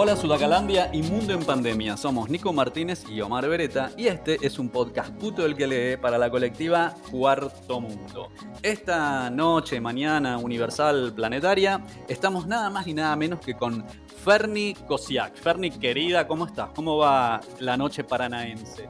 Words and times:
Hola 0.00 0.14
Sudacalandia 0.14 0.90
y 0.92 1.02
Mundo 1.02 1.32
en 1.32 1.44
Pandemia, 1.44 1.96
somos 1.96 2.30
Nico 2.30 2.52
Martínez 2.52 3.02
y 3.10 3.20
Omar 3.20 3.48
Beretta 3.48 3.90
y 3.96 4.06
este 4.06 4.38
es 4.42 4.60
un 4.60 4.68
podcast 4.68 5.12
puto 5.16 5.42
del 5.42 5.56
que 5.56 5.66
lee 5.66 5.96
para 5.96 6.16
la 6.18 6.30
colectiva 6.30 6.94
Cuarto 7.10 7.80
Mundo. 7.80 8.30
Esta 8.62 9.28
noche, 9.28 9.80
mañana, 9.80 10.38
universal, 10.38 11.12
planetaria, 11.16 11.84
estamos 12.06 12.46
nada 12.46 12.70
más 12.70 12.86
y 12.86 12.94
nada 12.94 13.16
menos 13.16 13.40
que 13.40 13.54
con 13.54 13.84
Ferni 14.24 14.74
Kosiak. 14.86 15.34
Ferni, 15.34 15.72
querida, 15.72 16.28
¿cómo 16.28 16.46
estás? 16.46 16.68
¿Cómo 16.76 16.98
va 16.98 17.40
la 17.58 17.76
noche 17.76 18.04
paranaense? 18.04 18.88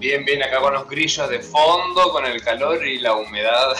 Bien, 0.00 0.24
bien, 0.24 0.42
acá 0.42 0.60
con 0.60 0.74
los 0.74 0.88
grillos 0.88 1.30
de 1.30 1.38
fondo, 1.38 2.10
con 2.10 2.26
el 2.26 2.42
calor 2.42 2.84
y 2.84 2.98
la 2.98 3.14
humedad. 3.14 3.76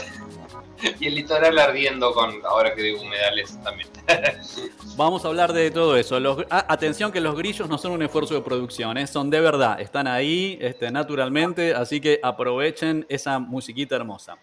y 1.01 1.07
el 1.07 1.15
litoral 1.15 1.59
ardiendo 1.59 2.13
con, 2.13 2.45
ahora 2.45 2.75
que 2.75 2.83
digo 2.83 3.01
humedales 3.01 3.59
también. 3.63 3.89
Vamos 4.97 5.25
a 5.25 5.29
hablar 5.29 5.53
de 5.53 5.71
todo 5.71 5.97
eso. 5.97 6.19
atención 6.51 7.13
que 7.13 7.21
los 7.21 7.37
grillos 7.37 7.69
no 7.69 7.79
son 7.79 7.93
un 7.93 8.03
esfuerzo 8.03 8.35
de 8.35 8.41
producción, 8.41 8.99
¿eh? 8.99 9.07
son 9.07 9.31
de 9.31 9.41
verdad, 9.41 9.81
están 9.81 10.07
ahí 10.07 10.59
este, 10.61 10.91
naturalmente, 10.91 11.75
así 11.75 12.01
que 12.01 12.21
aprovechen 12.23 13.07
esa 13.09 13.39
musiquita 13.39 13.97
hermosa. 13.97 14.37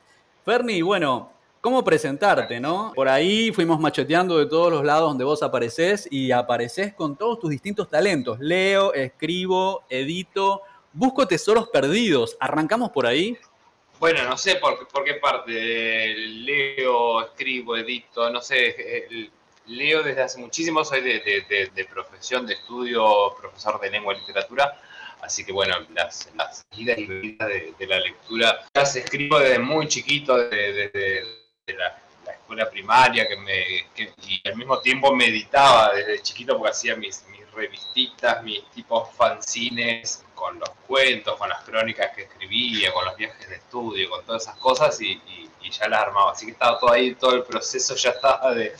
Ferni, 0.43 0.81
bueno, 0.81 1.31
¿cómo 1.59 1.84
presentarte, 1.84 2.59
no? 2.59 2.91
Por 2.95 3.09
ahí 3.09 3.52
fuimos 3.52 3.79
macheteando 3.79 4.37
de 4.37 4.46
todos 4.46 4.71
los 4.71 4.85
lados 4.85 5.09
donde 5.09 5.24
vos 5.24 5.41
apareces 5.43 6.07
y 6.12 6.31
apareces 6.31 6.93
con 6.93 7.15
todos 7.15 7.40
tus 7.40 7.49
distintos 7.49 7.90
talentos. 7.90 8.40
Leo, 8.40 8.93
escribo, 8.93 9.84
edito, 9.90 10.62
busco 10.93 11.27
tesoros 11.27 11.68
perdidos. 11.70 12.37
¿Arrancamos 12.40 12.91
por 12.91 13.05
ahí? 13.05 13.37
Bueno, 13.99 14.24
no 14.24 14.38
sé 14.38 14.55
por, 14.55 14.88
por 14.88 15.04
qué 15.04 15.15
parte. 15.15 15.51
Leo, 16.15 17.21
escribo, 17.24 17.77
edito, 17.77 18.29
no 18.29 18.41
sé. 18.41 19.10
leo 19.68 20.04
desde 20.04 20.21
hace 20.21 20.40
muchísimo, 20.40 20.84
soy 20.84 21.02
de, 21.02 21.87
profesión, 21.90 22.46
de 22.46 22.55
estudio, 22.55 23.35
profesor 23.40 23.79
de 23.79 23.90
lengua 23.90 24.13
y 24.13 24.20
literatura. 24.20 24.79
Así 25.21 25.43
que 25.46 25.52
bueno, 25.52 25.76
las, 25.93 26.29
las 26.35 26.65
idas 26.76 26.98
y 26.98 27.05
bebidas 27.05 27.48
de, 27.48 27.87
la 27.87 27.99
lectura. 27.99 28.65
Las 28.74 28.96
escribo 28.96 29.40
desde 29.40 29.60
muy 29.60 29.87
chiquito, 29.87 30.37
desde, 30.37 31.24
la, 31.68 32.02
escuela 32.32 32.70
primaria, 32.70 33.27
que 33.27 33.37
me, 33.37 33.87
y 34.27 34.48
al 34.48 34.55
mismo 34.55 34.80
tiempo 34.80 35.15
meditaba 35.15 35.93
desde 35.93 36.21
chiquito 36.21 36.57
porque 36.57 36.71
hacía 36.71 36.96
mis, 36.96 37.26
mis 37.30 37.49
revistitas, 37.52 38.43
mis 38.43 38.63
tipos 38.71 39.09
fanzines, 39.15 40.24
con 40.35 40.59
los 40.59 40.69
cuentos, 40.87 41.35
con 41.37 41.49
las 41.49 41.63
crónicas 41.63 42.11
que 42.15 42.23
escribía, 42.23 42.93
con 42.93 43.05
los 43.05 43.15
viajes 43.15 43.49
de 43.49 43.55
estudio, 43.55 44.09
con 44.09 44.23
todas 44.25 44.43
esas 44.43 44.57
cosas 44.57 44.99
y, 45.01 45.21
ya 45.71 45.87
las 45.87 46.01
armaba. 46.03 46.31
Así 46.31 46.45
que 46.45 46.51
estaba 46.51 46.77
todo 46.77 46.91
ahí, 46.91 47.15
todo 47.15 47.33
el 47.33 47.43
proceso 47.43 47.95
ya 47.95 48.11
estaba 48.11 48.53
de, 48.53 48.75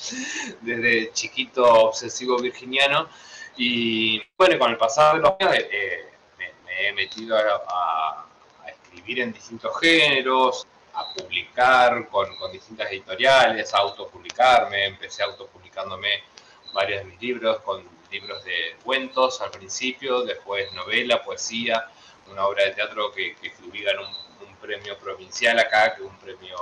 desde 0.62 1.12
chiquito 1.14 1.64
obsesivo 1.64 2.38
virginiano. 2.38 3.10
Y 3.58 4.22
bueno, 4.38 4.60
con 4.60 4.70
el 4.70 4.78
pasar 4.78 5.16
de 5.16 5.22
los 5.22 5.32
años 5.40 5.56
eh, 5.56 5.70
eh, 5.72 6.14
me, 6.38 6.88
he 6.88 6.94
metido 6.94 7.36
a, 7.36 8.28
escribir 8.68 9.22
en 9.22 9.34
distintos 9.34 9.80
géneros, 9.80 10.68
a 10.94 11.12
publicar 11.16 12.08
con, 12.10 12.36
con 12.36 12.52
distintas 12.52 12.92
editoriales, 12.92 13.74
a 13.74 13.80
autopublicarme, 13.80 14.86
empecé 14.86 15.24
autopublicándome 15.24 16.24
varios 16.72 17.00
de 17.00 17.06
mis 17.06 17.20
libros 17.20 17.62
con 17.62 17.84
libros 18.16 18.44
de 18.46 18.76
cuentos 18.84 19.42
al 19.42 19.52
principio, 19.52 20.24
después 20.24 20.72
novela, 20.74 21.24
poesía, 21.24 21.88
una 22.32 22.46
obra 22.46 22.64
de 22.66 22.72
teatro 22.72 23.12
que, 23.12 23.36
que 23.36 23.48
en 23.48 24.00
un, 24.00 24.26
premio 24.62 24.98
provincial 24.98 25.60
acá, 25.60 25.94
que 25.94 26.02
es 26.02 26.10
un 26.10 26.18
premio 26.18 26.58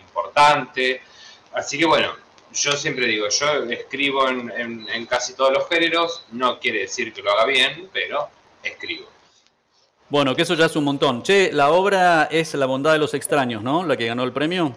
importante. 0.00 1.02
Así 1.52 1.78
que 1.78 1.84
bueno, 1.84 2.12
yo 2.52 2.72
siempre 2.72 3.06
digo, 3.06 3.28
yo 3.28 3.62
escribo 3.70 4.28
en, 4.28 5.06
casi 5.06 5.34
todos 5.34 5.52
los 5.52 5.68
géneros, 5.68 6.24
no 6.32 6.58
quiere 6.58 6.80
decir 6.80 7.12
que 7.12 7.22
lo 7.22 7.30
haga 7.30 7.44
bien, 7.44 7.88
pero 7.92 8.28
escribo. 8.60 9.06
Bueno, 10.08 10.34
que 10.34 10.42
eso 10.42 10.54
ya 10.54 10.66
es 10.66 10.74
un 10.74 10.84
montón. 10.84 11.22
Che, 11.22 11.52
la 11.52 11.70
obra 11.70 12.24
es 12.30 12.54
La 12.54 12.66
bondad 12.66 12.92
de 12.92 12.98
los 12.98 13.14
extraños, 13.14 13.62
¿no? 13.62 13.86
La 13.86 13.96
que 13.96 14.06
ganó 14.06 14.24
el 14.24 14.32
premio. 14.32 14.74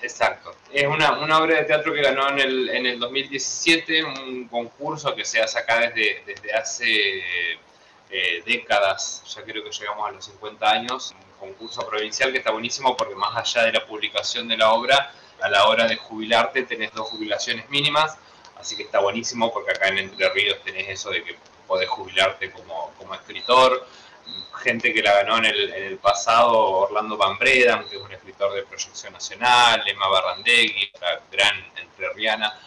Exacto. 0.00 0.54
Es 0.72 0.86
una, 0.86 1.38
obra 1.38 1.56
de 1.56 1.64
teatro 1.64 1.92
que 1.92 2.00
ganó 2.00 2.28
en 2.28 2.38
el, 2.38 2.68
en 2.70 2.86
el 2.86 3.00
2017, 3.00 4.04
un 4.04 4.48
concurso 4.48 5.14
que 5.16 5.24
se 5.24 5.40
hace 5.40 5.58
acá 5.58 5.80
desde, 5.80 6.22
desde 6.24 6.52
hace 6.54 7.10
eh, 8.08 8.42
décadas, 8.46 9.22
ya 9.34 9.42
creo 9.42 9.64
que 9.64 9.70
llegamos 9.70 10.08
a 10.08 10.12
los 10.12 10.24
50 10.24 10.70
años, 10.70 11.14
un 11.40 11.48
concurso 11.48 11.86
provincial 11.88 12.30
que 12.30 12.38
está 12.38 12.52
buenísimo 12.52 12.96
porque 12.96 13.16
más 13.16 13.36
allá 13.36 13.66
de 13.66 13.72
la 13.72 13.86
publicación 13.86 14.46
de 14.46 14.56
la 14.56 14.72
obra, 14.72 15.12
a 15.40 15.48
la 15.48 15.66
hora 15.66 15.88
de 15.88 15.96
jubilarte 15.96 16.62
tenés 16.62 16.92
dos 16.92 17.08
jubilaciones 17.08 17.68
mínimas, 17.68 18.16
así 18.56 18.76
que 18.76 18.82
está 18.84 19.00
buenísimo 19.00 19.52
porque 19.52 19.72
acá 19.72 19.88
en 19.88 19.98
Entre 19.98 20.28
Ríos 20.30 20.58
tenés 20.64 20.88
eso 20.88 21.10
de 21.10 21.24
que 21.24 21.36
podés 21.66 21.88
jubilarte 21.88 22.50
como, 22.50 22.92
como 22.96 23.14
escritor, 23.14 23.86
gente 24.58 24.92
que 24.92 25.02
la 25.02 25.14
ganó 25.22 25.38
en 25.38 25.46
el, 25.46 25.98
pasado, 25.98 26.52
Orlando 26.52 27.16
Van 27.16 27.38
Bredam, 27.38 27.88
que 27.88 27.96
es 27.96 28.02
un 28.02 28.12
escritor 28.12 28.29
de 28.48 28.62
proyección 28.62 29.12
nacional, 29.12 29.82
Emma 29.86 30.08
Barrandegui, 30.08 30.90
la 31.00 31.20
gran 31.30 31.54
entrerriana, 31.76 32.58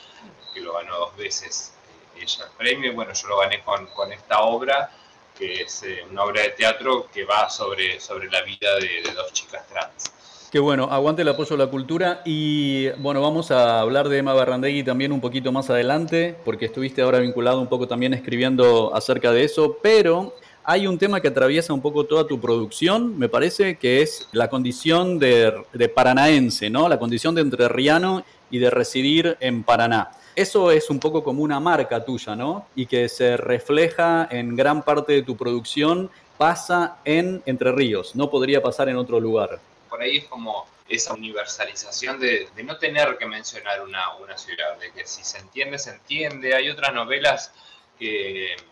que 0.54 0.62
lo 0.62 0.74
ganó 0.74 1.00
dos 1.00 1.18
veces 1.18 1.74
eh, 2.16 2.22
ella 2.22 2.46
el 2.46 2.52
premio, 2.58 2.94
bueno, 2.94 3.12
yo 3.14 3.28
lo 3.28 3.40
gané 3.40 3.62
con, 3.64 4.12
esta 4.12 4.42
obra, 4.42 4.92
que 5.38 5.64
es 5.64 5.84
eh, 5.84 6.06
una 6.12 6.24
obra 6.24 6.44
de 6.44 6.50
teatro 6.50 7.08
que 7.12 7.26
va 7.26 7.50
sobre, 7.50 8.00
sobre 8.00 8.30
la 8.30 8.42
vida 8.44 8.76
de, 8.76 9.12
dos 9.14 9.34
chicas 9.34 9.68
trans. 9.68 10.12
Qué 10.52 10.60
bueno, 10.60 10.88
aguante 10.92 11.24
el 11.24 11.30
apoyo 11.30 11.56
a 11.56 11.58
la 11.58 11.68
cultura 11.68 12.22
y 12.26 12.90
bueno, 13.00 13.24
vamos 13.24 13.50
a 13.50 13.80
hablar 13.80 14.08
de 14.08 14.20
Emma 14.20 14.36
Barrandegui 14.36 14.84
también 14.84 15.12
un 15.12 15.20
poquito 15.20 15.52
más 15.52 15.72
adelante, 15.72 16.38
porque 16.46 16.66
estuviste 16.66 17.02
ahora 17.02 17.18
vinculado 17.18 17.60
un 17.60 17.68
poco 17.68 17.88
también 17.88 18.14
escribiendo 18.14 18.94
acerca 18.94 19.32
de 19.32 19.46
eso, 19.46 19.80
pero 19.82 20.36
hay 20.64 20.88
un 20.88 20.98
tema 20.98 21.22
que 21.22 21.28
atraviesa 21.28 21.74
un 21.74 21.82
poco 21.82 22.06
toda 22.06 22.26
tu 22.26 22.40
producción, 22.40 23.18
me 23.18 23.30
parece, 23.30 23.78
que 23.78 24.02
es 24.02 24.30
la 24.32 24.50
condición 24.50 25.20
de, 25.20 25.64
paranaense, 25.94 26.70
¿no? 26.70 26.88
La 26.88 27.00
condición 27.00 27.36
de 27.36 27.42
entrerriano 27.42 28.24
y 28.50 28.60
de 28.60 28.70
residir 28.70 29.38
en 29.40 29.64
Paraná. 29.64 30.12
Eso 30.36 30.72
es 30.72 30.90
un 30.90 31.00
poco 31.00 31.24
como 31.24 31.44
una 31.44 31.60
marca 31.60 32.04
tuya, 32.04 32.36
¿no? 32.36 32.68
Y 32.76 32.86
que 32.86 33.10
se 33.10 33.38
refleja 33.38 34.28
en 34.32 34.56
gran 34.56 34.84
parte 34.84 35.14
de 35.14 35.24
tu 35.24 35.36
producción, 35.36 36.10
pasa 36.38 36.98
en 37.06 37.44
Entre 37.46 37.72
Ríos, 37.72 38.16
no 38.16 38.30
podría 38.30 38.62
pasar 38.62 38.90
en 38.90 38.96
otro 38.96 39.20
lugar. 39.20 39.60
Por 39.90 40.02
ahí 40.02 40.18
es 40.18 40.26
como 40.26 40.66
esa 40.90 41.14
universalización 41.14 42.20
de, 42.20 42.48
no 42.64 42.78
tener 42.78 43.18
que 43.18 43.26
mencionar 43.26 43.82
una, 43.84 44.16
una 44.16 44.38
ciudad, 44.38 44.78
de 44.80 44.92
que 44.92 45.06
si 45.06 45.24
se 45.24 45.38
entiende, 45.40 45.78
se 45.78 45.92
entiende. 45.92 46.56
Hay 46.56 46.70
otras 46.70 46.94
novelas 46.94 47.52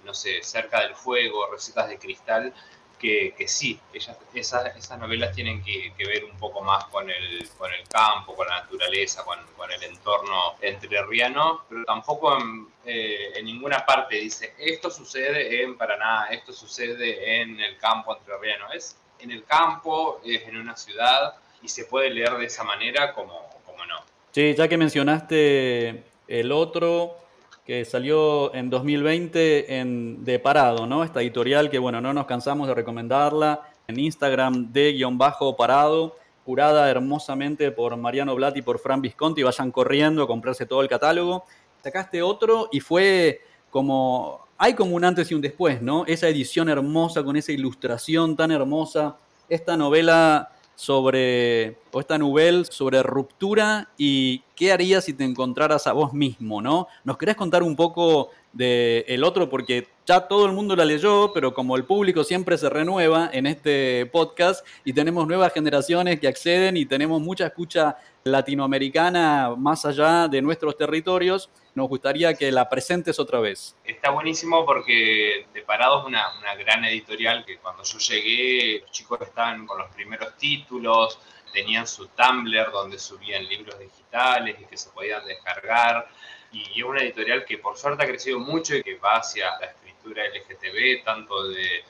no 0.04 0.14
sé, 0.14 0.42
cerca 0.44 0.82
del 0.82 0.96
fuego, 0.96 1.48
recetas 1.52 1.90
de 1.90 1.98
cristal, 1.98 2.54
que, 3.02 3.34
que 3.36 3.48
sí, 3.48 3.80
ellas, 3.92 4.16
esas, 4.36 4.76
esas 4.76 5.00
novelas 5.00 5.36
tienen 5.36 5.64
que, 5.64 5.92
ver 5.98 6.24
un 6.24 6.38
poco 6.38 6.62
más 6.62 6.86
con 6.86 7.10
el, 7.10 7.50
con 7.58 7.74
el 7.74 7.88
campo, 7.88 8.36
con 8.36 8.48
la 8.48 8.62
naturaleza, 8.62 9.24
con, 9.24 9.40
el 9.72 9.84
entorno 9.84 10.56
entrerriano, 10.62 11.64
pero 11.70 11.86
tampoco 11.86 12.38
en, 12.38 12.68
eh, 12.86 13.32
en, 13.36 13.46
ninguna 13.46 13.86
parte 13.86 14.18
dice 14.18 14.54
esto 14.58 14.92
sucede 14.92 15.64
en 15.64 15.78
Paraná, 15.78 16.28
esto 16.30 16.52
sucede 16.52 17.42
en 17.42 17.60
el 17.60 17.78
campo 17.78 18.18
entrerriano. 18.18 18.72
Es 18.74 18.98
en 19.20 19.32
el 19.32 19.46
campo, 19.46 20.20
es 20.26 20.48
en 20.48 20.58
una 20.58 20.76
ciudad 20.76 21.36
y 21.62 21.70
se 21.70 21.86
puede 21.86 22.10
leer 22.10 22.34
de 22.38 22.46
esa 22.46 22.64
manera 22.64 23.14
como, 23.14 23.50
como 23.66 23.86
no. 23.86 24.00
Sí, 24.32 24.54
ya 24.56 24.68
que 24.68 24.78
mencionaste 24.78 26.04
el 26.28 26.52
otro, 26.52 27.18
que 27.66 27.86
salió 27.86 28.54
en 28.54 28.70
2020 28.70 29.80
en 29.80 30.26
De 30.26 30.40
Parado, 30.40 30.88
¿no? 30.88 31.04
Esta 31.04 31.22
editorial 31.22 31.70
que, 31.70 31.80
bueno, 31.80 32.02
no 32.02 32.14
nos 32.14 32.26
cansamos 32.26 32.68
de 32.68 32.74
recomendarla 32.74 33.62
en 33.88 34.00
Instagram 34.00 34.72
de 34.72 34.94
guion 34.94 35.18
bajo 35.18 35.56
parado, 35.56 36.16
curada 36.44 36.90
hermosamente 36.90 37.72
por 37.72 37.96
Mariano 37.98 38.36
Blatt 38.36 38.58
y 38.58 38.62
por 38.62 38.80
Fran 38.80 39.02
Visconti. 39.02 39.44
Vayan 39.44 39.72
corriendo 39.72 40.24
a 40.24 40.28
comprarse 40.28 40.66
todo 40.66 40.82
el 40.82 40.88
catálogo. 40.88 41.46
Sacaste 41.84 42.22
otro 42.22 42.70
y 42.72 42.80
fue 42.80 43.42
como. 43.70 44.48
Hay 44.58 44.76
como 44.76 44.96
un 44.96 45.04
antes 45.04 45.32
y 45.32 45.34
un 45.34 45.42
después, 45.42 45.82
¿no? 45.82 46.06
Esa 46.06 46.28
edición 46.28 46.70
hermosa 46.70 47.24
con 47.24 47.36
esa 47.36 47.52
ilustración 47.52 48.36
tan 48.36 48.52
hermosa. 48.52 49.18
Esta 49.50 49.76
novela 49.76 50.52
sobre, 50.76 51.78
o 51.92 52.00
esta 52.00 52.18
novela 52.18 52.64
sobre 52.66 53.04
ruptura 53.04 53.90
y 53.98 54.42
qué 54.56 54.72
harías 54.72 55.06
si 55.06 55.14
te 55.14 55.24
encontraras 55.24 55.86
a 55.88 55.94
vos 55.94 56.14
mismo, 56.14 56.62
¿no? 56.62 56.88
¿Nos 57.04 57.18
querés 57.18 57.36
contar 57.36 57.64
un 57.64 57.76
poco 57.76 58.32
de 58.54 59.06
el 59.08 59.24
otro? 59.24 59.50
Porque 59.50 59.88
ya 60.06 60.28
todo 60.28 60.46
el 60.46 60.54
mundo 60.54 60.76
la 60.76 60.86
leyó, 60.86 61.32
pero 61.34 61.54
como 61.54 61.76
el 61.76 61.86
público 61.86 62.24
siempre 62.24 62.58
se 62.58 62.70
renueva 62.70 63.30
en 63.32 63.46
este 63.46 64.08
podcast 64.08 64.66
y 64.84 64.94
tenemos 64.94 65.28
nuevas 65.28 65.54
generaciones 65.54 66.20
que 66.20 66.28
acceden 66.28 66.78
y 66.78 66.86
tenemos 66.86 67.22
mucha 67.22 67.48
escucha 67.48 67.98
latinoamericana 68.24 69.56
más 69.58 69.86
allá 69.86 70.28
de 70.28 70.42
nuestros 70.42 70.78
territorios, 70.78 71.50
nos 71.74 71.88
gustaría 71.88 72.34
que 72.34 72.52
la 72.52 72.70
presentes 72.70 73.20
otra 73.20 73.40
vez. 73.40 73.76
Está 73.84 74.12
buenísimo 74.12 74.66
porque 74.66 75.48
De 75.54 75.62
Parado 75.62 76.02
es 76.02 76.06
una, 76.06 76.32
gran 76.56 76.84
editorial 76.86 77.46
que 77.46 77.58
cuando 77.58 77.84
yo 77.84 77.98
llegué 77.98 78.80
los 78.82 78.92
chicos 78.92 79.22
estaban 79.22 79.66
con 79.66 79.78
los 79.78 79.90
primeros 79.92 80.36
títulos, 80.38 81.20
tenían 81.54 81.88
su 81.88 82.08
Tumblr 82.08 82.72
donde 82.72 83.00
subían 83.00 83.46
libros 83.46 83.78
digitales 83.80 84.58
y 84.60 84.66
que 84.66 84.78
se 84.78 84.90
podían 84.90 85.26
descargar. 85.26 86.08
Y 86.52 86.80
es 86.80 86.84
una 86.84 87.02
editorial 87.02 87.46
que 87.46 87.58
por 87.58 87.78
suerte 87.78 88.04
ha 88.04 88.08
crecido 88.08 88.40
mucho 88.40 88.76
y 88.76 88.84
que 88.84 88.96
va 88.96 89.18
hacia 89.18 89.58
la 89.60 89.68
escritura 89.68 90.24
LGTB, 90.28 91.04
tanto 91.06 91.48
de, 91.48 91.84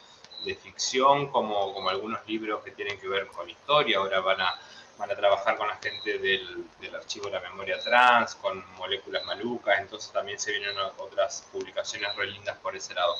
de 0.45 0.55
ficción 0.55 1.31
como, 1.31 1.73
como 1.73 1.89
algunos 1.89 2.19
libros 2.27 2.63
que 2.63 2.71
tienen 2.71 2.99
que 2.99 3.07
ver 3.07 3.27
con 3.27 3.49
historia. 3.49 3.97
Ahora 3.97 4.19
van 4.19 4.41
a 4.41 4.59
van 5.01 5.11
a 5.11 5.15
trabajar 5.15 5.57
con 5.57 5.67
la 5.67 5.77
gente 5.77 6.19
del, 6.19 6.63
del, 6.79 6.95
archivo 6.95 7.25
de 7.25 7.31
la 7.31 7.39
memoria 7.41 7.79
trans, 7.79 8.35
con 8.35 8.63
moléculas 8.75 9.25
malucas, 9.25 9.79
entonces 9.79 10.11
también 10.11 10.39
se 10.39 10.51
vienen 10.51 10.77
otras 10.97 11.47
publicaciones 11.51 12.15
re 12.15 12.27
lindas 12.27 12.55
por 12.59 12.75
ese 12.75 12.93
lado. 12.93 13.15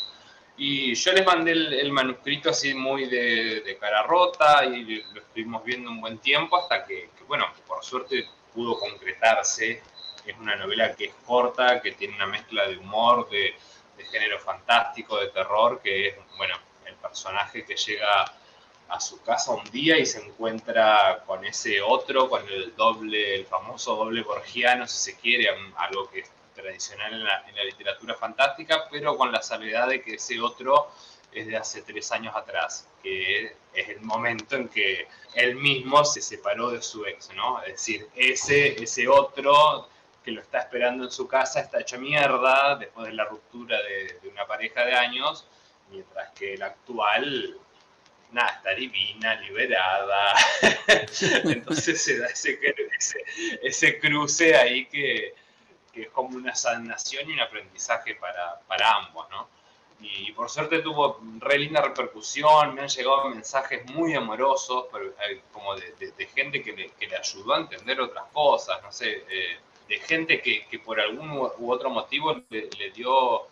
Y 0.58 0.94
yo 0.94 1.12
les 1.12 1.26
mandé 1.26 1.54
el, 1.54 1.92
manuscrito 1.92 2.52
así 2.52 2.76
muy 2.76 3.08
de, 3.10 3.78
cara 3.80 4.04
rota 4.04 4.64
y 4.64 5.02
lo 5.02 5.22
estuvimos 5.22 5.64
viendo 5.64 5.90
un 5.90 6.00
buen 6.00 6.20
tiempo 6.20 6.56
hasta 6.56 6.86
que, 6.86 7.10
bueno, 7.28 7.48
por 7.66 7.84
suerte 7.84 8.30
pudo 8.54 8.78
concretarse. 8.78 9.82
Es 10.24 10.38
una 10.38 10.56
novela 10.56 10.94
que 10.96 11.06
es 11.06 11.14
corta, 11.26 11.82
que 11.82 11.94
tiene 11.94 12.16
una 12.16 12.28
mezcla 12.28 12.68
de 12.68 12.78
humor, 12.78 13.28
de, 13.32 13.56
de 13.98 14.06
género 14.06 14.38
fantástico, 14.38 15.18
de 15.18 15.30
terror, 15.30 15.82
que 15.82 16.10
es, 16.10 16.16
bueno, 16.38 16.56
el 16.86 16.94
personaje 16.96 17.66
que 17.66 17.76
llega 17.76 18.32
a 18.92 19.00
su 19.00 19.22
casa 19.22 19.52
un 19.52 19.64
día 19.72 19.98
y 19.98 20.06
se 20.06 20.20
encuentra 20.20 21.24
con 21.26 21.46
ese 21.46 21.82
otro, 21.82 22.30
con 22.30 22.48
el 22.50 22.76
doble, 22.76 23.36
el 23.36 23.46
famoso 23.46 23.96
doble 23.96 24.22
borgiano, 24.22 24.86
si 24.86 25.12
se 25.12 25.18
quiere, 25.18 25.48
algo 25.78 26.10
que 26.10 26.20
es 26.20 26.32
tradicional 26.54 27.14
en 27.14 27.24
la, 27.24 27.64
literatura 27.64 28.16
fantástica, 28.16 28.88
pero 28.92 29.16
con 29.16 29.32
la 29.32 29.42
salvedad 29.42 29.88
de 29.88 30.02
que 30.02 30.16
ese 30.16 30.42
otro 30.42 30.92
es 31.32 31.48
de 31.48 31.56
hace 31.56 31.84
tres 31.84 32.12
años 32.12 32.36
atrás, 32.36 32.90
que 33.02 33.56
es 33.74 33.90
el 33.90 34.02
momento 34.02 34.58
en 34.58 34.68
que 34.68 35.08
él 35.36 35.56
mismo 35.56 36.04
se 36.04 36.22
separó 36.22 36.70
de 36.70 36.82
su 36.82 37.06
ex, 37.06 37.34
¿no? 37.34 37.62
Es 37.64 37.74
decir, 37.74 38.10
ese, 38.14 38.84
ese 38.84 39.08
otro 39.08 39.88
que 40.22 40.32
lo 40.32 40.42
está 40.42 40.60
esperando 40.60 41.06
en 41.06 41.12
su 41.12 41.30
casa 41.30 41.62
está 41.62 41.80
hecho 41.80 41.98
mierda 41.98 42.76
después 42.76 43.08
de 43.08 43.14
la 43.14 43.24
ruptura 43.24 43.82
de, 43.82 44.20
de 44.22 44.28
una 44.28 44.46
pareja 44.46 44.84
de 44.84 44.94
años, 44.94 45.48
mientras 45.90 46.32
que 46.32 46.56
el 46.56 46.64
actual 46.64 47.58
nada, 48.32 48.50
está 48.50 48.74
divina, 48.74 49.36
liberada. 49.36 50.36
Entonces 51.46 52.02
se 52.02 52.18
da 52.18 52.28
ese, 52.28 52.60
ese, 53.62 54.00
cruce 54.00 54.56
ahí 54.56 54.86
que, 54.86 55.34
que, 55.94 56.04
es 56.04 56.10
como 56.10 56.38
una 56.38 56.56
sanación 56.56 57.30
y 57.30 57.34
un 57.34 57.40
aprendizaje 57.42 58.16
para, 58.16 58.60
para 58.68 58.96
ambos, 58.96 59.30
¿no? 59.30 59.50
Y 60.00 60.32
por 60.32 60.50
suerte 60.50 60.80
tuvo 60.80 61.20
re 61.40 61.60
linda 61.60 61.82
repercusión, 61.82 62.74
me 62.74 62.82
han 62.82 62.88
llegado 62.88 63.30
mensajes 63.30 63.86
muy 63.92 64.16
amorosos, 64.16 64.86
pero, 64.92 65.06
eh, 65.10 65.42
como 65.54 65.76
de, 65.76 65.94
de, 66.18 66.26
gente 66.26 66.64
que 66.64 66.72
le, 66.74 66.90
que 66.92 67.08
le, 67.08 67.18
ayudó 67.18 67.54
a 67.54 67.60
entender 67.60 68.02
otras 68.02 68.26
cosas, 68.34 68.82
no 68.82 68.92
sé, 68.92 69.24
eh, 69.30 69.60
de 69.88 70.00
gente 70.00 70.42
que, 70.42 70.66
que, 70.66 70.80
por 70.80 71.00
algún 71.00 71.30
u 71.32 71.72
otro 71.72 71.92
motivo 71.92 72.34
le, 72.50 72.70
le 72.80 72.92
dio 72.92 73.51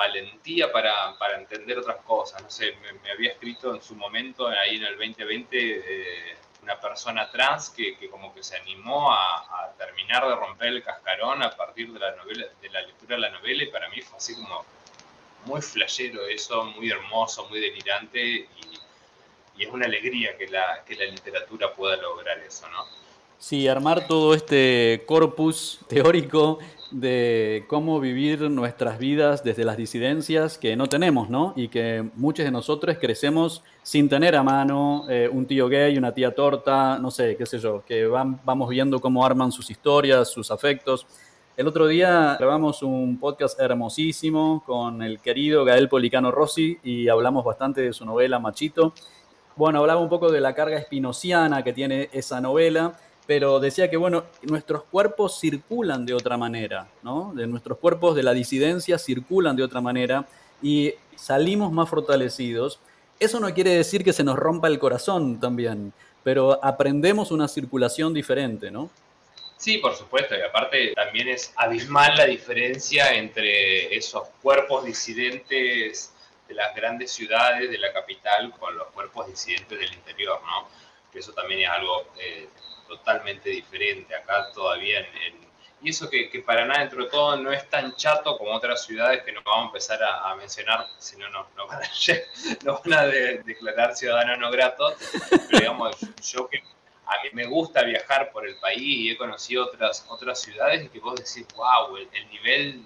valentía 0.00 0.72
para, 0.72 1.14
para, 1.18 1.38
entender 1.38 1.78
otras 1.78 1.98
cosas. 2.06 2.42
No 2.42 2.50
sé, 2.50 2.74
me, 3.02 3.10
había 3.10 3.32
escrito 3.32 3.74
en 3.74 3.82
su 3.82 3.94
momento, 3.94 4.48
ahí 4.48 4.76
en 4.76 4.84
el 4.84 4.96
2020, 4.96 5.48
eh, 5.52 6.36
una 6.62 6.80
persona 6.80 7.30
trans 7.30 7.70
que, 7.70 7.96
que, 7.98 8.08
como 8.08 8.34
que 8.34 8.42
se 8.42 8.56
animó 8.56 9.12
a, 9.12 9.74
terminar 9.76 10.26
de 10.28 10.36
romper 10.36 10.68
el 10.68 10.82
cascarón 10.82 11.42
a 11.42 11.50
partir 11.50 11.90
de 11.92 11.98
la, 11.98 12.14
novela, 12.16 12.46
de 12.60 12.68
la 12.68 12.82
lectura 12.82 13.16
de 13.16 13.22
la 13.22 13.30
novela 13.30 13.62
y 13.62 13.68
para 13.68 13.88
mí 13.88 14.02
fue 14.02 14.18
así 14.18 14.34
como 14.34 14.62
muy 15.46 15.62
flashero 15.62 16.26
eso, 16.26 16.64
muy 16.64 16.90
hermoso, 16.90 17.48
muy 17.48 17.60
delirante 17.60 18.20
y, 18.20 18.48
y 19.56 19.64
es 19.64 19.70
una 19.72 19.86
alegría 19.86 20.36
que 20.36 20.48
la, 20.48 20.84
que 20.84 20.96
la 20.96 21.06
literatura 21.06 21.72
pueda 21.72 21.96
lograr 21.96 22.38
eso, 22.40 22.68
¿no? 22.68 22.84
Sí, 23.38 23.66
armar 23.68 24.06
todo 24.06 24.34
este 24.34 25.02
corpus 25.06 25.80
teórico 25.88 26.58
de 26.90 27.64
cómo 27.68 28.00
vivir 28.00 28.50
nuestras 28.50 28.98
vidas 28.98 29.44
desde 29.44 29.64
las 29.64 29.76
disidencias 29.76 30.58
que 30.58 30.76
no 30.76 30.86
tenemos, 30.86 31.30
¿no? 31.30 31.52
Y 31.56 31.68
que 31.68 32.08
muchos 32.16 32.44
de 32.44 32.50
nosotros 32.50 32.96
crecemos 33.00 33.62
sin 33.82 34.08
tener 34.08 34.36
a 34.36 34.42
mano 34.42 35.06
eh, 35.08 35.28
un 35.30 35.46
tío 35.46 35.68
gay, 35.68 35.96
una 35.96 36.12
tía 36.12 36.34
torta, 36.34 36.98
no 36.98 37.10
sé, 37.10 37.36
qué 37.36 37.46
sé 37.46 37.58
yo, 37.58 37.84
que 37.84 38.06
van, 38.06 38.40
vamos 38.44 38.68
viendo 38.68 39.00
cómo 39.00 39.24
arman 39.24 39.52
sus 39.52 39.70
historias, 39.70 40.28
sus 40.30 40.50
afectos. 40.50 41.06
El 41.56 41.68
otro 41.68 41.86
día 41.86 42.36
grabamos 42.38 42.82
un 42.82 43.18
podcast 43.18 43.60
hermosísimo 43.60 44.62
con 44.64 45.02
el 45.02 45.20
querido 45.20 45.64
Gael 45.64 45.88
Policano 45.88 46.30
Rossi 46.30 46.78
y 46.82 47.08
hablamos 47.08 47.44
bastante 47.44 47.82
de 47.82 47.92
su 47.92 48.04
novela 48.04 48.38
Machito. 48.38 48.94
Bueno, 49.56 49.80
hablaba 49.80 50.00
un 50.00 50.08
poco 50.08 50.32
de 50.32 50.40
la 50.40 50.54
carga 50.54 50.78
espinociana 50.78 51.62
que 51.62 51.72
tiene 51.72 52.08
esa 52.12 52.40
novela 52.40 52.94
pero 53.30 53.60
decía 53.60 53.88
que, 53.88 53.96
bueno, 53.96 54.24
nuestros 54.42 54.82
cuerpos 54.82 55.38
circulan 55.38 56.04
de 56.04 56.14
otra 56.14 56.36
manera, 56.36 56.88
¿no? 57.04 57.32
De 57.32 57.46
nuestros 57.46 57.78
cuerpos 57.78 58.16
de 58.16 58.24
la 58.24 58.32
disidencia 58.32 58.98
circulan 58.98 59.54
de 59.54 59.62
otra 59.62 59.80
manera 59.80 60.26
y 60.60 60.94
salimos 61.14 61.70
más 61.70 61.88
fortalecidos. 61.88 62.80
Eso 63.20 63.38
no 63.38 63.54
quiere 63.54 63.70
decir 63.70 64.02
que 64.02 64.12
se 64.12 64.24
nos 64.24 64.36
rompa 64.36 64.66
el 64.66 64.80
corazón 64.80 65.38
también, 65.38 65.92
pero 66.24 66.58
aprendemos 66.60 67.30
una 67.30 67.46
circulación 67.46 68.12
diferente, 68.12 68.68
¿no? 68.72 68.90
Sí, 69.56 69.78
por 69.78 69.94
supuesto, 69.94 70.34
y 70.36 70.42
aparte 70.42 70.92
también 70.96 71.28
es 71.28 71.52
abismal 71.54 72.16
la 72.16 72.26
diferencia 72.26 73.14
entre 73.14 73.96
esos 73.96 74.26
cuerpos 74.42 74.84
disidentes 74.84 76.12
de 76.48 76.54
las 76.56 76.74
grandes 76.74 77.12
ciudades, 77.12 77.70
de 77.70 77.78
la 77.78 77.92
capital, 77.92 78.52
con 78.58 78.76
los 78.76 78.88
cuerpos 78.88 79.28
disidentes 79.28 79.78
del 79.78 79.94
interior, 79.94 80.40
¿no? 80.44 80.66
Que 81.12 81.20
eso 81.20 81.32
también 81.32 81.60
es 81.60 81.68
algo 81.68 82.06
eh, 82.18 82.48
totalmente 82.90 83.48
diferente 83.50 84.14
acá 84.14 84.50
todavía 84.52 85.06
y 85.82 85.90
eso 85.90 86.10
que, 86.10 86.28
que, 86.28 86.40
para 86.40 86.66
nada 86.66 86.80
dentro 86.80 87.04
de 87.04 87.10
todo 87.10 87.36
no 87.38 87.50
es 87.52 87.68
tan 87.70 87.94
chato 87.96 88.36
como 88.36 88.52
otras 88.52 88.84
ciudades 88.84 89.22
que 89.22 89.32
nos 89.32 89.42
vamos 89.44 89.62
a 89.62 89.66
empezar 89.68 89.98
a, 90.02 90.34
mencionar, 90.34 90.86
si 90.98 91.16
no 91.16 91.30
no 91.30 91.46
van, 91.66 91.82
a, 91.82 91.88
no 92.64 92.80
declarar 93.44 93.96
ciudadanos 93.96 94.38
no 94.38 94.50
gratos, 94.50 94.94
pero 95.30 95.58
digamos, 95.58 95.96
yo 96.22 96.48
que 96.48 96.62
a 97.06 97.22
mí 97.22 97.30
me 97.32 97.46
gusta 97.46 97.82
viajar 97.82 98.30
por 98.30 98.46
el 98.46 98.56
país 98.56 98.82
y 98.82 99.10
he 99.10 99.16
conocido 99.16 99.64
otras, 99.64 100.04
otras 100.08 100.40
ciudades 100.40 100.84
y 100.84 100.88
que 100.90 101.00
vos 101.00 101.16
decís, 101.16 101.46
wow, 101.56 101.96
el, 101.96 102.28
nivel 102.28 102.84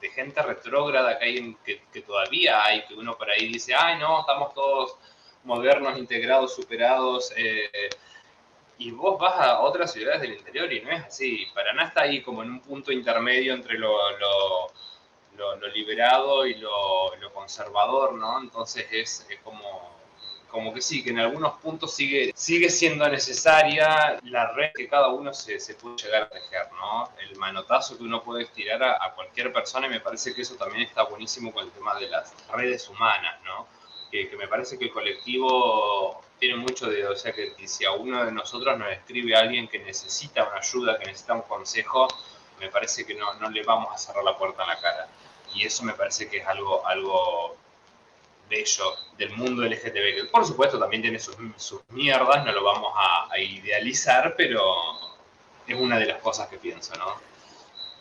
de 0.00 0.10
gente 0.10 0.40
retrógrada 0.42 1.18
que, 1.18 2.02
todavía 2.06 2.64
hay, 2.64 2.84
que 2.86 2.94
uno 2.94 3.18
por 3.18 3.30
ahí 3.30 3.48
dice, 3.48 3.74
ay 3.74 3.98
no, 3.98 4.20
estamos 4.20 4.54
todos 4.54 4.96
modernos, 5.44 5.98
integrados, 5.98 6.54
superados, 6.54 7.32
eh, 7.36 7.90
y 8.78 8.90
vos 8.90 9.18
vas 9.18 9.34
a 9.38 9.60
otras 9.60 9.92
ciudades 9.92 10.20
del 10.20 10.34
interior 10.34 10.72
y 10.72 10.80
no 10.80 10.90
es 10.90 11.04
así. 11.04 11.46
Paraná 11.54 11.84
está 11.84 12.02
ahí 12.02 12.22
como 12.22 12.42
en 12.42 12.50
un 12.50 12.60
punto 12.60 12.92
intermedio 12.92 13.54
entre 13.54 13.78
lo, 13.78 13.96
lo, 14.18 14.70
liberado 15.74 16.46
y 16.46 16.54
lo, 16.56 17.12
conservador, 17.32 18.14
¿no? 18.14 18.40
Entonces 18.40 18.86
es, 18.92 19.26
como, 19.42 19.96
como 20.48 20.72
que 20.74 20.82
sí, 20.82 21.02
que 21.02 21.10
en 21.10 21.18
algunos 21.18 21.54
puntos 21.60 21.94
sigue, 21.94 22.32
sigue 22.34 22.68
siendo 22.68 23.08
necesaria 23.08 24.18
la 24.24 24.52
red 24.52 24.72
que 24.74 24.88
cada 24.88 25.08
uno 25.08 25.32
se, 25.32 25.58
se 25.58 25.74
puede 25.74 25.96
llegar 25.96 26.24
a 26.24 26.28
tejer, 26.28 26.68
¿no? 26.72 27.10
El 27.18 27.36
manotazo 27.36 27.96
que 27.96 28.04
uno 28.04 28.22
puede 28.22 28.44
estirar 28.44 28.82
a, 28.82 29.04
a 29.04 29.14
cualquier 29.14 29.52
persona 29.52 29.86
y 29.86 29.90
me 29.90 30.00
parece 30.00 30.34
que 30.34 30.42
eso 30.42 30.54
también 30.56 30.82
está 30.82 31.04
buenísimo 31.04 31.52
con 31.52 31.64
el 31.64 31.72
tema 31.72 31.94
de 31.98 32.08
las 32.08 32.34
redes 32.50 32.88
humanas, 32.88 33.40
¿no? 33.44 33.66
Que, 34.12 34.30
me 34.36 34.46
parece 34.46 34.78
que 34.78 34.84
el 34.84 34.92
colectivo 34.92 36.22
tiene 36.38 36.56
mucho 36.56 36.88
de, 36.88 37.06
o 37.06 37.16
sea, 37.16 37.32
que 37.32 37.54
si 37.66 37.84
a 37.86 37.92
uno 37.92 38.24
de 38.26 38.30
nosotros 38.30 38.78
nos 38.78 38.92
escribe 38.92 39.34
alguien 39.34 39.68
que 39.68 39.78
necesita 39.78 40.46
una 40.46 40.58
ayuda, 40.58 40.98
que 40.98 41.06
necesita 41.06 41.32
un 41.32 41.42
consejo, 41.42 42.06
me 42.60 42.68
parece 42.68 43.06
que 43.06 43.14
no, 43.14 43.32
no 43.34 43.48
le 43.48 43.62
vamos 43.62 43.88
a 43.92 43.96
cerrar 43.96 44.22
la 44.22 44.36
puerta 44.36 44.62
en 44.62 44.68
la 44.68 44.78
cara. 44.78 45.08
Y 45.54 45.64
eso 45.64 45.82
me 45.82 45.94
parece 45.94 46.28
que 46.28 46.38
es 46.38 46.46
algo, 46.46 46.86
algo 46.86 47.56
bello 48.50 48.84
del 49.16 49.30
mundo 49.30 49.62
LGTB, 49.62 50.14
que 50.14 50.24
por 50.30 50.44
supuesto 50.44 50.78
también 50.78 51.00
tiene 51.00 51.18
sus, 51.18 51.36
sus 51.56 51.80
mierdas, 51.88 52.44
no 52.44 52.52
lo 52.52 52.62
vamos 52.62 52.92
a, 52.94 53.32
a, 53.32 53.38
idealizar, 53.38 54.34
pero 54.36 54.62
es 55.66 55.74
una 55.74 55.98
de 55.98 56.06
las 56.06 56.20
cosas 56.20 56.48
que 56.48 56.58
pienso, 56.58 56.94
¿no? 56.96 57.31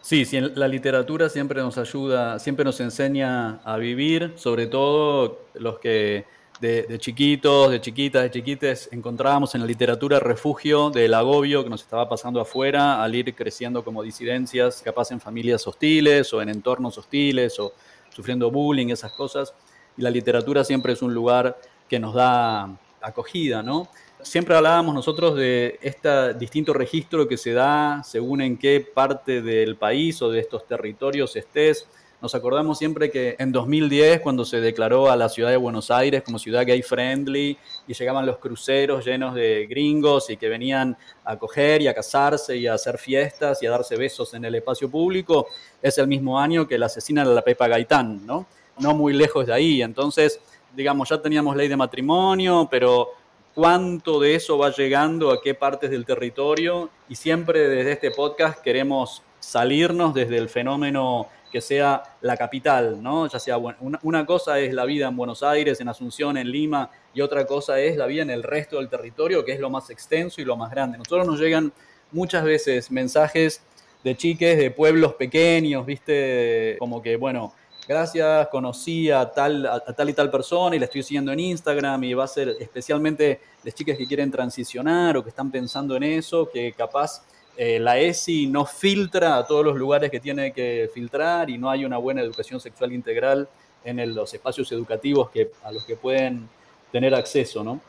Sí, 0.02 0.26
sí, 0.26 0.40
la 0.40 0.68
literatura 0.68 1.30
siempre 1.30 1.62
nos 1.62 1.78
ayuda, 1.78 2.40
siempre 2.40 2.66
nos 2.66 2.80
enseña 2.80 3.62
a 3.64 3.78
vivir, 3.78 4.34
sobre 4.36 4.66
todo 4.66 5.46
los 5.54 5.78
que 5.80 6.26
de, 6.60 6.98
chiquitos, 7.00 7.72
de 7.72 7.82
chiquitas, 7.82 8.24
de 8.24 8.32
chiquites, 8.32 8.90
encontrábamos 8.92 9.56
en 9.56 9.62
la 9.62 9.68
literatura 9.68 10.20
refugio 10.20 10.92
del 10.92 11.14
agobio 11.14 11.64
que 11.64 11.70
nos 11.70 11.82
estaba 11.82 12.08
pasando 12.08 12.40
afuera 12.40 13.04
al 13.04 13.16
ir 13.16 13.34
creciendo 13.36 13.84
como 13.84 14.04
disidencias, 14.04 14.82
capaz 14.84 15.12
en 15.12 15.20
familias 15.20 15.66
hostiles 15.68 16.32
o 16.34 16.42
en 16.42 16.50
entornos 16.50 16.98
hostiles 16.98 17.60
o 17.60 17.74
sufriendo 18.10 18.52
bullying, 18.52 18.90
esas 18.90 19.12
cosas. 19.14 19.54
Y 19.98 20.02
la 20.04 20.12
literatura 20.12 20.64
siempre 20.64 20.94
es 20.94 21.02
un 21.02 21.14
lugar 21.14 21.58
que 21.90 22.00
nos 22.00 22.14
da 22.14 22.78
acogida, 23.02 23.64
¿no? 23.64 23.88
Siempre 24.24 24.56
hablábamos 24.56 24.94
nosotros 24.94 25.36
de 25.36 25.80
este 25.82 26.34
distinto 26.36 26.74
registro 26.74 27.28
que 27.28 27.38
se 27.38 27.54
da 27.54 28.04
según 28.04 28.42
en 28.42 28.58
qué 28.58 28.80
parte 28.82 29.42
del 29.42 29.76
país 29.78 30.22
o 30.22 30.30
de 30.30 30.40
estos 30.40 30.68
territorios 30.68 31.36
estés 31.36 31.88
Nos 32.22 32.36
acordamos 32.36 32.78
siempre 32.78 33.10
que 33.10 33.36
en 33.40 33.52
2010, 33.52 34.22
cuando 34.22 34.46
se 34.46 34.62
declaró 34.62 35.10
a 35.10 35.16
la 35.16 35.28
ciudad 35.28 35.50
de 35.50 35.58
Buenos 35.58 35.90
Aires 35.90 36.22
como 36.22 36.38
ciudad 36.38 36.66
gay 36.68 36.84
friendly 36.84 37.58
y 37.88 37.94
llegaban 37.94 38.28
los 38.28 38.38
cruceros 38.38 39.04
llenos 39.04 39.34
de 39.34 39.66
gringos 39.68 40.30
y 40.30 40.38
que 40.38 40.48
venían 40.48 40.96
a 41.26 41.38
coger 41.38 41.82
y 41.82 41.88
a 41.88 41.96
casarse 41.96 42.56
y 42.58 42.68
a 42.68 42.76
hacer 42.76 43.00
fiestas 43.00 43.64
y 43.64 43.66
a 43.66 43.72
darse 43.72 43.96
besos 43.96 44.36
en 44.36 44.46
el 44.46 44.54
espacio 44.54 44.90
público, 44.90 45.48
es 45.82 45.98
el 45.98 46.08
mismo 46.08 46.40
año 46.40 46.68
que 46.68 46.78
la 46.78 46.86
asesinan 46.86 47.28
a 47.28 47.32
la 47.32 47.42
Pepa 47.42 47.68
Gaitán, 47.68 48.24
¿no? 48.26 48.46
No 48.78 48.94
muy 48.94 49.14
lejos 49.14 49.48
de 49.48 49.54
ahí. 49.54 49.82
Entonces, 49.82 50.40
digamos, 50.76 51.10
ya 51.10 51.20
teníamos 51.20 51.56
ley 51.56 51.68
de 51.68 51.76
matrimonio, 51.76 52.68
pero 52.70 53.21
cuánto 53.56 54.20
de 54.20 54.36
eso 54.36 54.58
va 54.58 54.72
llegando 54.72 55.32
a 55.32 55.42
qué 55.42 55.54
partes 55.54 55.90
del 55.90 56.06
territorio 56.06 56.90
y 57.10 57.16
siempre 57.16 57.68
desde 57.68 57.92
este 57.94 58.12
podcast 58.12 58.62
queremos 58.62 59.24
salirnos 59.40 60.14
desde 60.14 60.38
el 60.38 60.50
fenómeno 60.50 61.28
que 61.52 61.60
sea 61.60 62.04
la 62.22 62.38
capital, 62.38 63.04
¿no? 63.04 63.28
Ya 63.28 63.38
sea, 63.38 63.58
una, 63.58 64.26
cosa 64.26 64.60
es 64.60 64.74
la 64.74 64.86
vida 64.86 65.10
en 65.10 65.18
Buenos 65.18 65.44
Aires, 65.44 65.82
en 65.82 65.90
Asunción, 65.90 66.38
en 66.38 66.50
Lima, 66.50 66.90
y 67.14 67.20
otra 67.20 67.46
cosa 67.46 67.80
es 67.82 67.98
la 67.98 68.06
vida 68.06 68.22
en 68.22 68.30
el 68.30 68.42
resto 68.42 68.78
del 68.78 68.88
territorio, 68.88 69.44
que 69.44 69.52
es 69.52 69.60
lo 69.60 69.70
más 69.70 69.90
extenso 69.90 70.40
y 70.40 70.46
lo 70.46 70.56
más 70.56 70.72
grande. 70.72 70.98
Nosotros 70.98 71.28
nos 71.28 71.40
llegan 71.40 71.74
muchas 72.12 72.46
veces 72.46 72.90
mensajes 72.90 73.62
de 74.02 74.16
chiques 74.16 74.58
de 74.58 74.72
pueblos 74.72 75.16
pequeños, 75.16 75.86
¿viste? 75.86 76.78
Como 76.80 77.02
que, 77.02 77.18
bueno, 77.18 77.54
gracias, 77.88 78.48
conocí 78.48 79.10
a 79.12 79.32
tal, 79.32 79.66
a 79.66 79.80
tal 79.80 80.10
y 80.10 80.14
tal 80.14 80.30
persona 80.30 80.76
y 80.76 80.80
la 80.80 80.86
estoy 80.86 81.04
siguiendo 81.04 81.32
en 81.32 81.40
Instagram 81.40 82.04
y 82.04 82.14
va 82.14 82.24
a 82.24 82.28
ser 82.28 82.56
especialmente 82.60 83.40
las 83.64 83.74
chicas 83.74 83.98
que 83.98 84.08
quieren 84.08 84.32
transicionar 84.32 85.18
o 85.18 85.24
que 85.24 85.30
están 85.30 85.52
pensando 85.52 85.96
en 85.96 86.04
eso, 86.04 86.50
que 86.50 86.74
capaz 86.74 87.24
eh, 87.58 87.80
la 87.80 88.00
ESI 88.00 88.48
no 88.48 88.66
filtra 88.66 89.38
a 89.38 89.46
todos 89.46 89.66
los 89.66 89.76
lugares 89.76 90.10
que 90.10 90.20
tiene 90.20 90.54
que 90.54 90.90
filtrar 90.94 91.50
y 91.50 91.58
no 91.58 91.70
hay 91.70 91.86
una 91.86 91.98
buena 91.98 92.22
educación 92.22 92.60
sexual 92.60 92.94
integral 92.94 93.50
en 93.84 94.16
los 94.16 94.34
espacios 94.34 94.72
educativos 94.72 95.30
que, 95.32 95.52
a 95.64 95.72
los 95.72 95.86
que 95.86 95.96
pueden 95.96 96.48
tener 96.92 97.14
acceso, 97.14 97.64
¿no? 97.64 97.82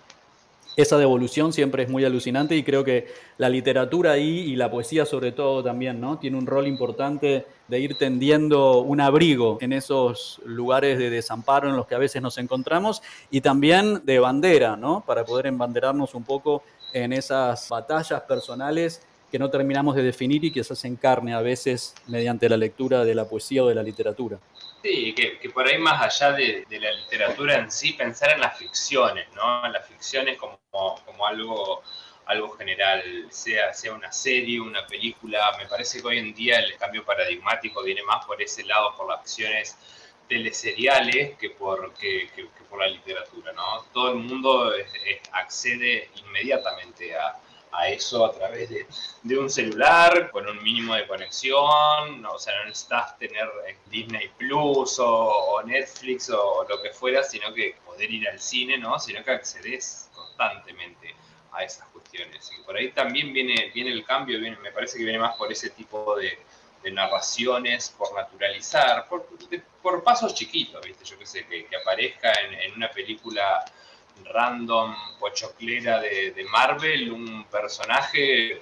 Esa 0.74 0.96
devolución 0.96 1.52
siempre 1.52 1.82
es 1.82 1.90
muy 1.90 2.02
alucinante 2.04 2.56
y 2.56 2.62
creo 2.62 2.82
que 2.82 3.08
la 3.36 3.50
literatura 3.50 4.16
y 4.16 4.56
la 4.56 4.70
poesía 4.70 5.04
sobre 5.04 5.32
todo 5.32 5.62
también, 5.62 6.00
¿no? 6.00 6.18
Tiene 6.18 6.38
un 6.38 6.46
rol 6.46 6.66
importante 6.66 7.44
de 7.72 7.80
ir 7.80 7.94
tendiendo 7.96 8.80
un 8.80 9.00
abrigo 9.00 9.56
en 9.62 9.72
esos 9.72 10.42
lugares 10.44 10.98
de 10.98 11.08
desamparo 11.08 11.70
en 11.70 11.74
los 11.74 11.86
que 11.86 11.94
a 11.94 11.98
veces 11.98 12.20
nos 12.20 12.36
encontramos 12.36 13.02
y 13.30 13.40
también 13.40 14.04
de 14.04 14.18
bandera, 14.18 14.76
¿no? 14.76 15.02
Para 15.06 15.24
poder 15.24 15.46
embanderarnos 15.46 16.14
un 16.14 16.22
poco 16.22 16.62
en 16.92 17.14
esas 17.14 17.66
batallas 17.70 18.20
personales 18.24 19.00
que 19.30 19.38
no 19.38 19.48
terminamos 19.48 19.96
de 19.96 20.02
definir 20.02 20.44
y 20.44 20.52
que 20.52 20.62
se 20.62 20.74
hacen 20.74 20.96
carne 20.96 21.32
a 21.32 21.40
veces 21.40 21.94
mediante 22.08 22.46
la 22.46 22.58
lectura 22.58 23.06
de 23.06 23.14
la 23.14 23.24
poesía 23.24 23.64
o 23.64 23.68
de 23.68 23.74
la 23.74 23.82
literatura. 23.82 24.38
Sí, 24.82 25.14
que, 25.14 25.48
por 25.48 25.66
ahí 25.66 25.78
más 25.78 26.02
allá 26.02 26.32
de, 26.36 26.66
la 26.78 26.92
literatura 26.92 27.56
en 27.56 27.70
sí, 27.70 27.94
pensar 27.94 28.32
en 28.32 28.40
las 28.40 28.58
ficciones, 28.58 29.28
¿no? 29.34 29.64
En 29.64 29.72
las 29.72 29.86
ficciones 29.86 30.36
como, 30.36 30.58
como 30.70 31.26
algo, 31.26 31.82
algo 32.26 32.50
general, 32.50 33.02
sea, 33.30 33.72
sea 33.74 33.92
una 33.92 34.12
serie, 34.12 34.60
una 34.60 34.86
película. 34.86 35.56
Me 35.58 35.66
parece 35.66 36.00
que 36.00 36.06
hoy 36.06 36.18
en 36.18 36.34
día 36.34 36.60
el 36.60 36.76
cambio 36.76 37.04
paradigmático 37.04 37.82
viene 37.82 38.02
más 38.02 38.24
por 38.24 38.40
ese 38.40 38.64
lado, 38.64 38.94
por 38.96 39.08
las 39.08 39.22
ficciones 39.22 39.76
teleseriales 40.28 41.36
que 41.38 41.50
por, 41.50 41.92
que, 41.94 42.28
por 42.70 42.80
la 42.80 42.86
literatura, 42.86 43.52
¿no? 43.52 43.84
Todo 43.92 44.12
el 44.12 44.18
mundo 44.18 44.72
accede 45.32 46.10
inmediatamente 46.16 47.14
a, 47.14 47.36
a 47.72 47.88
eso 47.88 48.24
a 48.24 48.32
través 48.32 48.68
de, 48.68 48.86
de, 49.22 49.38
un 49.38 49.50
celular 49.50 50.30
con 50.30 50.46
un 50.46 50.62
mínimo 50.62 50.94
de 50.94 51.06
conexión, 51.06 52.24
o 52.24 52.38
sea, 52.38 52.58
no 52.58 52.66
necesitas 52.66 53.18
tener 53.18 53.48
eh, 53.66 53.76
Disney 53.86 54.30
Plus 54.36 54.98
o, 55.00 55.62
Netflix 55.64 56.30
o, 56.30 56.66
lo 56.68 56.82
que 56.82 56.90
fuera, 56.90 57.22
sino 57.22 57.52
que 57.54 57.76
poder 57.84 58.10
ir 58.10 58.28
al 58.28 58.38
cine, 58.38 58.78
¿no? 58.78 58.98
Sino 58.98 59.24
que 59.24 59.30
accedes 59.30 60.10
constantemente 60.14 61.14
a 61.52 61.64
esas 61.64 61.88
Y 62.14 62.62
por 62.62 62.76
ahí 62.76 62.90
también 62.90 63.32
viene, 63.32 63.70
viene 63.74 63.90
el 63.90 64.04
cambio, 64.04 64.38
me 64.38 64.70
parece 64.70 64.98
que 64.98 65.04
viene 65.04 65.18
más 65.18 65.36
por 65.36 65.50
ese 65.50 65.70
tipo 65.70 66.16
de, 66.16 66.38
de 66.82 66.90
narraciones, 66.90 67.94
por 67.96 68.12
naturalizar, 68.14 69.08
por, 69.08 70.04
pasos 70.04 70.34
chiquitos, 70.34 70.84
¿viste? 70.84 71.04
Yo 71.04 71.18
qué 71.18 71.26
sé, 71.26 71.46
que, 71.46 71.66
aparezca 71.76 72.32
en, 72.40 72.74
una 72.74 72.90
película 72.90 73.64
random 74.24 74.94
pochoclera 75.18 76.00
de, 76.00 76.32
de 76.32 76.44
Marvel 76.44 77.10
un 77.10 77.44
personaje 77.44 78.60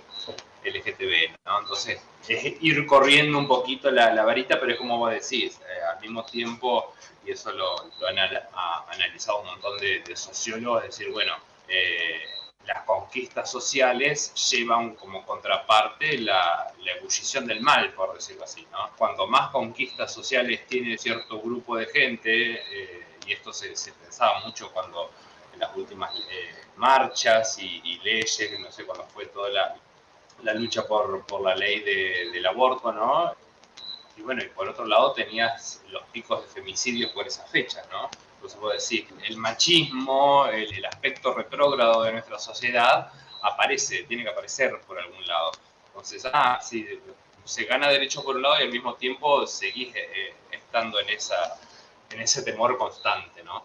LGTB, 0.65 1.37
¿no? 1.47 1.61
Entonces, 1.61 2.01
es 2.29 2.63
ir 2.63 2.87
corriendo 2.87 3.39
un 3.39 3.49
poquito 3.49 3.91
la, 3.91 4.23
varita, 4.25 4.61
pero 4.61 4.73
es 4.73 4.79
como 4.79 4.99
vos 4.99 5.11
decís, 5.11 5.59
eh, 5.61 5.85
al 5.93 6.01
mismo 6.01 6.25
tiempo, 6.25 6.95
y 7.25 7.33
eso 7.33 7.53
lo, 7.53 7.91
han 8.07 8.19
analizado 8.19 9.41
un 9.41 9.47
montón 9.47 9.79
de, 9.79 10.05
sociólogos, 10.15 10.85
es 10.85 10.91
decir, 10.91 11.13
bueno, 11.13 11.35
eh, 11.69 12.23
las 12.67 12.85
conquistas 12.85 13.51
sociales 13.51 14.33
llevan 14.51 14.95
como 14.95 15.25
contraparte 15.25 16.19
la, 16.19 16.73
la, 16.81 16.93
ebullición 16.93 17.47
del 17.47 17.61
mal, 17.61 17.93
por 17.95 18.15
decirlo 18.15 18.45
así, 18.45 18.67
¿no? 18.71 18.91
Cuando 18.97 19.27
más 19.27 19.51
conquistas 19.51 20.13
sociales 20.13 20.67
tiene 20.67 20.99
cierto 20.99 21.41
grupo 21.41 21.77
de 21.77 21.87
gente, 21.87 22.55
eh, 22.55 23.07
y 23.27 23.33
esto 23.33 23.53
se, 23.53 23.75
se 23.77 23.93
pensaba 23.93 24.41
mucho 24.41 24.71
cuando 24.73 25.11
las 25.59 25.75
últimas 25.77 26.15
eh, 26.15 26.55
marchas 26.77 27.59
y, 27.59 27.99
leyes, 28.03 28.59
no 28.61 28.71
sé 28.71 28.85
cuándo 28.85 29.05
fue 29.07 29.27
toda 29.27 29.51
la, 29.51 29.77
la 30.43 30.55
lucha 30.55 30.87
por, 30.87 31.25
por, 31.27 31.43
la 31.43 31.55
ley 31.55 31.81
de, 31.81 32.31
del 32.33 32.47
aborto, 32.47 32.93
¿no? 32.93 33.35
Y 34.17 34.23
bueno, 34.23 34.43
y 34.43 34.49
por 34.49 34.69
otro 34.69 34.85
lado 34.85 35.13
tenías 35.13 35.83
los 35.91 36.03
picos 36.13 36.43
de 36.43 36.49
femicidios 36.49 37.13
por 37.13 37.27
esa 37.27 37.45
fecha, 37.45 37.83
¿no? 37.91 38.11
Decir, 38.73 39.07
el 39.29 39.37
machismo, 39.37 40.47
el, 40.47 40.85
aspecto 40.85 41.35
retrógrado 41.35 42.03
de 42.03 42.13
nuestra 42.13 42.39
sociedad 42.39 43.13
aparece, 43.43 44.05
tiene 44.05 44.23
que 44.23 44.31
aparecer 44.31 44.81
por 44.87 44.99
algún 44.99 45.27
lado. 45.27 45.53
Entonces, 45.89 46.27
ah, 46.33 46.59
sí, 46.63 46.87
se 47.45 47.65
gana 47.65 47.89
derecho 47.89 48.23
por 48.23 48.37
un 48.37 48.43
lado 48.43 48.61
y 48.61 48.65
al 48.65 48.71
mismo 48.71 48.95
tiempo 48.95 49.47
seguís 49.47 49.95
eh, 49.95 50.35
estando 50.53 51.01
en, 51.01 51.11
esa, 51.11 51.59
en 52.11 52.21
ese 52.21 52.43
temor 52.43 52.79
constante, 52.79 53.43
¿no? 53.43 53.65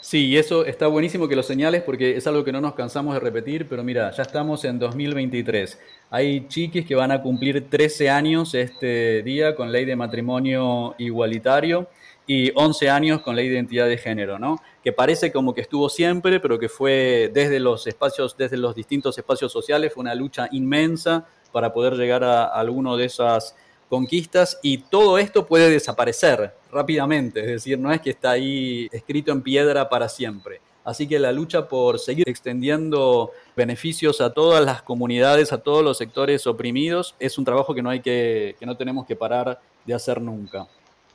Sí, 0.00 0.28
y 0.28 0.38
eso 0.38 0.64
está 0.64 0.86
buenísimo 0.86 1.28
que 1.28 1.36
lo 1.36 1.42
señales 1.42 1.82
porque 1.82 2.16
es 2.16 2.26
algo 2.26 2.42
que 2.42 2.52
no 2.52 2.60
nos 2.60 2.74
cansamos 2.74 3.14
de 3.14 3.20
repetir, 3.20 3.68
pero 3.68 3.84
mira, 3.84 4.10
ya 4.12 4.22
estamos 4.22 4.64
en 4.64 4.78
2023. 4.78 5.78
Hay 6.08 6.48
chiquis 6.48 6.86
que 6.86 6.94
van 6.94 7.12
a 7.12 7.20
cumplir 7.20 7.68
13 7.68 8.08
años 8.08 8.54
este 8.54 9.22
día 9.22 9.54
con 9.54 9.70
ley 9.70 9.84
de 9.84 9.96
matrimonio 9.96 10.94
igualitario 10.96 11.88
y 12.32 12.52
11 12.54 12.88
años 12.88 13.22
con 13.22 13.34
de 13.34 13.44
identidad 13.44 13.88
de 13.88 13.98
género, 13.98 14.38
¿no? 14.38 14.62
Que 14.84 14.92
parece 14.92 15.32
como 15.32 15.52
que 15.52 15.62
estuvo 15.62 15.88
siempre, 15.88 16.38
pero 16.38 16.60
que 16.60 16.68
fue 16.68 17.28
desde 17.34 17.58
los 17.58 17.88
espacios, 17.88 18.36
desde 18.36 18.56
los 18.56 18.76
distintos 18.76 19.18
espacios 19.18 19.50
sociales, 19.50 19.92
fue 19.92 20.02
una 20.02 20.14
lucha 20.14 20.48
inmensa 20.52 21.26
para 21.50 21.72
poder 21.72 21.94
llegar 21.94 22.22
a 22.22 22.44
alguno 22.44 22.96
de 22.96 23.06
esas 23.06 23.56
conquistas 23.88 24.60
y 24.62 24.78
todo 24.78 25.18
esto 25.18 25.44
puede 25.44 25.70
desaparecer 25.70 26.54
rápidamente, 26.70 27.40
es 27.40 27.46
decir, 27.48 27.80
no 27.80 27.90
es 27.90 28.00
que 28.00 28.10
está 28.10 28.30
ahí 28.30 28.88
escrito 28.92 29.32
en 29.32 29.42
piedra 29.42 29.88
para 29.88 30.08
siempre. 30.08 30.60
Así 30.84 31.08
que 31.08 31.18
la 31.18 31.32
lucha 31.32 31.66
por 31.66 31.98
seguir 31.98 32.28
extendiendo 32.28 33.32
beneficios 33.56 34.20
a 34.20 34.32
todas 34.32 34.64
las 34.64 34.82
comunidades, 34.82 35.52
a 35.52 35.58
todos 35.58 35.82
los 35.82 35.98
sectores 35.98 36.46
oprimidos, 36.46 37.16
es 37.18 37.38
un 37.38 37.44
trabajo 37.44 37.74
que 37.74 37.82
no 37.82 37.90
hay 37.90 38.02
que, 38.02 38.54
que 38.56 38.66
no 38.66 38.76
tenemos 38.76 39.04
que 39.04 39.16
parar 39.16 39.60
de 39.84 39.94
hacer 39.94 40.20
nunca. 40.20 40.68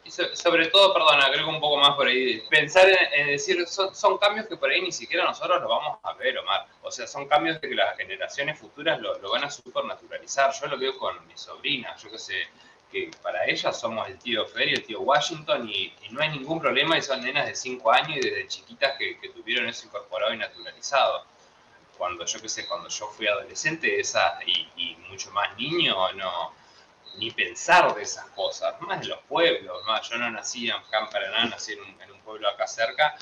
Y 0.05 0.11
sobre 0.11 0.67
todo, 0.67 0.93
perdón, 0.93 1.19
agrego 1.19 1.49
un 1.49 1.59
poco 1.59 1.77
más 1.77 1.95
por 1.95 2.05
ahí, 2.05 2.39
pensar 2.47 2.87
en, 3.11 3.25
decir, 3.25 3.65
son, 3.67 4.17
cambios 4.19 4.45
que 4.45 4.55
por 4.55 4.69
ahí 4.69 4.79
ni 4.79 4.91
siquiera 4.91 5.23
nosotros 5.23 5.59
lo 5.59 5.67
vamos 5.67 5.97
a 6.03 6.13
ver, 6.13 6.37
Omar. 6.37 6.67
O 6.83 6.91
sea, 6.91 7.07
son 7.07 7.27
cambios 7.27 7.57
que 7.57 7.73
las 7.73 7.97
generaciones 7.97 8.59
futuras 8.59 8.99
lo, 9.01 9.19
van 9.31 9.45
a 9.45 9.49
supernaturalizar. 9.49 10.53
Yo 10.53 10.67
lo 10.67 10.77
veo 10.77 10.95
con 10.99 11.25
mi 11.25 11.35
sobrina, 11.35 11.95
yo 11.97 12.11
qué 12.11 12.19
sé, 12.19 12.35
que 12.91 13.09
para 13.23 13.47
ellas 13.47 13.79
somos 13.79 14.07
el 14.07 14.19
tío 14.19 14.45
Fer 14.45 14.69
y 14.69 14.73
el 14.73 14.83
tío 14.83 15.01
Washington 15.01 15.67
y, 15.67 15.91
no 16.11 16.21
hay 16.21 16.29
ningún 16.29 16.61
problema 16.61 16.95
y 16.99 17.01
son 17.01 17.23
nenas 17.23 17.47
de 17.47 17.55
5 17.55 17.91
años 17.91 18.17
y 18.17 18.29
desde 18.29 18.47
chiquitas 18.47 18.99
que, 18.99 19.17
tuvieron 19.29 19.67
eso 19.67 19.87
incorporado 19.87 20.35
y 20.35 20.37
naturalizado. 20.37 21.25
Cuando 21.97 22.25
yo 22.25 22.39
qué 22.39 22.49
sé, 22.49 22.67
cuando 22.67 22.89
yo 22.89 23.07
fui 23.07 23.25
adolescente 23.25 23.99
esa, 23.99 24.37
y, 24.45 24.95
mucho 25.09 25.31
más 25.31 25.57
niño, 25.57 25.95
no 26.13 26.53
ni 27.17 27.31
pensar 27.31 27.93
de 27.95 28.03
esas 28.03 28.25
cosas, 28.31 28.79
más 28.81 29.01
de 29.01 29.07
los 29.07 29.19
pueblos, 29.23 29.83
más 29.85 30.07
yo 30.09 30.17
no 30.17 30.29
nací 30.31 30.69
en 30.69 30.75
Paraná, 31.11 31.45
nací 31.45 31.73
en 31.73 32.11
un, 32.11 32.19
pueblo 32.21 32.49
acá 32.49 32.65
cerca, 32.65 33.15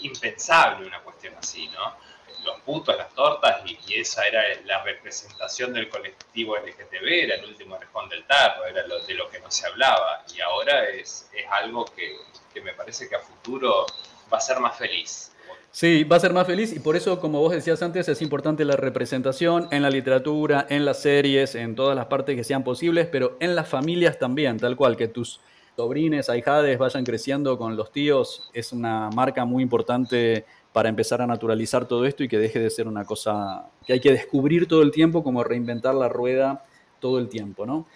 impensable 0.00 0.86
una 0.86 1.00
cuestión 1.00 1.34
así, 1.36 1.68
¿no? 1.68 1.96
los 2.44 2.60
putos, 2.60 2.96
las 2.96 3.12
tortas, 3.14 3.62
y, 3.64 3.78
esa 3.94 4.26
era 4.26 4.42
la 4.64 4.82
representación 4.82 5.72
del 5.72 5.88
colectivo 5.88 6.56
LGTB, 6.56 7.24
era 7.24 7.36
el 7.36 7.44
último 7.46 7.76
orejón 7.76 8.08
del 8.08 8.24
tarro, 8.26 8.66
era 8.66 8.82
de 8.82 9.14
lo 9.14 9.30
que 9.30 9.40
no 9.40 9.50
se 9.50 9.66
hablaba. 9.66 10.24
Y 10.34 10.40
ahora 10.40 10.88
es, 10.88 11.30
es 11.32 11.46
algo 11.50 11.84
que, 11.84 12.16
que, 12.52 12.60
me 12.60 12.72
parece 12.72 13.08
que 13.08 13.16
a 13.16 13.20
futuro 13.20 13.86
va 14.32 14.38
a 14.38 14.40
ser 14.40 14.58
más 14.60 14.76
feliz. 14.76 15.31
Sí, 15.74 16.04
va 16.04 16.16
a 16.16 16.20
ser 16.20 16.34
más 16.34 16.46
feliz 16.46 16.74
y 16.76 16.80
por 16.80 16.96
eso, 16.96 17.18
como 17.18 17.40
vos 17.40 17.52
decías 17.52 17.82
antes, 17.82 18.06
es 18.06 18.20
importante 18.20 18.62
la 18.66 18.76
representación 18.76 19.68
en 19.70 19.80
la 19.80 19.88
literatura, 19.88 20.66
en 20.68 20.84
las 20.84 21.00
series, 21.00 21.54
en 21.54 21.74
todas 21.74 21.96
las 21.96 22.06
partes 22.06 22.36
que 22.36 22.44
sean 22.44 22.62
posibles, 22.62 23.08
pero 23.10 23.38
en 23.40 23.54
las 23.54 23.68
familias 23.68 24.18
también, 24.18 24.58
tal 24.58 24.76
cual, 24.76 24.98
que 24.98 25.08
tus 25.08 25.40
sobrines, 25.74 26.28
ahijades 26.28 26.76
vayan 26.76 27.04
creciendo 27.04 27.56
con 27.56 27.74
los 27.74 27.90
tíos, 27.90 28.50
es 28.52 28.74
una 28.74 29.08
marca 29.14 29.46
muy 29.46 29.62
importante 29.62 30.44
para 30.74 30.90
empezar 30.90 31.22
a 31.22 31.26
naturalizar 31.26 31.88
todo 31.88 32.04
esto 32.04 32.22
y 32.22 32.28
que 32.28 32.38
deje 32.38 32.60
de 32.60 32.68
ser 32.68 32.86
una 32.86 33.06
cosa 33.06 33.64
que 33.86 33.94
hay 33.94 34.00
que 34.00 34.12
descubrir 34.12 34.68
todo 34.68 34.82
el 34.82 34.90
tiempo, 34.90 35.24
como 35.24 35.42
reinventar 35.42 35.94
la 35.94 36.10
rueda 36.10 36.64
todo 37.00 37.18
el 37.18 37.30
tiempo, 37.30 37.64
¿no? 37.64 37.86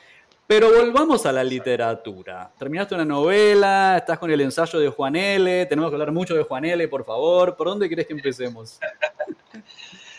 Pero 0.46 0.72
volvamos 0.72 1.26
a 1.26 1.32
la 1.32 1.42
literatura. 1.42 2.52
Terminaste 2.56 2.94
una 2.94 3.04
novela, 3.04 3.96
estás 3.98 4.16
con 4.16 4.30
el 4.30 4.40
ensayo 4.40 4.78
de 4.78 4.88
Juan 4.88 5.16
L. 5.16 5.66
Tenemos 5.66 5.90
que 5.90 5.94
hablar 5.96 6.12
mucho 6.12 6.34
de 6.34 6.44
Juan 6.44 6.64
L., 6.64 6.86
por 6.86 7.04
favor. 7.04 7.56
¿Por 7.56 7.66
dónde 7.66 7.88
querés 7.88 8.06
que 8.06 8.12
empecemos? 8.12 8.78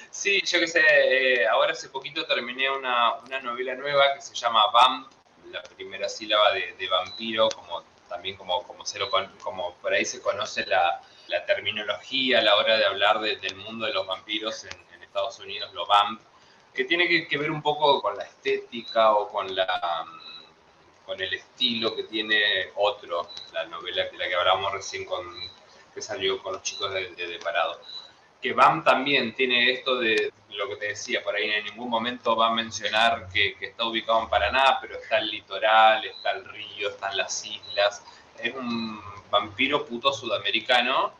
Sí, 0.09 0.41
yo 0.43 0.59
que 0.59 0.67
sé, 0.67 0.81
eh, 0.81 1.47
ahora 1.47 1.73
hace 1.73 1.89
poquito 1.89 2.25
terminé 2.25 2.71
una, 2.71 3.17
novela 3.43 3.75
nueva 3.75 4.15
que 4.15 4.21
se 4.21 4.33
llama 4.33 4.65
Vamp, 4.73 5.11
la 5.51 5.61
primera 5.61 6.09
sílaba 6.09 6.53
de, 6.53 6.87
vampiro, 6.89 7.47
como 7.49 7.83
también 8.09 8.35
como, 8.35 8.63
como, 8.63 8.83
se 8.83 8.99
como 9.43 9.75
por 9.75 9.93
ahí 9.93 10.05
se 10.05 10.19
conoce 10.19 10.65
la, 10.65 11.03
terminología 11.45 12.39
a 12.39 12.41
la 12.41 12.55
hora 12.55 12.77
de 12.77 12.85
hablar 12.85 13.19
del 13.19 13.55
mundo 13.57 13.85
de 13.85 13.93
los 13.93 14.07
vampiros 14.07 14.63
en, 14.63 15.03
Estados 15.03 15.39
Unidos, 15.39 15.71
lo 15.73 15.85
Vamp 15.85 16.19
que 16.73 16.85
tiene 16.85 17.07
que, 17.27 17.37
ver 17.37 17.49
un 17.49 17.61
poco 17.61 18.01
con 18.01 18.15
la 18.15 18.23
estética 18.23 19.11
o 19.13 19.27
con 19.29 19.55
la 19.55 20.05
con 21.07 21.19
el 21.21 21.33
estilo 21.33 21.95
que 21.95 22.03
tiene 22.03 22.69
otro, 22.75 23.29
la 23.53 23.65
novela 23.67 24.03
de 24.03 24.17
la 24.17 24.27
que 24.27 24.35
hablábamos 24.35 24.73
recién 24.73 25.05
con 25.05 25.25
que 25.93 26.01
salió 26.01 26.43
con 26.43 26.53
los 26.53 26.61
chicos 26.61 26.93
de, 26.93 27.15
de, 27.15 27.39
Parado. 27.39 27.79
Que 28.41 28.53
Bam 28.53 28.83
también 28.83 29.33
tiene 29.33 29.71
esto 29.71 29.97
de 29.97 30.31
lo 30.49 30.67
que 30.69 30.75
te 30.75 30.87
decía, 30.89 31.23
por 31.23 31.33
ahí 31.33 31.49
en 31.49 31.63
ningún 31.63 31.89
momento 31.89 32.35
va 32.35 32.47
a 32.47 32.53
mencionar 32.53 33.29
que, 33.33 33.55
que 33.55 33.67
está 33.67 33.85
ubicado 33.85 34.21
en 34.21 34.29
Paraná, 34.29 34.77
pero 34.81 34.99
está 34.99 35.17
el 35.17 35.31
litoral, 35.31 36.05
está 36.05 36.31
el 36.31 36.45
río, 36.45 36.89
están 36.89 37.15
las 37.15 37.43
islas. 37.45 38.03
Es 38.37 38.53
un 38.53 39.01
vampiro 39.31 39.85
puto 39.85 40.11
sudamericano 40.11 41.13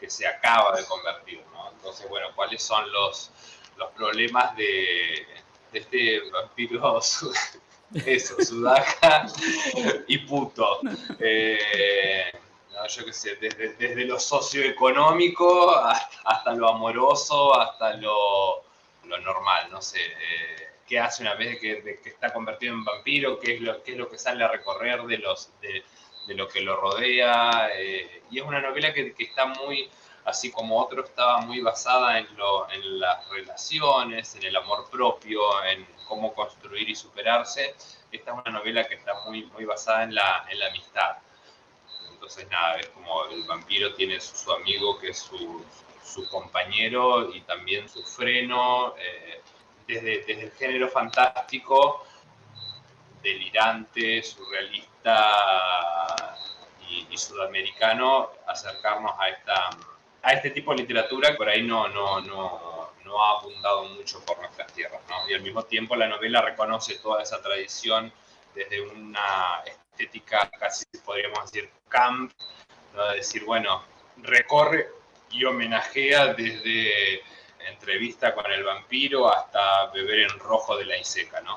que 0.00 0.10
se 0.10 0.26
acaba 0.26 0.76
de 0.76 0.84
convertir, 0.84 1.42
¿no? 1.52 1.70
Entonces, 1.70 2.08
bueno, 2.08 2.26
¿cuáles 2.34 2.62
son 2.62 2.90
los, 2.92 3.30
los 3.76 3.90
problemas 3.92 4.54
de, 4.56 5.26
este 5.72 6.20
vampiro 6.30 7.00
eso, 7.94 8.36
sudaca 8.42 9.26
y 10.06 10.18
puto. 10.18 10.80
Eh, 11.18 12.32
yo 12.88 13.04
qué 13.04 13.12
sé, 13.12 13.36
desde, 13.36 14.04
lo 14.04 14.18
socioeconómico 14.18 15.74
hasta, 16.24 16.54
lo 16.54 16.68
amoroso, 16.68 17.58
hasta 17.58 17.94
lo, 17.94 18.64
normal, 19.04 19.68
no 19.70 19.82
sé. 19.82 20.00
Eh, 20.00 20.68
¿Qué 20.86 20.98
hace 20.98 21.22
una 21.22 21.34
vez 21.34 21.58
que, 21.60 22.00
está 22.04 22.32
convertido 22.32 22.74
en 22.74 22.84
vampiro? 22.84 23.38
¿Qué 23.38 23.56
es 23.56 23.60
lo, 23.60 23.82
qué 23.82 23.92
es 23.92 23.98
lo 23.98 24.08
que 24.08 24.18
sale 24.18 24.44
a 24.44 24.48
recorrer 24.48 25.02
de, 25.02 25.18
los, 25.18 25.50
de, 25.60 25.84
lo 26.34 26.48
que 26.48 26.60
lo 26.62 26.76
rodea? 26.76 27.70
Eh, 27.74 28.22
y 28.30 28.38
es 28.38 28.44
una 28.44 28.60
novela 28.60 28.92
que, 28.92 29.12
que 29.12 29.24
está 29.24 29.46
muy 29.46 29.90
así 30.28 30.50
como 30.50 30.78
otro 30.78 31.04
estaba 31.04 31.40
muy 31.40 31.62
basada 31.62 32.18
en, 32.18 32.36
lo, 32.36 32.70
en 32.70 33.00
las 33.00 33.26
relaciones, 33.30 34.34
en 34.36 34.44
el 34.44 34.54
amor 34.56 34.90
propio, 34.90 35.40
en 35.64 35.86
cómo 36.06 36.34
construir 36.34 36.86
y 36.88 36.94
superarse. 36.94 37.74
Esta 38.12 38.32
es 38.32 38.36
una 38.36 38.50
novela 38.50 38.84
que 38.84 38.96
está 38.96 39.14
muy, 39.24 39.46
muy 39.46 39.64
basada 39.64 40.04
en 40.04 40.14
la, 40.14 40.44
en 40.50 40.58
la 40.58 40.66
amistad. 40.66 41.16
Entonces, 42.10 42.46
nada, 42.50 42.76
es 42.76 42.88
como 42.88 43.24
el 43.26 43.42
vampiro 43.44 43.94
tiene 43.94 44.20
su, 44.20 44.52
amigo 44.52 44.98
que 44.98 45.10
es 45.10 45.18
su, 45.18 45.64
su, 46.04 46.28
compañero 46.28 47.34
y 47.34 47.40
también 47.42 47.88
su 47.88 48.02
freno, 48.02 48.94
eh, 48.98 49.40
desde, 49.86 50.24
desde 50.26 50.44
el 50.44 50.52
género 50.52 50.90
fantástico, 50.90 52.04
delirante, 53.22 54.22
surrealista 54.22 56.36
y, 56.86 57.06
y 57.10 57.16
sudamericano, 57.16 58.30
acercarnos 58.46 59.12
a 59.18 59.30
esta 59.30 59.70
a 60.22 60.32
este 60.32 60.50
tipo 60.50 60.72
de 60.72 60.78
literatura 60.78 61.30
que 61.30 61.36
por 61.36 61.48
ahí 61.48 61.62
no, 61.62 61.88
no, 61.88 62.20
no, 62.20 62.90
no 63.04 63.24
ha 63.24 63.38
abundado 63.38 63.84
mucho 63.84 64.24
por 64.24 64.38
nuestras 64.38 64.72
tierras. 64.72 65.00
¿no? 65.08 65.28
Y 65.28 65.34
al 65.34 65.42
mismo 65.42 65.62
tiempo 65.64 65.96
la 65.96 66.08
novela 66.08 66.42
reconoce 66.42 66.98
toda 66.98 67.22
esa 67.22 67.40
tradición 67.40 68.12
desde 68.54 68.80
una 68.80 69.62
estética 69.64 70.50
casi 70.58 70.84
podríamos 71.04 71.50
decir 71.50 71.70
camp, 71.88 72.32
¿no? 72.94 73.08
decir, 73.12 73.44
bueno, 73.44 73.82
recorre 74.18 74.88
y 75.30 75.44
homenajea 75.44 76.34
desde 76.34 77.22
entrevista 77.68 78.34
con 78.34 78.50
el 78.50 78.64
vampiro 78.64 79.28
hasta 79.28 79.86
beber 79.86 80.20
en 80.20 80.38
rojo 80.38 80.76
de 80.76 80.86
la 80.86 80.96
Iseca, 80.96 81.40
¿no? 81.40 81.54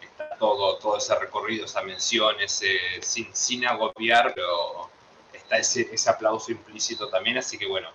Está 0.00 0.36
todo, 0.36 0.78
todo 0.78 0.98
ese 0.98 1.18
recorrido, 1.18 1.64
esa 1.64 1.82
mención, 1.82 2.36
ese, 2.40 2.78
sin, 3.00 3.34
sin 3.34 3.66
agobiar, 3.66 4.32
pero 4.34 4.90
está 5.48 5.56
ese, 5.56 5.88
ese 5.90 6.10
aplauso 6.10 6.52
implícito 6.52 7.08
también, 7.08 7.38
así 7.38 7.56
que 7.56 7.66
bueno, 7.66 7.88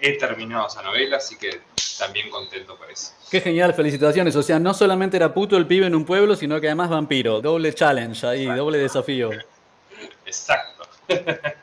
he 0.00 0.18
terminado 0.18 0.66
esa 0.66 0.82
novela, 0.82 1.16
así 1.16 1.36
que 1.36 1.62
también 1.98 2.28
contento 2.28 2.76
por 2.76 2.90
eso. 2.90 3.12
Qué 3.30 3.40
genial, 3.40 3.72
felicitaciones. 3.72 4.36
O 4.36 4.42
sea, 4.42 4.58
no 4.58 4.74
solamente 4.74 5.16
era 5.16 5.32
puto 5.32 5.56
el 5.56 5.66
pibe 5.66 5.86
en 5.86 5.94
un 5.94 6.04
pueblo, 6.04 6.36
sino 6.36 6.60
que 6.60 6.66
además 6.66 6.90
vampiro. 6.90 7.40
Doble 7.40 7.72
challenge 7.72 8.26
ahí, 8.26 8.44
doble 8.44 8.78
desafío. 8.78 9.30
Exacto. 10.26 10.88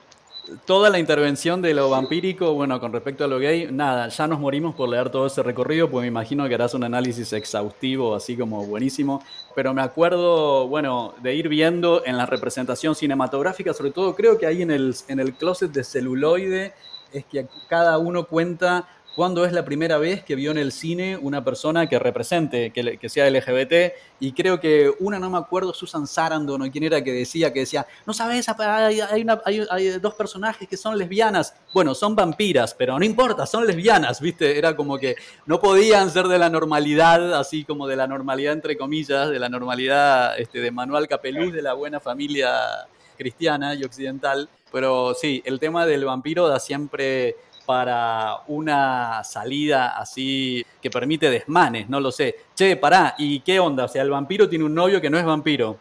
Toda 0.65 0.89
la 0.89 0.99
intervención 0.99 1.62
de 1.62 1.73
lo 1.73 1.89
vampírico, 1.89 2.53
bueno, 2.53 2.79
con 2.79 2.91
respecto 2.91 3.23
a 3.23 3.27
lo 3.27 3.39
gay, 3.39 3.69
nada, 3.71 4.07
ya 4.07 4.27
nos 4.27 4.39
morimos 4.39 4.73
por 4.73 4.89
leer 4.89 5.09
todo 5.09 5.27
ese 5.27 5.43
recorrido, 5.43 5.89
pues 5.89 6.03
me 6.03 6.07
imagino 6.07 6.47
que 6.47 6.55
harás 6.55 6.73
un 6.73 6.83
análisis 6.83 7.33
exhaustivo, 7.33 8.15
así 8.15 8.35
como 8.35 8.65
buenísimo. 8.65 9.23
Pero 9.55 9.73
me 9.73 9.81
acuerdo, 9.81 10.67
bueno, 10.67 11.13
de 11.21 11.35
ir 11.35 11.49
viendo 11.49 12.03
en 12.05 12.17
la 12.17 12.25
representación 12.25 12.95
cinematográfica, 12.95 13.73
sobre 13.73 13.91
todo 13.91 14.15
creo 14.15 14.38
que 14.38 14.45
ahí 14.45 14.62
en 14.62 14.71
el, 14.71 14.95
en 15.07 15.19
el 15.19 15.33
closet 15.33 15.71
de 15.71 15.83
celuloide 15.83 16.73
es 17.12 17.25
que 17.25 17.47
cada 17.67 17.97
uno 17.97 18.25
cuenta 18.25 18.88
cuándo 19.19 19.43
es 19.43 19.51
la 19.51 19.65
primera 19.65 19.97
vez 19.97 20.23
que 20.23 20.34
vio 20.34 20.49
en 20.51 20.58
el 20.58 20.71
cine 20.71 21.17
una 21.17 21.43
persona 21.43 21.89
que 21.89 21.99
represente, 21.99 22.71
que, 22.71 23.10
sea 23.10 23.29
LGBT, 23.29 23.91
y 24.21 24.32
creo 24.32 24.62
que 24.62 24.93
una, 25.01 25.19
no 25.19 25.29
me 25.29 25.38
acuerdo, 25.38 25.73
Susan 25.73 26.08
Sarandon 26.08 26.62
o 26.62 26.71
quién 26.71 26.86
era 26.86 27.03
que 27.03 27.12
decía, 27.12 27.51
que 27.51 27.60
decía, 27.60 27.86
no 28.05 28.13
sabes, 28.13 28.47
hay, 28.47 29.89
dos 30.01 30.13
personajes 30.13 30.69
que 30.69 30.77
son 30.77 30.97
lesbianas, 30.97 31.53
bueno, 31.73 31.93
son 31.95 32.15
vampiras, 32.15 32.73
pero 32.73 32.97
no 32.97 33.03
importa, 33.03 33.45
son 33.45 33.67
lesbianas, 33.67 34.21
¿viste? 34.21 34.58
Era 34.58 34.73
como 34.73 34.97
que 34.97 35.17
no 35.45 35.60
podían 35.60 36.10
ser 36.12 36.29
de 36.29 36.39
la 36.39 36.49
normalidad, 36.49 37.34
así 37.34 37.65
como 37.65 37.88
de 37.88 37.97
la 37.97 38.08
normalidad 38.08 38.53
entre 38.53 38.77
comillas, 38.77 39.29
de 39.32 39.38
la 39.38 39.49
normalidad 39.49 40.39
este, 40.39 40.62
de 40.62 40.71
Manuel 40.71 41.10
Capeluz, 41.10 41.51
de 41.51 41.62
la 41.62 41.73
buena 41.73 41.99
familia 41.99 42.88
cristiana 43.17 43.75
y 43.75 43.84
occidental, 43.84 44.47
pero 44.71 45.13
sí, 45.13 45.41
el 45.45 45.60
tema 45.60 45.86
del 45.86 46.05
vampiro 46.05 46.47
da 46.47 46.58
siempre 46.58 47.36
para 47.69 48.39
una 48.47 49.23
salida 49.23 49.89
así 49.95 50.65
que 50.82 50.89
permite 50.89 51.29
desmanes, 51.29 51.88
no 51.88 51.99
lo 51.99 52.12
sé. 52.12 52.36
Che, 52.55 52.77
pará, 52.77 53.13
¿y 53.19 53.41
qué 53.41 53.60
onda? 53.60 53.86
O 53.86 53.88
sea, 53.88 54.01
el 54.01 54.10
vampiro 54.10 54.49
tiene 54.49 54.65
un 54.65 54.73
novio 54.73 54.99
que 54.99 55.08
no 55.08 55.19
es 55.19 55.23
vampiro. 55.23 55.77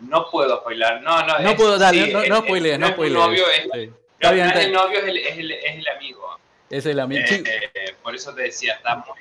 No 0.00 0.28
puedo 0.30 0.58
spoiler, 0.58 1.00
no, 1.00 1.22
no. 1.22 1.38
No 1.38 1.56
puedo, 1.56 1.78
dale, 1.78 2.12
no, 2.12 2.20
no, 2.20 2.28
no 2.28 2.40
spoilees, 2.42 2.78
no 2.78 2.88
spoilees. 2.88 3.24
Novio 3.24 3.46
es, 3.48 3.64
el 3.72 4.70
novio 4.70 4.98
es 4.98 5.04
el, 5.08 5.16
es, 5.16 5.38
el, 5.38 5.50
es 5.52 5.76
el, 5.78 5.88
amigo. 5.88 6.38
Es 6.68 6.84
el 6.84 7.00
amigo. 7.00 7.24
Eh, 7.26 7.70
eh, 7.72 7.94
por 8.02 8.14
eso 8.14 8.34
te 8.34 8.42
decía, 8.42 8.74
está 8.74 8.96
muy, 8.96 9.18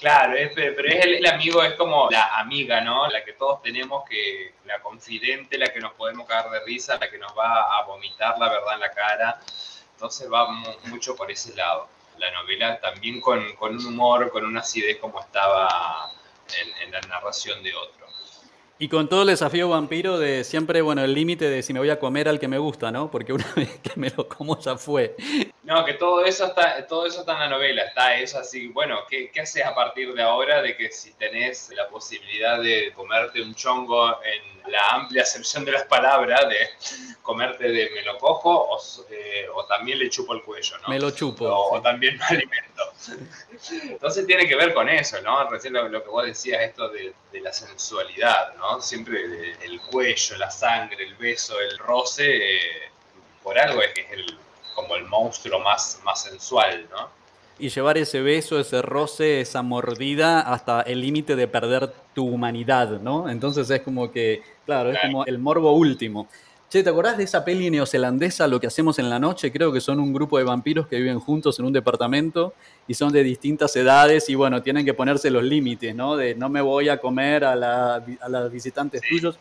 Claro, 0.00 0.34
pero 0.52 0.88
es 0.88 1.04
el, 1.04 1.24
amigo, 1.26 1.62
es 1.62 1.74
como 1.74 2.10
la 2.10 2.40
amiga, 2.40 2.80
¿no? 2.80 3.06
La 3.06 3.24
que 3.24 3.34
todos 3.34 3.62
tenemos, 3.62 4.02
que 4.10 4.54
la 4.64 4.80
confidente, 4.82 5.58
la 5.58 5.72
que 5.72 5.78
nos 5.78 5.92
podemos 5.92 6.26
cagar 6.26 6.50
de 6.50 6.60
risa, 6.64 6.98
la 6.98 7.08
que 7.08 7.18
nos 7.18 7.32
va 7.38 7.78
a 7.78 7.84
vomitar 7.84 8.36
la 8.36 8.48
verdad 8.48 8.74
en 8.74 8.80
la 8.80 8.90
cara. 8.90 9.40
Entonces 9.94 10.30
va 10.32 10.48
mucho 10.84 11.16
por 11.16 11.30
ese 11.30 11.54
lado. 11.54 11.88
La 12.18 12.30
novela 12.30 12.80
también 12.80 13.20
con, 13.20 13.40
un 13.40 13.86
humor, 13.86 14.30
con 14.30 14.44
una 14.44 14.60
acidez 14.60 14.98
como 14.98 15.20
estaba 15.20 16.10
en 16.82 16.90
la 16.92 17.00
narración 17.00 17.62
de 17.62 17.74
otro. 17.74 18.04
Y 18.76 18.88
con 18.88 19.08
todo 19.08 19.22
el 19.22 19.28
desafío 19.28 19.68
vampiro 19.68 20.18
de 20.18 20.42
siempre, 20.42 20.82
bueno, 20.82 21.04
el 21.04 21.14
límite 21.14 21.48
de 21.48 21.62
si 21.62 21.72
me 21.72 21.78
voy 21.78 21.90
a 21.90 22.00
comer 22.00 22.28
al 22.28 22.40
que 22.40 22.48
me 22.48 22.58
gusta, 22.58 22.90
¿no? 22.90 23.08
Porque 23.08 23.32
una 23.32 23.46
vez 23.56 23.78
que 23.78 23.92
me 23.96 24.10
lo 24.10 24.28
como 24.28 24.58
ya 24.58 24.76
fue. 24.76 25.16
No, 25.64 25.82
que 25.82 25.94
todo 25.94 26.22
eso 26.26 26.44
está, 26.44 26.86
todo 26.86 27.06
eso 27.06 27.20
está 27.20 27.32
en 27.32 27.38
la 27.40 27.48
novela, 27.48 27.84
está 27.84 28.16
eso 28.16 28.38
así. 28.38 28.68
Bueno, 28.68 29.00
¿qué, 29.08 29.30
¿qué 29.30 29.40
haces 29.40 29.64
a 29.64 29.74
partir 29.74 30.12
de 30.12 30.22
ahora 30.22 30.60
de 30.60 30.76
que 30.76 30.90
si 30.90 31.14
tenés 31.14 31.70
la 31.74 31.88
posibilidad 31.88 32.60
de 32.60 32.92
comerte 32.92 33.40
un 33.40 33.54
chongo 33.54 34.22
en 34.22 34.70
la 34.70 34.90
amplia 34.90 35.22
acepción 35.22 35.64
de 35.64 35.72
las 35.72 35.84
palabras, 35.84 36.46
de 36.50 37.16
comerte 37.22 37.68
de 37.68 37.90
me 37.94 38.02
lo 38.02 38.18
cojo 38.18 38.50
o, 38.50 38.78
eh, 39.08 39.46
o 39.54 39.64
también 39.64 39.98
le 40.00 40.10
chupo 40.10 40.34
el 40.34 40.42
cuello, 40.42 40.76
¿no? 40.78 40.88
Me 40.88 41.00
lo 41.00 41.10
chupo. 41.10 41.46
O, 41.46 41.80
también 41.80 42.18
me 42.18 42.24
alimento. 42.26 42.92
Entonces 43.84 44.26
tiene 44.26 44.46
que 44.46 44.56
ver 44.56 44.74
con 44.74 44.90
eso, 44.90 45.18
¿no? 45.22 45.48
Recién 45.48 45.72
lo, 45.72 45.90
que 45.90 46.10
vos 46.10 46.26
decías, 46.26 46.60
esto 46.60 46.90
de, 46.90 47.14
de 47.32 47.40
la 47.40 47.54
sensualidad, 47.54 48.54
¿no? 48.56 48.82
Siempre 48.82 49.56
el 49.62 49.80
cuello, 49.80 50.36
la 50.36 50.50
sangre, 50.50 51.04
el 51.04 51.14
beso, 51.14 51.58
el 51.58 51.78
roce, 51.78 52.56
eh, 52.56 52.90
por 53.42 53.58
algo 53.58 53.80
es 53.80 53.92
que 53.94 54.00
es 54.02 54.12
el, 54.12 54.43
como 54.74 54.96
el 54.96 55.06
monstruo 55.06 55.60
más, 55.60 56.00
más 56.04 56.22
sensual, 56.22 56.86
¿no? 56.90 57.08
Y 57.58 57.68
llevar 57.68 57.96
ese 57.98 58.20
beso, 58.20 58.58
ese 58.58 58.82
roce, 58.82 59.40
esa 59.40 59.62
mordida 59.62 60.40
hasta 60.40 60.82
el 60.82 61.00
límite 61.00 61.36
de 61.36 61.46
perder 61.46 61.92
tu 62.12 62.26
humanidad, 62.26 63.00
¿no? 63.00 63.28
Entonces 63.30 63.70
es 63.70 63.80
como 63.82 64.10
que, 64.10 64.42
claro, 64.66 64.90
es 64.90 64.98
como 65.00 65.24
el 65.24 65.38
morbo 65.38 65.72
último. 65.72 66.26
Che, 66.68 66.82
¿te 66.82 66.90
acordás 66.90 67.16
de 67.16 67.22
esa 67.22 67.44
peli 67.44 67.70
neozelandesa, 67.70 68.48
Lo 68.48 68.58
que 68.58 68.66
hacemos 68.66 68.98
en 68.98 69.08
la 69.08 69.20
noche? 69.20 69.52
Creo 69.52 69.72
que 69.72 69.80
son 69.80 70.00
un 70.00 70.12
grupo 70.12 70.38
de 70.38 70.44
vampiros 70.44 70.88
que 70.88 70.96
viven 70.96 71.20
juntos 71.20 71.56
en 71.60 71.66
un 71.66 71.72
departamento 71.72 72.54
y 72.88 72.94
son 72.94 73.12
de 73.12 73.22
distintas 73.22 73.76
edades 73.76 74.28
y 74.28 74.34
bueno, 74.34 74.60
tienen 74.60 74.84
que 74.84 74.92
ponerse 74.92 75.30
los 75.30 75.44
límites, 75.44 75.94
¿no? 75.94 76.16
De 76.16 76.34
no 76.34 76.48
me 76.48 76.60
voy 76.60 76.88
a 76.88 76.98
comer 76.98 77.44
a, 77.44 77.54
la, 77.54 78.04
a 78.20 78.28
los 78.28 78.50
visitantes 78.50 79.02
tuyos 79.08 79.38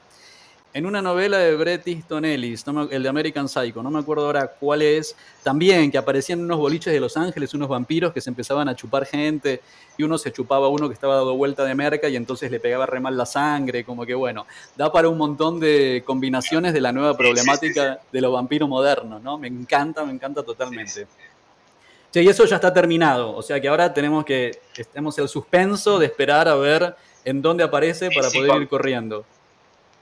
en 0.73 0.88
una 0.88 1.01
novela 1.01 1.38
de 1.38 1.55
Bret 1.55 1.88
Easton 1.88 2.25
Ellis, 2.25 2.65
el 2.89 3.03
de 3.03 3.09
American 3.09 3.47
Psycho, 3.47 3.83
no 3.83 3.91
me 3.91 3.99
acuerdo 3.99 4.25
ahora 4.25 4.47
cuál 4.47 4.81
es, 4.81 5.15
también 5.43 5.91
que 5.91 5.99
aparecían 5.99 6.41
unos 6.41 6.57
boliches 6.57 6.91
de 6.91 6.99
Los 6.99 7.15
Ángeles, 7.15 7.53
unos 7.53 7.69
vampiros 7.69 8.12
que 8.12 8.21
se 8.21 8.31
empezaban 8.31 8.67
a 8.67 8.75
chupar 8.75 9.05
gente 9.05 9.62
y 9.97 10.03
uno 10.03 10.17
se 10.17 10.31
chupaba 10.31 10.65
a 10.65 10.69
uno 10.69 10.88
que 10.88 10.95
estaba 10.95 11.13
dado 11.13 11.36
vuelta 11.38 11.63
de 11.63 11.75
merca 11.75 12.09
y 12.09 12.15
entonces 12.15 12.49
le 12.49 12.59
pegaba 12.59 12.88
re 12.88 12.99
mal 12.99 13.15
la 13.15 13.27
sangre, 13.27 13.83
como 13.83 14.03
que 14.03 14.15
bueno, 14.15 14.47
da 14.75 14.91
para 14.91 15.09
un 15.09 15.17
montón 15.17 15.59
de 15.59 16.01
combinaciones 16.05 16.73
de 16.73 16.81
la 16.81 16.91
nueva 16.91 17.15
problemática 17.15 17.99
de 18.12 18.21
los 18.21 18.33
vampiros 18.33 18.67
modernos, 18.67 19.21
¿no? 19.21 19.38
Me 19.38 19.47
encanta, 19.47 20.03
me 20.03 20.12
encanta 20.12 20.41
totalmente. 20.41 21.05
Sí, 22.09 22.19
y 22.19 22.27
eso 22.27 22.45
ya 22.45 22.55
está 22.55 22.73
terminado, 22.73 23.36
o 23.36 23.43
sea 23.43 23.62
que 23.62 23.67
ahora 23.67 23.93
tenemos 23.93 24.25
que, 24.25 24.59
tenemos 24.91 25.17
el 25.19 25.27
suspenso 25.27 25.99
de 25.99 26.07
esperar 26.07 26.47
a 26.47 26.55
ver 26.55 26.95
en 27.25 27.43
dónde 27.43 27.63
aparece 27.63 28.09
para 28.09 28.29
poder 28.31 28.63
ir 28.63 28.67
corriendo 28.67 29.23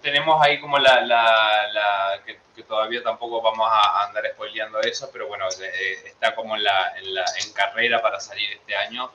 tenemos 0.01 0.41
ahí 0.41 0.59
como 0.59 0.77
la, 0.77 1.01
la, 1.01 2.19
que, 2.25 2.39
todavía 2.63 3.01
tampoco 3.03 3.41
vamos 3.41 3.67
a 3.69 4.05
andar 4.05 4.23
spoileando 4.33 4.79
eso, 4.81 5.09
pero 5.11 5.27
bueno, 5.27 5.45
eh, 5.61 6.03
está 6.05 6.35
como 6.35 6.55
en, 6.55 6.63
la, 6.63 6.93
en, 6.95 7.53
carrera 7.53 8.01
para 8.01 8.19
salir 8.19 8.51
este 8.51 8.75
año 8.75 9.11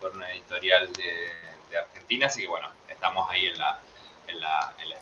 por 0.00 0.12
una 0.12 0.30
editorial 0.32 0.92
de, 0.92 1.78
Argentina, 1.78 2.26
así 2.26 2.42
que 2.42 2.48
bueno, 2.48 2.68
estamos 2.88 3.30
ahí 3.30 3.46
en 3.46 3.58
la, 3.58 3.78
en 4.26 4.40
la, 4.40 4.74
en 4.78 4.90
la 4.90 4.96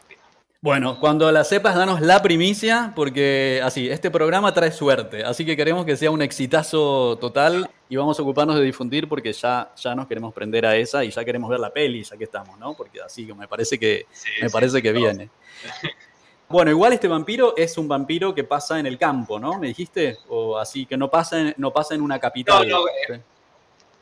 bueno, 0.60 0.98
cuando 0.98 1.30
la 1.30 1.44
sepas, 1.44 1.76
danos 1.76 2.00
la 2.00 2.20
primicia, 2.20 2.92
porque 2.96 3.60
así, 3.62 3.88
este 3.88 4.10
programa 4.10 4.52
trae 4.52 4.72
suerte, 4.72 5.22
así 5.22 5.46
que 5.46 5.56
queremos 5.56 5.86
que 5.86 5.96
sea 5.96 6.10
un 6.10 6.20
exitazo 6.20 7.16
total 7.20 7.70
y 7.88 7.94
vamos 7.94 8.18
a 8.18 8.22
ocuparnos 8.22 8.56
de 8.56 8.62
difundir 8.62 9.08
porque 9.08 9.32
ya, 9.32 9.70
ya 9.76 9.94
nos 9.94 10.08
queremos 10.08 10.34
prender 10.34 10.66
a 10.66 10.74
esa 10.74 11.04
y 11.04 11.10
ya 11.10 11.24
queremos 11.24 11.48
ver 11.48 11.60
la 11.60 11.70
peli, 11.70 12.02
ya 12.02 12.16
que 12.16 12.24
estamos, 12.24 12.58
¿no? 12.58 12.74
Porque 12.74 13.00
así 13.00 13.24
me 13.34 13.46
parece 13.46 13.78
que, 13.78 14.06
me 14.42 14.50
parece 14.50 14.82
que 14.82 14.92
viene. 14.92 15.30
Bueno, 16.50 16.70
igual 16.70 16.94
este 16.94 17.08
vampiro 17.08 17.54
es 17.58 17.76
un 17.76 17.86
vampiro 17.88 18.34
que 18.34 18.42
pasa 18.42 18.78
en 18.78 18.86
el 18.86 18.96
campo, 18.96 19.38
¿no? 19.38 19.58
¿Me 19.58 19.66
dijiste? 19.66 20.16
O 20.30 20.56
así, 20.56 20.86
que 20.86 20.96
no 20.96 21.10
pasa 21.10 21.38
en, 21.38 21.54
no 21.58 21.74
pasa 21.74 21.94
en 21.94 22.00
una 22.00 22.18
capital. 22.18 22.66
No, 22.66 22.78
no, 22.78 22.88
eh, 22.88 23.20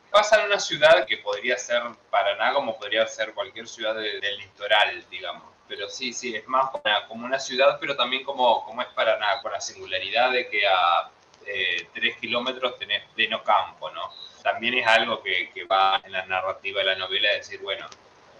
pasa 0.09 0.39
en 0.39 0.45
una 0.45 0.57
ciudad 0.57 1.05
que 1.05 1.17
podría 1.17 1.57
ser 1.57 1.81
Paraná 2.09 2.53
como 2.53 2.77
podría 2.79 3.05
ser 3.05 3.33
cualquier 3.33 3.67
ciudad 3.67 3.95
del 3.95 4.37
litoral, 4.37 5.03
digamos 5.11 5.56
pero 5.67 5.89
sí, 5.89 6.13
sí, 6.13 6.35
es 6.35 6.47
más 6.47 6.69
como 7.07 7.25
una, 7.25 7.39
ciudad, 7.39 7.77
pero 7.79 7.95
también 7.95 8.23
como, 8.23 8.63
como 8.65 8.81
es 8.81 8.87
Paraná, 8.89 9.41
con 9.41 9.51
la 9.51 9.61
singularidad 9.61 10.31
de 10.31 10.47
que 10.47 10.67
a 10.67 11.09
eh, 11.45 11.87
tres 11.93 12.17
kilómetros 12.17 12.77
tenés 12.77 13.03
pleno 13.15 13.43
campo, 13.43 13.89
¿no? 13.91 14.09
También 14.43 14.75
es 14.75 14.87
algo 14.87 15.21
que, 15.21 15.49
que, 15.53 15.65
va 15.65 16.01
en 16.03 16.11
la 16.11 16.25
narrativa 16.25 16.79
de 16.79 16.85
la 16.85 16.95
novela, 16.95 17.31
decir, 17.33 17.59
bueno, 17.61 17.85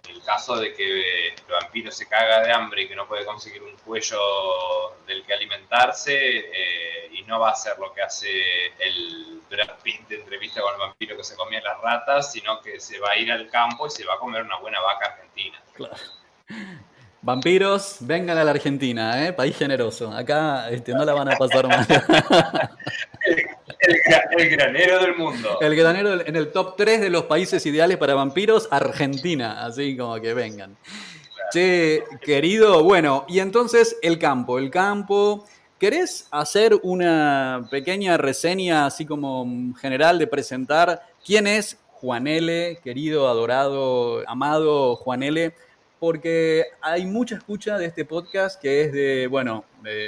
en 0.07 0.15
el 0.15 0.23
caso 0.23 0.55
de 0.57 0.73
que 0.73 1.29
el 1.29 1.35
vampiro 1.49 1.91
se 1.91 2.07
caga 2.07 2.41
de 2.41 2.51
hambre 2.51 2.83
y 2.83 2.87
que 2.87 2.95
no 2.95 3.07
puede 3.07 3.25
conseguir 3.25 3.61
un 3.63 3.75
cuello 3.77 4.19
del 5.05 5.25
que 5.25 5.33
alimentarse, 5.33 6.15
eh, 6.15 7.09
y 7.11 7.23
no 7.23 7.39
va 7.39 7.49
a 7.49 7.53
hacer 7.53 7.77
lo 7.79 7.93
que 7.93 8.01
hace 8.01 8.67
el 8.79 9.41
Brad 9.49 9.79
Pitt 9.81 10.07
de 10.07 10.15
entrevista 10.15 10.61
con 10.61 10.73
el 10.73 10.79
vampiro 10.79 11.17
que 11.17 11.23
se 11.23 11.35
comía 11.35 11.61
las 11.61 11.79
ratas, 11.81 12.31
sino 12.31 12.61
que 12.61 12.79
se 12.79 12.99
va 12.99 13.11
a 13.11 13.17
ir 13.17 13.31
al 13.31 13.49
campo 13.49 13.87
y 13.87 13.89
se 13.89 14.05
va 14.05 14.15
a 14.15 14.19
comer 14.19 14.43
una 14.43 14.57
buena 14.57 14.79
vaca 14.79 15.07
argentina. 15.07 15.61
Claro. 15.73 15.95
Vampiros, 17.21 17.97
vengan 18.01 18.37
a 18.37 18.43
la 18.43 18.51
Argentina, 18.51 19.25
¿eh? 19.25 19.33
país 19.33 19.57
generoso. 19.57 20.11
Acá 20.11 20.69
este, 20.69 20.93
no 20.93 21.03
la 21.03 21.13
van 21.13 21.29
a 21.29 21.35
pasar 21.35 21.67
mal. 21.67 21.85
el, 24.37 24.49
granero 24.49 24.99
del 24.99 25.15
mundo. 25.15 25.57
El 25.59 25.75
granero 25.75 26.21
en 26.25 26.35
el 26.35 26.51
top 26.51 26.75
3 26.77 27.01
de 27.01 27.09
los 27.09 27.23
países 27.23 27.65
ideales 27.65 27.97
para 27.97 28.13
vampiros, 28.13 28.67
Argentina. 28.71 29.65
Así 29.65 29.97
como 29.97 30.21
que 30.21 30.33
vengan. 30.33 30.77
Che, 31.51 32.03
querido, 32.21 32.83
bueno, 32.83 33.25
y 33.27 33.39
entonces 33.39 33.97
el 34.01 34.19
campo. 34.19 34.59
El 34.59 34.69
campo. 34.69 35.45
¿Querés 35.79 36.27
hacer 36.31 36.73
una 36.81 37.67
pequeña 37.69 38.17
reseña, 38.17 38.87
así 38.87 39.05
como 39.05 39.75
general, 39.79 40.17
de 40.17 40.25
presentar 40.25 41.03
quién 41.23 41.45
es 41.45 41.77
Juan 41.91 42.25
L., 42.25 42.79
querido, 42.83 43.27
adorado, 43.27 44.23
amado 44.27 44.95
Juan 44.95 45.21
L.? 45.21 45.53
Porque 45.99 46.65
hay 46.81 47.05
mucha 47.05 47.35
escucha 47.35 47.77
de 47.77 47.85
este 47.85 48.05
podcast 48.05 48.61
que 48.61 48.81
es 48.81 48.91
de, 48.91 49.27
bueno, 49.27 49.65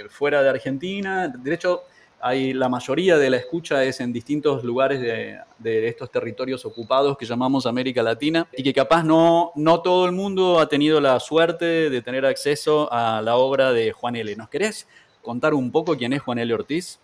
fuera 0.09 0.43
de 0.43 0.49
Argentina. 0.49 1.27
De 1.27 1.53
hecho, 1.53 1.83
hay, 2.21 2.53
la 2.53 2.69
mayoría 2.69 3.17
de 3.17 3.29
la 3.29 3.37
escucha 3.37 3.83
es 3.83 3.99
en 3.99 4.11
distintos 4.11 4.63
lugares 4.63 4.99
de, 5.01 5.39
de, 5.57 5.87
estos 5.87 6.11
territorios 6.11 6.65
ocupados 6.65 7.17
que 7.17 7.25
llamamos 7.25 7.65
América 7.65 8.03
Latina 8.03 8.47
y 8.55 8.61
que 8.61 8.73
capaz 8.73 9.03
no, 9.03 9.51
no 9.55 9.81
todo 9.81 10.05
el 10.05 10.11
mundo 10.11 10.59
ha 10.59 10.67
tenido 10.67 10.99
la 10.99 11.19
suerte 11.19 11.89
de 11.89 12.01
tener 12.01 12.25
acceso 12.25 12.91
a 12.91 13.21
la 13.21 13.37
obra 13.37 13.71
de 13.71 13.91
Juan 13.91 14.15
L. 14.15 14.35
¿Nos 14.35 14.49
querés 14.49 14.87
contar 15.21 15.53
un 15.53 15.71
poco 15.71 15.95
quién 15.97 16.13
es 16.13 16.21
Juan 16.21 16.39
L. 16.39 16.53
Ortiz? 16.53 16.99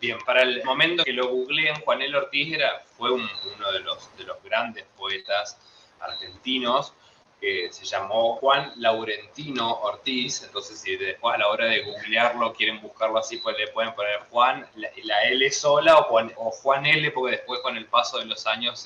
Bien, 0.00 0.16
para 0.24 0.42
el 0.42 0.62
momento 0.64 1.04
que 1.04 1.12
lo 1.12 1.28
googleé, 1.28 1.74
Juan 1.84 2.02
L. 2.02 2.16
Ortiz 2.16 2.54
era, 2.54 2.82
fue 2.96 3.10
uno 3.12 3.26
de 3.72 3.80
los, 3.80 4.16
de 4.16 4.24
los 4.24 4.42
grandes 4.42 4.84
poetas 4.96 5.58
argentinos 6.00 6.94
que 7.40 7.68
se 7.70 7.84
llamó 7.84 8.36
Juan 8.36 8.72
Laurentino 8.76 9.80
Ortiz, 9.80 10.42
entonces 10.42 10.80
si 10.80 10.96
después 10.96 11.34
a 11.34 11.38
la 11.38 11.48
hora 11.48 11.66
de 11.66 11.82
googlearlo 11.82 12.52
quieren 12.52 12.80
buscarlo 12.80 13.18
así, 13.18 13.36
pues 13.38 13.56
le 13.56 13.68
pueden 13.68 13.94
poner 13.94 14.20
Juan, 14.30 14.68
la, 14.74 15.22
L 15.24 15.50
sola 15.50 15.98
o 15.98 16.04
Juan, 16.04 16.32
o 16.36 16.50
Juan, 16.50 16.86
L, 16.86 17.10
porque 17.12 17.36
después 17.36 17.60
con 17.60 17.76
el 17.76 17.86
paso 17.86 18.18
de 18.18 18.24
los 18.24 18.46
años 18.46 18.84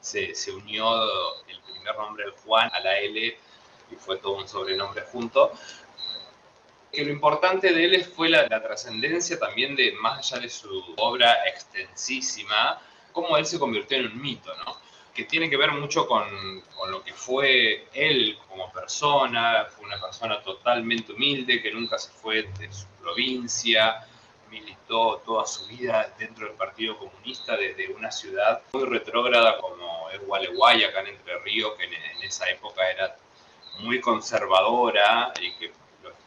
se, 0.00 0.34
se, 0.34 0.52
unió 0.52 1.02
el 1.48 1.60
primer 1.62 1.96
nombre 1.96 2.24
del 2.24 2.34
Juan 2.34 2.70
a 2.74 2.80
la 2.80 2.98
L 2.98 3.38
y 3.90 3.96
fue 3.96 4.18
todo 4.18 4.36
un 4.36 4.48
sobrenombre 4.48 5.04
junto. 5.10 5.52
Que 6.92 7.04
lo 7.04 7.12
importante 7.12 7.72
de 7.72 7.84
él 7.84 8.04
fue 8.04 8.28
la, 8.28 8.46
la 8.48 8.62
trascendencia 8.62 9.38
también 9.38 9.76
de, 9.76 9.92
más 9.92 10.32
allá 10.32 10.42
de 10.42 10.50
su 10.50 10.94
obra 10.98 11.46
extensísima, 11.46 12.80
cómo 13.12 13.36
él 13.36 13.46
se 13.46 13.58
convirtió 13.58 13.96
en 13.98 14.06
un 14.06 14.20
mito, 14.20 14.54
¿no? 14.64 14.87
Que 15.18 15.24
tiene 15.24 15.50
que 15.50 15.56
ver 15.56 15.72
mucho 15.72 16.06
con, 16.06 16.60
con, 16.76 16.92
lo 16.92 17.02
que 17.02 17.12
fue 17.12 17.88
él 17.92 18.38
como 18.48 18.70
persona, 18.70 19.66
fue 19.68 19.86
una 19.86 20.00
persona 20.00 20.40
totalmente 20.40 21.12
humilde, 21.12 21.60
que 21.60 21.72
nunca 21.72 21.98
se 21.98 22.12
fue 22.12 22.44
de 22.56 22.72
su 22.72 22.86
provincia, 23.00 24.06
militó 24.48 25.20
toda 25.26 25.44
su 25.44 25.66
vida 25.66 26.14
dentro 26.16 26.46
del 26.46 26.54
Partido 26.54 26.96
Comunista 26.96 27.56
desde 27.56 27.92
una 27.92 28.12
ciudad 28.12 28.62
muy 28.72 28.84
retrógrada 28.84 29.58
como 29.58 30.08
es 30.10 30.24
Gualeguay, 30.24 30.84
acá 30.84 31.00
en 31.00 31.08
Entre 31.08 31.36
Ríos, 31.40 31.72
que 31.76 31.86
en, 31.86 31.94
en 31.94 32.22
esa 32.22 32.48
época 32.48 32.88
era 32.88 33.16
muy 33.80 34.00
conservadora 34.00 35.32
y 35.40 35.52
que 35.54 35.72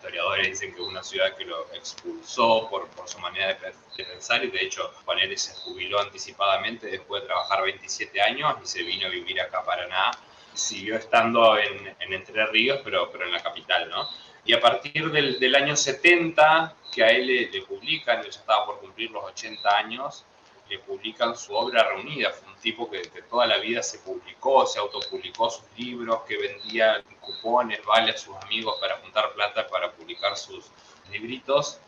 historiadores 0.02 0.48
dicen 0.48 0.74
que 0.74 0.82
una 0.82 1.04
ciudad 1.04 1.36
que 1.36 1.46
lo 1.46 1.72
expulsó 1.74 2.68
por, 2.70 2.90
su 3.06 3.20
manera 3.20 3.54
de, 3.54 4.04
pensar 4.04 4.44
y 4.44 4.50
de 4.50 4.64
hecho 4.64 4.92
Juan 5.06 5.20
se 5.38 5.54
jubiló 5.62 6.00
anticipadamente 6.00 6.88
después 6.88 7.22
de 7.22 7.28
trabajar 7.28 7.62
27 7.62 8.20
años 8.20 8.56
y 8.64 8.68
se 8.68 8.82
vino 8.82 9.06
a 9.06 9.10
vivir 9.12 9.40
acá 9.40 9.60
a 9.60 9.64
Paraná. 9.64 10.12
Siguió 10.56 10.96
estando 10.96 11.58
en, 11.58 11.96
en 12.00 12.14
Entre 12.14 12.46
Ríos, 12.48 12.82
pero, 12.84 13.12
pero 13.12 13.26
en 13.26 13.32
la 13.32 13.44
capital, 13.44 13.90
¿no? 13.90 14.10
Y 14.44 14.54
a 14.54 14.60
partir 14.60 15.12
del, 15.12 15.56
año 15.56 15.76
70, 15.76 16.76
que 16.92 17.04
a 17.04 17.10
él 17.10 17.28
le, 17.28 17.62
publican, 17.62 18.20
él 18.20 18.32
ya 18.32 18.40
estaba 18.40 18.66
por 18.66 18.80
cumplir 18.80 19.12
los 19.12 19.24
80 19.24 19.78
años, 19.78 20.26
le 20.68 20.80
publican 20.80 21.38
su 21.38 21.54
obra 21.54 21.84
reunida. 21.84 22.34
Tipo 22.62 22.89
que, 22.89 23.02
toda 23.30 23.45
la 23.45 23.58
vida 23.58 23.84
se 23.84 24.00
publicó, 24.00 24.65
se 24.65 24.80
autopublicó 24.80 25.50
sus 25.50 25.65
libros, 25.78 26.21
que 26.28 26.38
vendía 26.38 27.04
cupones, 27.19 27.84
vale 27.86 28.12
a 28.12 28.17
sus 28.17 28.36
amigos 28.38 28.78
para 28.80 28.97
juntar 28.97 29.34
plata 29.34 29.67
para 29.67 29.91
publicar 29.91 30.38
sus 30.38 30.71
libritos. 31.12 31.80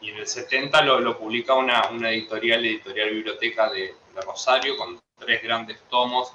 Y 0.00 0.10
en 0.10 0.18
el 0.18 0.26
70 0.26 0.80
lo, 0.82 1.00
lo 1.00 1.18
publica 1.18 1.54
una, 1.54 1.88
una, 1.88 2.10
editorial, 2.10 2.64
editorial 2.64 3.10
biblioteca 3.10 3.68
de, 3.70 3.94
de, 4.14 4.20
Rosario, 4.22 4.76
con 4.76 5.00
tres 5.18 5.42
grandes 5.42 5.80
tomos 5.90 6.32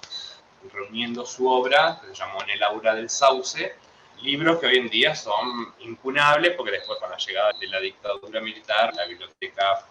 reuniendo 0.72 1.26
su 1.26 1.48
obra, 1.50 2.00
que 2.02 2.08
se 2.08 2.14
llamó 2.14 2.42
En 2.44 2.52
el 2.52 2.64
aura 2.64 2.96
del 2.96 3.10
sauce, 3.10 3.76
libros 4.22 4.60
que 4.60 4.68
hoy 4.68 4.78
en 4.78 4.90
día 4.90 5.16
son 5.16 5.74
impunables, 5.80 6.56
porque 6.56 6.72
después 6.72 7.00
con 7.00 7.10
la 7.10 7.18
llegada 7.18 7.52
de 7.60 7.68
la 7.68 7.80
dictadura 7.80 8.40
militar, 8.40 8.94
la 8.96 9.06
biblioteca 9.06 9.86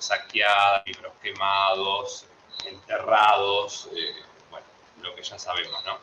saqueada, 0.00 0.82
libros 0.86 1.12
quemados, 1.22 2.26
enterrados, 2.66 3.88
eh, 3.94 4.14
bueno, 4.50 4.66
lo 5.02 5.14
que 5.14 5.22
ya 5.22 5.38
sabemos, 5.38 5.84
¿no? 5.84 5.98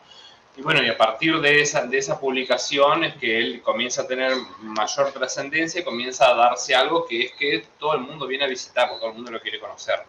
Y 0.57 0.63
bueno, 0.63 0.81
y 0.83 0.89
a 0.89 0.97
partir 0.97 1.39
de 1.39 1.61
esa, 1.61 1.85
de 1.85 1.99
esa 1.99 2.19
publicación 2.19 3.03
es 3.03 3.15
que 3.17 3.37
él 3.37 3.61
comienza 3.61 4.01
a 4.01 4.07
tener 4.07 4.35
mayor 4.61 5.11
trascendencia 5.11 5.81
y 5.81 5.83
comienza 5.83 6.29
a 6.29 6.33
darse 6.33 6.73
algo 6.73 7.05
que 7.05 7.25
es 7.25 7.33
que 7.33 7.67
todo 7.77 7.93
el 7.93 8.01
mundo 8.01 8.25
viene 8.25 8.45
a 8.45 8.47
visitarlo, 8.47 8.97
todo 8.97 9.09
el 9.09 9.15
mundo 9.15 9.29
lo 9.29 9.39
quiere 9.39 9.59
conocer. 9.59 9.99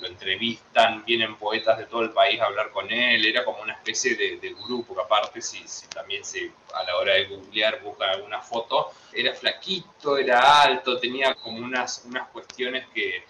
lo 0.00 0.08
entrevistan, 0.08 1.02
vienen 1.06 1.36
poetas 1.36 1.78
de 1.78 1.86
todo 1.86 2.02
el 2.02 2.10
país 2.10 2.38
a 2.38 2.44
hablar 2.44 2.70
con 2.70 2.92
él, 2.92 3.24
era 3.24 3.42
como 3.42 3.62
una 3.62 3.72
especie 3.72 4.14
de, 4.14 4.54
grupo, 4.66 4.94
que 4.94 5.00
aparte 5.00 5.40
si, 5.40 5.64
también 5.88 6.22
se, 6.22 6.52
a 6.74 6.82
la 6.82 6.98
hora 6.98 7.14
de 7.14 7.24
googlear 7.24 7.80
buscan 7.80 8.10
alguna 8.10 8.42
foto, 8.42 8.90
era 9.14 9.34
flaquito, 9.34 10.18
era 10.18 10.60
alto, 10.62 10.98
tenía 10.98 11.34
como 11.36 11.64
unas, 11.64 12.04
unas 12.04 12.28
cuestiones 12.28 12.86
que, 12.92 13.24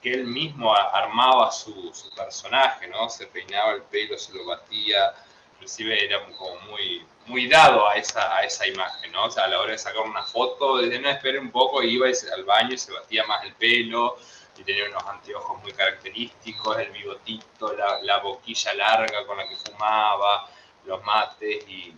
que 0.00 0.12
él 0.12 0.26
mismo 0.26 0.74
armaba 0.74 1.50
su, 1.50 1.92
personaje, 2.16 2.88
¿no? 2.88 3.08
Se 3.08 3.26
peinaba 3.26 3.72
el 3.72 3.82
pelo, 3.82 4.16
se 4.18 4.32
lo 4.32 4.46
batía, 4.46 5.14
inclusive 5.54 6.04
era 6.04 6.24
como 6.24 6.56
muy, 6.70 7.06
muy 7.26 7.48
dado 7.48 7.86
a 7.86 7.96
esa, 7.96 8.36
a 8.36 8.42
esa 8.44 8.66
imagen, 8.66 9.12
¿no? 9.12 9.26
O 9.26 9.30
sea, 9.30 9.44
a 9.44 9.48
la 9.48 9.60
hora 9.60 9.72
de 9.72 9.78
sacar 9.78 10.02
una 10.02 10.22
foto, 10.22 10.78
desde 10.78 10.98
no 10.98 11.10
esperé 11.10 11.38
un 11.38 11.50
poco, 11.50 11.82
iba 11.82 12.06
al 12.06 12.44
baño 12.44 12.74
y 12.74 12.78
se 12.78 12.92
batía 12.92 13.24
más 13.26 13.44
el 13.44 13.54
pelo, 13.54 14.16
y 14.56 14.64
tenía 14.64 14.84
unos 14.88 15.04
anteojos 15.04 15.62
muy 15.62 15.72
característicos, 15.72 16.78
el 16.78 16.90
bigotito, 16.90 17.74
la, 18.02 18.18
boquilla 18.18 18.74
larga 18.74 19.26
con 19.26 19.38
la 19.38 19.48
que 19.48 19.56
fumaba, 19.56 20.48
los 20.84 21.02
mates, 21.04 21.68
y, 21.68 21.94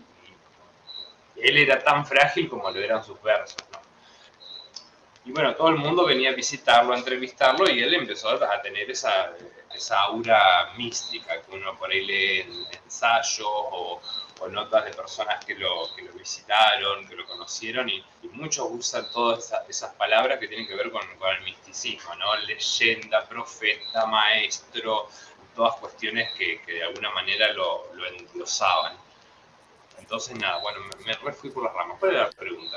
él 1.36 1.58
era 1.58 1.82
tan 1.82 2.06
frágil 2.06 2.48
como 2.48 2.70
lo 2.70 2.78
eran 2.78 3.02
sus 3.02 3.20
versos, 3.22 3.56
¿no? 3.72 3.81
Y 5.24 5.30
bueno, 5.30 5.54
todo 5.54 5.68
el 5.68 5.76
mundo 5.76 6.04
venía 6.04 6.30
a 6.30 6.34
visitarlo, 6.34 6.92
a 6.92 6.98
entrevistarlo, 6.98 7.70
y 7.70 7.80
él 7.80 7.94
empezó 7.94 8.30
a 8.30 8.62
tener 8.62 8.90
esa, 8.90 9.32
esa 9.74 10.00
aura 10.00 10.72
mística 10.76 11.40
que 11.42 11.52
uno 11.52 11.78
por 11.78 11.90
ahí 11.90 12.04
lee 12.04 12.40
en 12.40 12.52
ensayos 12.84 13.46
o, 13.48 14.00
notas 14.50 14.84
de 14.84 14.90
personas 14.90 15.44
que 15.44 15.54
lo, 15.54 15.94
que 15.94 16.02
lo 16.02 16.12
visitaron, 16.14 17.06
que 17.06 17.14
lo 17.14 17.24
conocieron, 17.26 17.88
y, 17.88 18.04
muchos 18.32 18.66
usan 18.70 19.08
todas 19.12 19.52
esas, 19.68 19.94
palabras 19.94 20.40
que 20.40 20.48
tienen 20.48 20.66
que 20.66 20.74
ver 20.74 20.90
con, 20.90 21.02
con, 21.16 21.30
el 21.36 21.42
misticismo, 21.44 22.12
¿no? 22.16 22.34
Leyenda, 22.38 23.24
profeta, 23.28 24.04
maestro, 24.06 25.08
todas 25.54 25.76
cuestiones 25.76 26.32
que, 26.32 26.60
que 26.62 26.72
de 26.72 26.82
alguna 26.82 27.10
manera 27.10 27.52
lo, 27.52 27.94
lo 27.94 28.04
endiosaban. 28.06 28.96
Entonces, 30.12 30.38
nada, 30.38 30.60
bueno, 30.60 30.80
me, 31.06 31.24
me 31.24 31.32
fui 31.32 31.48
por 31.48 31.64
las 31.64 31.72
ramas. 31.72 31.96
¿Cuál 31.98 32.12
era 32.12 32.24
la? 32.24 32.30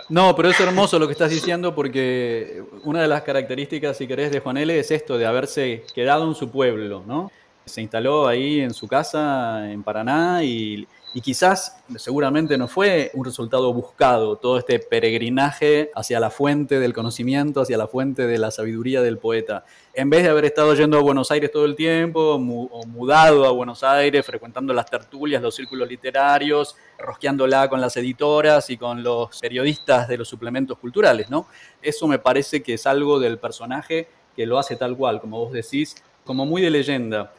No, 0.07 0.33
pero 0.37 0.47
es 0.47 0.57
hermoso 0.57 0.97
lo 0.97 1.05
que 1.05 1.11
estás 1.11 1.29
diciendo 1.29 1.75
porque 1.75 2.63
una 2.85 3.01
de 3.01 3.09
las 3.09 3.23
características, 3.23 3.97
si 3.97 4.07
querés, 4.07 4.31
de 4.31 4.39
Juan 4.39 4.55
L. 4.55 4.79
es 4.79 4.89
esto 4.89 5.17
de 5.17 5.25
haberse 5.25 5.83
quedado 5.93 6.25
en 6.29 6.33
su 6.33 6.49
pueblo, 6.49 7.03
¿no? 7.05 7.29
Se 7.65 7.81
instaló 7.81 8.25
ahí 8.25 8.61
en 8.61 8.73
su 8.73 8.87
casa 8.87 9.69
en 9.69 9.83
Paraná 9.83 10.45
y 10.45 10.87
y 11.15 11.21
quizás, 11.21 11.81
seguramente 11.95 12.57
no 12.57 12.67
fue 12.67 13.09
un 13.13 13.23
resultado 13.23 13.71
buscado, 13.71 14.35
todo 14.35 14.57
este 14.57 14.79
peregrinaje 14.79 15.89
hacia 15.95 16.19
la 16.19 16.29
fuente 16.29 16.77
del 16.77 16.93
conocimiento, 16.93 17.61
hacia 17.61 17.77
la 17.77 17.87
fuente 17.87 18.27
de 18.27 18.37
la 18.37 18.51
sabiduría 18.51 19.01
del 19.01 19.17
poeta. 19.17 19.63
En 19.93 20.09
vez 20.09 20.23
de 20.23 20.29
haber 20.29 20.43
estado 20.43 20.75
yendo 20.75 20.97
a 20.97 21.01
Buenos 21.01 21.31
Aires 21.31 21.53
todo 21.53 21.63
el 21.63 21.77
tiempo, 21.77 22.33
o 22.33 22.85
mudado 22.85 23.45
a 23.45 23.51
Buenos 23.51 23.81
Aires, 23.81 24.25
frecuentando 24.25 24.73
las 24.73 24.87
tertulias, 24.87 25.41
los 25.41 25.55
círculos 25.55 25.87
literarios, 25.87 26.75
rosqueándola 26.99 27.69
con 27.69 27.79
las 27.79 27.95
editoras 27.95 28.69
y 28.69 28.75
con 28.75 29.01
los 29.01 29.39
periodistas 29.39 30.09
de 30.09 30.17
los 30.17 30.27
suplementos 30.27 30.77
culturales, 30.79 31.29
¿no? 31.29 31.47
Eso 31.81 32.09
me 32.09 32.19
parece 32.19 32.61
que 32.61 32.73
es 32.73 32.85
algo 32.85 33.21
del 33.21 33.39
personaje 33.39 34.09
que 34.35 34.45
lo 34.45 34.59
hace 34.59 34.75
tal 34.75 34.97
cual, 34.97 35.21
como 35.21 35.39
vos 35.39 35.53
decís, 35.53 35.95
como 36.25 36.45
muy 36.45 36.61
de 36.61 36.71
leyenda. 36.71 37.31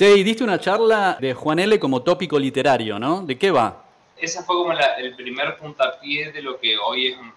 Sí, 0.00 0.22
diste 0.22 0.42
una 0.42 0.58
charla 0.58 1.18
de 1.20 1.34
Juan 1.34 1.58
L. 1.58 1.78
como 1.78 2.02
tópico 2.02 2.38
literario, 2.38 2.98
¿no? 2.98 3.20
¿De 3.20 3.36
qué 3.36 3.50
va? 3.50 3.84
Ese 4.16 4.42
fue 4.42 4.56
como 4.56 4.72
el 4.72 5.14
primer 5.14 5.58
puntapié 5.58 6.32
de 6.32 6.40
lo 6.40 6.58
que 6.58 6.78
hoy 6.78 7.08
es 7.08 7.18
un, 7.18 7.30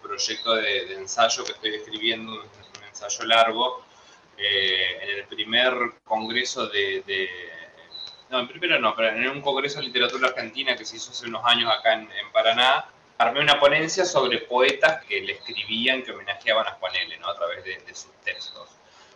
proyecto 0.00 0.54
de, 0.54 0.94
ensayo 0.94 1.42
que 1.42 1.50
estoy 1.50 1.74
escribiendo, 1.74 2.32
un, 2.32 2.84
ensayo 2.88 3.24
largo. 3.24 3.84
Eh, 4.38 4.98
en 5.02 5.18
el 5.18 5.24
primer 5.24 5.74
congreso 6.04 6.68
de, 6.68 7.28
No, 8.30 8.38
en 8.38 8.46
primero 8.46 8.78
no, 8.78 8.94
pero 8.94 9.08
en 9.08 9.28
un 9.28 9.40
congreso 9.40 9.80
de 9.80 9.86
literatura 9.86 10.28
argentina 10.28 10.76
que 10.76 10.84
se 10.84 10.98
hizo 10.98 11.10
hace 11.10 11.26
unos 11.26 11.44
años 11.44 11.72
acá 11.76 11.94
en, 11.94 12.08
Paraná, 12.32 12.84
armé 13.18 13.40
una 13.40 13.58
ponencia 13.58 14.04
sobre 14.04 14.38
poetas 14.42 15.04
que 15.06 15.22
le 15.22 15.32
escribían, 15.32 16.04
que 16.04 16.12
homenajeaban 16.12 16.68
a 16.68 16.70
Juan 16.74 16.94
L., 16.94 17.18
¿no? 17.18 17.30
A 17.30 17.34
través 17.34 17.64
de, 17.64 17.80
de 17.84 17.94
sus 17.96 18.12
textos. 18.24 18.68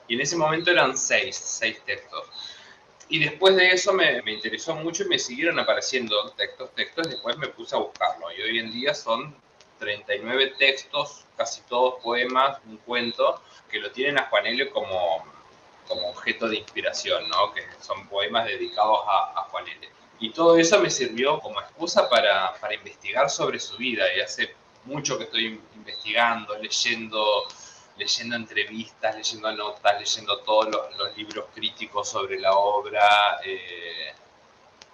Y 0.09 0.16
en 0.16 0.22
ese 0.22 0.37
momento 0.37 0.72
eran 0.72 0.98
seis, 0.98 1.37
seis 1.37 1.81
textos. 1.87 2.59
Y 3.11 3.18
después 3.18 3.57
de 3.57 3.70
eso 3.70 3.92
me, 3.92 4.23
me, 4.23 4.33
interesó 4.33 4.75
mucho 4.77 5.03
y 5.03 5.09
me 5.09 5.18
siguieron 5.18 5.59
apareciendo 5.59 6.31
textos, 6.37 6.73
textos, 6.77 7.11
después 7.11 7.37
me 7.38 7.49
puse 7.49 7.75
a 7.75 7.81
buscarlo. 7.81 8.31
Y 8.33 8.40
hoy 8.40 8.59
en 8.61 8.70
día 8.70 8.94
son 8.94 9.35
39 9.81 10.55
textos, 10.57 11.27
casi 11.37 11.61
todos 11.62 12.01
poemas, 12.05 12.59
un 12.66 12.77
cuento, 12.77 13.42
que 13.68 13.81
lo 13.81 13.90
tienen 13.90 14.16
a 14.18 14.27
Juan 14.27 14.46
L. 14.46 14.70
como, 14.70 15.25
como 15.88 16.09
objeto 16.11 16.49
de 16.49 16.59
inspiración, 16.59 17.29
¿no? 17.29 17.53
que 17.53 17.62
son 17.81 18.07
poemas 18.09 18.46
dedicados 18.46 19.01
a, 19.09 19.40
a 19.40 19.42
Juan 19.51 19.66
L. 19.66 19.88
Y 20.20 20.31
todo 20.31 20.57
eso 20.57 20.79
me 20.79 20.88
sirvió 20.88 21.40
como 21.40 21.61
excusa 21.61 22.09
para, 22.09 22.55
para 22.61 22.75
investigar 22.75 23.29
sobre 23.29 23.59
su 23.59 23.77
vida. 23.77 24.05
Y 24.14 24.20
hace 24.20 24.55
mucho 24.85 25.18
que 25.18 25.25
estoy 25.25 25.61
investigando, 25.75 26.57
leyendo 26.59 27.49
leyendo 28.01 28.35
entrevistas, 28.35 29.15
leyendo 29.15 29.53
notas, 29.53 30.01
leyendo 30.01 30.39
todos 30.41 30.69
los, 30.97 31.17
libros 31.17 31.47
críticos 31.55 32.09
sobre 32.09 32.41
la 32.41 32.53
obra. 32.55 33.41
Eh, 33.45 34.13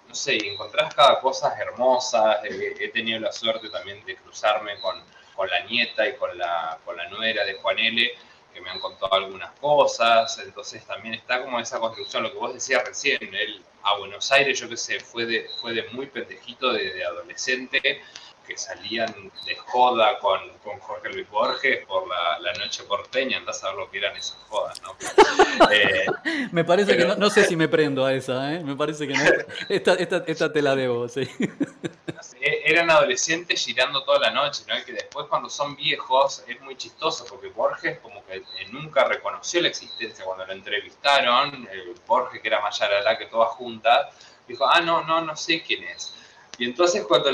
no 0.08 0.14
sé, 0.14 0.36
encontrás 0.36 0.92
cada 0.94 1.20
cosa 1.20 1.56
hermosa. 1.56 2.40
he 2.44 2.88
tenido 2.88 3.20
la 3.20 3.32
suerte 3.32 3.70
también 3.70 4.04
de 4.04 4.16
cruzarme 4.16 4.78
con, 4.80 5.00
con, 5.34 5.48
la 5.48 5.60
nieta 5.60 6.06
y 6.08 6.16
con 6.16 6.36
la, 6.36 6.78
con 6.84 6.96
la 6.96 7.08
nuera 7.08 7.44
de 7.44 7.54
Juan 7.54 7.78
L., 7.78 8.14
que 8.52 8.60
me 8.60 8.70
han 8.70 8.80
contado 8.80 9.14
algunas 9.14 9.52
cosas. 9.60 10.38
Entonces 10.38 10.84
también 10.84 11.14
está 11.14 11.42
como 11.42 11.60
esa 11.60 11.78
construcción, 11.78 12.24
lo 12.24 12.32
que 12.32 12.38
vos 12.38 12.54
decías 12.54 12.84
recién. 12.84 13.18
Él 13.22 13.62
a 13.84 13.98
Buenos 13.98 14.32
Aires, 14.32 14.58
yo 14.58 14.68
qué 14.68 14.76
sé, 14.76 14.98
fue 14.98 15.26
de, 15.26 15.48
fue 15.60 15.72
de 15.72 15.84
muy 15.90 16.06
pendejito, 16.06 16.72
de, 16.72 16.92
de 16.92 17.04
adolescente 17.04 18.02
que 18.46 18.56
salían 18.56 19.12
de 19.44 19.56
joda 19.56 20.18
con, 20.18 20.40
con 20.62 20.78
Jorge 20.78 21.10
Luis 21.10 21.28
Borges 21.28 21.84
por 21.86 22.08
la, 22.08 22.38
la, 22.40 22.52
noche 22.54 22.84
porteña, 22.84 23.38
andás 23.38 23.62
a 23.64 23.68
ver 23.68 23.76
lo 23.76 23.90
que 23.90 23.98
eran 23.98 24.16
esas 24.16 24.38
jodas, 24.48 24.80
¿no? 24.82 24.96
Eh, 25.70 26.04
me 26.52 26.64
parece 26.64 26.96
que 26.96 27.04
no, 27.04 27.30
sé 27.30 27.44
si 27.44 27.56
me 27.56 27.66
prendo 27.66 28.04
a 28.04 28.12
esa, 28.12 28.54
¿eh? 28.54 28.62
Me 28.62 28.76
parece 28.76 29.08
que 29.08 29.14
no. 29.14 29.24
Esta, 29.68 29.94
esta, 29.94 30.24
esta 30.26 30.52
te 30.52 30.60
la 30.60 30.76
debo, 30.76 31.08
sí. 31.08 31.28
Eran 32.40 32.90
adolescentes 32.90 33.64
girando 33.64 34.04
toda 34.04 34.18
la 34.20 34.30
noche, 34.30 34.64
¿no? 34.68 34.78
Y 34.78 34.84
que 34.84 34.92
después 34.92 35.26
cuando 35.28 35.48
son 35.48 35.74
viejos 35.76 36.44
es 36.46 36.60
muy 36.60 36.76
chistoso 36.76 37.24
porque 37.28 37.48
Borges 37.48 37.98
como 38.00 38.24
que 38.26 38.42
nunca 38.70 39.04
reconoció 39.04 39.62
la 39.62 39.68
existencia 39.68 40.24
cuando 40.24 40.44
lo 40.44 40.52
entrevistaron, 40.52 41.66
eh, 41.72 41.94
Borges 42.06 42.40
que 42.42 42.48
era 42.48 42.60
Mayaralá 42.60 43.16
que 43.16 43.26
todas 43.26 43.50
juntas, 43.50 44.08
dijo, 44.46 44.66
ah, 44.66 44.80
no, 44.80 45.02
no, 45.02 45.20
no 45.22 45.36
sé 45.36 45.62
quién 45.62 45.84
es. 45.84 46.14
Y 46.58 46.64
entonces 46.64 47.04
cuando 47.04 47.28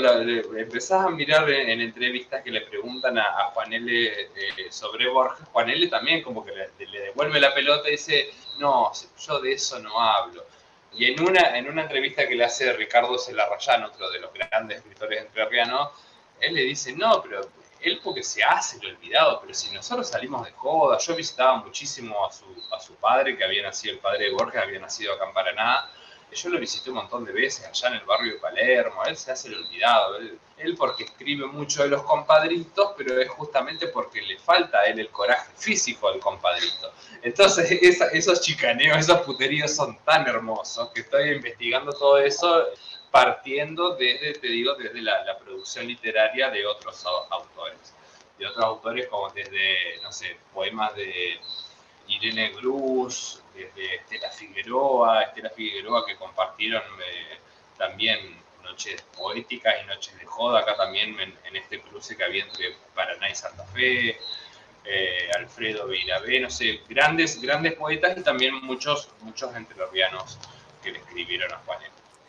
empezás 0.57 1.05
a 1.05 1.09
mirar 1.09 1.49
en, 1.49 1.79
entrevistas 1.79 2.43
que 2.43 2.51
le 2.51 2.61
preguntan 2.61 3.17
a, 3.17 3.51
Juan 3.53 3.71
L. 3.71 3.91
Eh, 3.91 4.27
sobre 4.69 5.07
Borges, 5.07 5.47
Juan 5.51 5.69
L. 5.69 5.87
también 5.87 6.21
como 6.21 6.43
que 6.43 6.51
le, 6.51 6.99
devuelve 6.99 7.39
la 7.39 7.53
pelota 7.53 7.87
y 7.87 7.91
dice, 7.91 8.31
no, 8.59 8.91
yo 9.19 9.39
de 9.39 9.53
eso 9.53 9.79
no 9.79 9.99
hablo. 9.99 10.45
Y 10.91 11.05
en 11.05 11.21
una, 11.21 11.57
en 11.57 11.69
una 11.69 11.83
entrevista 11.83 12.27
que 12.27 12.35
le 12.35 12.43
hace 12.43 12.73
Ricardo 12.73 13.17
Celarrayán, 13.17 13.83
otro 13.83 14.11
de 14.11 14.19
los 14.19 14.33
grandes 14.33 14.79
escritores 14.79 15.21
entrerrianos, 15.21 15.91
él 16.39 16.53
le 16.53 16.61
dice, 16.63 16.93
no, 16.93 17.21
pero 17.21 17.41
él 17.79 17.99
porque 18.03 18.23
se 18.23 18.43
hace 18.43 18.77
el 18.79 18.95
olvidado, 18.95 19.39
pero 19.41 19.53
si 19.53 19.73
nosotros 19.73 20.09
salimos 20.09 20.45
de 20.45 20.51
joda, 20.51 20.97
yo 20.97 21.15
visitaba 21.15 21.55
muchísimo 21.57 22.25
a 22.25 22.31
su, 22.31 22.45
a 22.71 22.79
su 22.79 22.95
padre, 22.95 23.37
que 23.37 23.43
había 23.43 23.63
nacido, 23.63 23.93
el 23.93 23.99
padre 23.99 24.25
de 24.25 24.31
Borges 24.31 24.61
había 24.61 24.79
nacido 24.79 25.13
acá 25.13 25.25
en 25.27 25.33
Paraná, 25.33 25.89
yo 26.33 26.49
lo 26.49 26.59
visité 26.59 26.89
un 26.89 26.97
montón 26.97 27.25
de 27.25 27.31
veces 27.31 27.65
allá 27.65 27.89
en 27.89 27.95
el 27.95 28.05
barrio 28.05 28.33
de 28.33 28.39
Palermo, 28.39 29.03
él 29.05 29.15
se 29.17 29.31
hace 29.31 29.49
el 29.49 29.55
olvidado, 29.55 30.17
él, 30.57 30.75
porque 30.77 31.03
escribe 31.03 31.45
mucho 31.47 31.83
de 31.83 31.89
los 31.89 32.03
compadritos, 32.03 32.93
pero 32.97 33.19
es 33.19 33.29
justamente 33.29 33.87
porque 33.87 34.21
le 34.21 34.37
falta 34.39 34.79
a 34.79 34.85
él 34.85 34.99
el 34.99 35.09
coraje 35.09 35.51
físico 35.55 36.07
al 36.07 36.19
compadrito. 36.19 36.91
Entonces 37.21 37.69
esos 38.13 38.41
chicaneos, 38.41 38.97
esos 38.97 39.21
puteríos 39.21 39.75
son 39.75 39.97
tan 40.03 40.27
hermosos 40.27 40.89
que 40.89 41.01
estoy 41.01 41.29
investigando 41.31 41.91
todo 41.93 42.17
eso 42.17 42.65
partiendo 43.11 43.95
desde, 43.95 44.33
te 44.33 44.47
digo, 44.47 44.73
desde 44.73 45.01
la, 45.01 45.23
la 45.23 45.37
producción 45.37 45.85
literaria 45.87 46.49
de 46.49 46.65
otros 46.65 47.05
autores. 47.29 47.93
De 48.39 48.47
otros 48.47 48.65
autores 48.65 49.07
como 49.07 49.29
desde, 49.29 50.01
no 50.01 50.11
sé, 50.11 50.35
poemas 50.51 50.95
de 50.95 51.39
Irene 52.07 52.49
Grus, 52.53 53.42
desde 53.53 53.95
Estela 53.95 54.29
Figueroa, 54.29 55.23
Estela 55.23 55.49
Figueroa 55.49 56.05
que 56.05 56.15
compartieron 56.15 56.83
eh, 57.05 57.37
también 57.77 58.41
noches 58.63 59.01
poéticas 59.15 59.75
y 59.83 59.87
noches 59.87 60.17
de 60.17 60.25
joda 60.25 60.61
acá 60.61 60.75
también 60.75 61.15
en, 61.19 61.55
este 61.55 61.81
cruce 61.81 62.17
que 62.17 62.23
había 62.23 62.43
entre 62.43 62.75
Paraná 62.95 63.29
y 63.29 63.35
Santa 63.35 63.63
Fe, 63.65 64.17
eh, 64.85 65.29
Alfredo 65.37 65.87
Beirabé, 65.87 66.39
no 66.39 66.49
sé, 66.49 66.81
grandes, 66.89 67.39
grandes 67.41 67.73
poetas 67.73 68.17
y 68.17 68.23
también 68.23 68.55
muchos, 68.63 69.09
muchos 69.21 69.55
entrerrianos 69.55 70.39
que 70.81 70.91
le 70.91 70.99
escribieron 70.99 71.53
a 71.53 71.57
Juan 71.59 71.79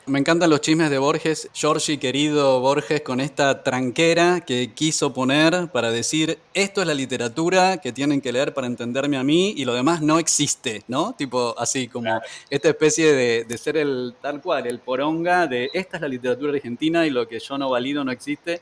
Me 0.07 0.19
encantan 0.19 0.51
los 0.51 0.61
chismes 0.61 0.91
de 0.91 0.99
Borges. 0.99 1.49
Giorgi, 1.55 1.97
querido 1.97 2.61
Borges, 2.61 3.01
con 3.01 3.21
esta 3.21 3.63
tranquera 3.63 4.43
que 4.43 4.75
quiso 4.75 5.15
poner 5.15 5.69
para 5.69 5.91
decir, 5.91 6.39
esto 6.53 6.83
es 6.83 6.87
la 6.87 6.93
literatura 6.93 7.79
que 7.79 7.91
tienen 7.91 8.21
que 8.21 8.31
leer 8.31 8.53
para 8.53 8.67
entenderme 8.67 9.17
a 9.17 9.25
mí 9.25 9.55
y 9.57 9.65
lo 9.65 9.73
demás 9.73 10.03
no 10.03 10.19
existe, 10.19 10.83
¿no? 10.89 11.15
Tipo 11.15 11.59
así, 11.59 11.89
como 11.89 12.21
esta 12.51 12.69
especie 12.69 13.15
de, 13.15 13.45
de, 13.45 13.57
ser 13.57 13.79
el 13.79 14.15
tal 14.21 14.43
cual, 14.43 14.67
el 14.67 14.79
poronga 14.79 15.47
de 15.47 15.71
esta 15.73 15.97
es 15.97 16.03
la 16.03 16.09
literatura 16.09 16.53
argentina 16.53 17.07
y 17.07 17.11
lo 17.11 17.27
que 17.27 17.39
yo 17.39 17.57
no 17.57 17.71
valido 17.71 18.05
no 18.05 18.13
existe. 18.13 18.61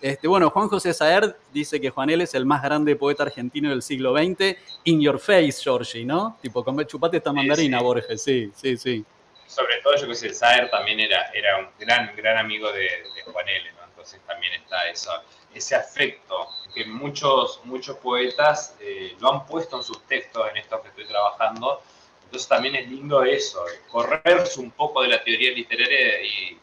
Este, 0.00 0.28
bueno, 0.28 0.50
Juan 0.50 0.68
José 0.68 0.94
Saer 0.94 1.36
dice 1.52 1.80
que 1.80 1.90
Juan 1.90 2.10
L. 2.10 2.22
es 2.22 2.34
el 2.34 2.46
más 2.46 2.62
grande 2.62 2.94
poeta 2.94 3.24
argentino 3.24 3.68
del 3.68 3.82
siglo 3.82 4.16
XX. 4.16 4.56
In 4.84 5.00
your 5.00 5.18
face, 5.18 5.60
Giorgi, 5.60 6.04
¿no? 6.04 6.36
Tipo, 6.40 6.64
chupate 6.84 7.16
esta 7.16 7.32
mandarina, 7.32 7.82
Borges, 7.82 8.22
sí, 8.22 8.52
sí, 8.54 8.76
sí 8.76 9.04
sobre 9.46 9.80
todo 9.82 9.96
yo 9.96 10.08
que 10.08 10.14
sé, 10.14 10.32
Saer 10.32 10.70
también 10.70 11.00
era, 11.00 11.30
era 11.32 11.58
un 11.58 11.68
gran, 11.78 12.14
gran 12.16 12.38
amigo 12.38 12.70
de, 12.72 12.88
Juan 13.24 13.48
L., 13.48 13.72
¿no? 13.72 13.84
Entonces 13.84 14.20
también 14.26 14.52
está 14.54 14.88
eso, 14.88 15.12
ese 15.54 15.76
afecto 15.76 16.48
que 16.74 16.84
muchos, 16.84 17.60
muchos 17.64 17.96
poetas 17.98 18.76
eh, 18.80 19.16
lo 19.20 19.32
han 19.32 19.46
puesto 19.46 19.76
en 19.76 19.82
sus 19.82 20.04
textos, 20.06 20.48
en 20.50 20.56
estos 20.56 20.80
que 20.80 20.88
estoy 20.88 21.06
trabajando. 21.06 21.82
Entonces 22.24 22.48
también 22.48 22.74
es 22.74 22.88
lindo 22.88 23.22
eso, 23.22 23.64
correrse 23.90 24.60
un 24.60 24.72
poco 24.72 25.02
de 25.02 25.08
la 25.08 25.22
teoría 25.22 25.52
literaria 25.52 26.20
y, 26.22 26.58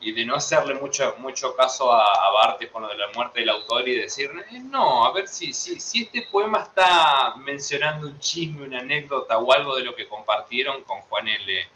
y 0.00 0.12
de 0.12 0.24
no 0.24 0.36
hacerle 0.36 0.74
mucho, 0.74 1.14
mucho 1.18 1.54
caso 1.54 1.92
a, 1.92 2.04
a, 2.04 2.30
Bartes 2.32 2.70
con 2.70 2.82
lo 2.82 2.88
de 2.88 2.96
la 2.96 3.08
muerte 3.14 3.40
del 3.40 3.50
autor 3.50 3.86
y 3.86 4.00
decir, 4.00 4.30
eh, 4.50 4.58
no, 4.58 5.04
a 5.04 5.12
ver 5.12 5.28
si, 5.28 5.52
si, 5.52 5.78
si 5.78 6.04
este 6.04 6.22
poema 6.22 6.62
está 6.62 7.34
mencionando 7.36 8.06
un 8.06 8.18
chisme, 8.18 8.66
una 8.66 8.80
anécdota 8.80 9.38
o 9.38 9.52
algo 9.52 9.76
de 9.76 9.84
lo 9.84 9.94
que 9.94 10.08
compartieron 10.08 10.82
con 10.84 11.02
Juan 11.02 11.28
L 11.28 11.68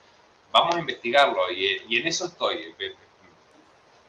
vamos 0.59 0.77
a 0.77 0.81
investigarlo 0.81 1.41
y, 1.53 1.97
en 1.97 2.07
eso 2.07 2.27
estoy. 2.27 2.75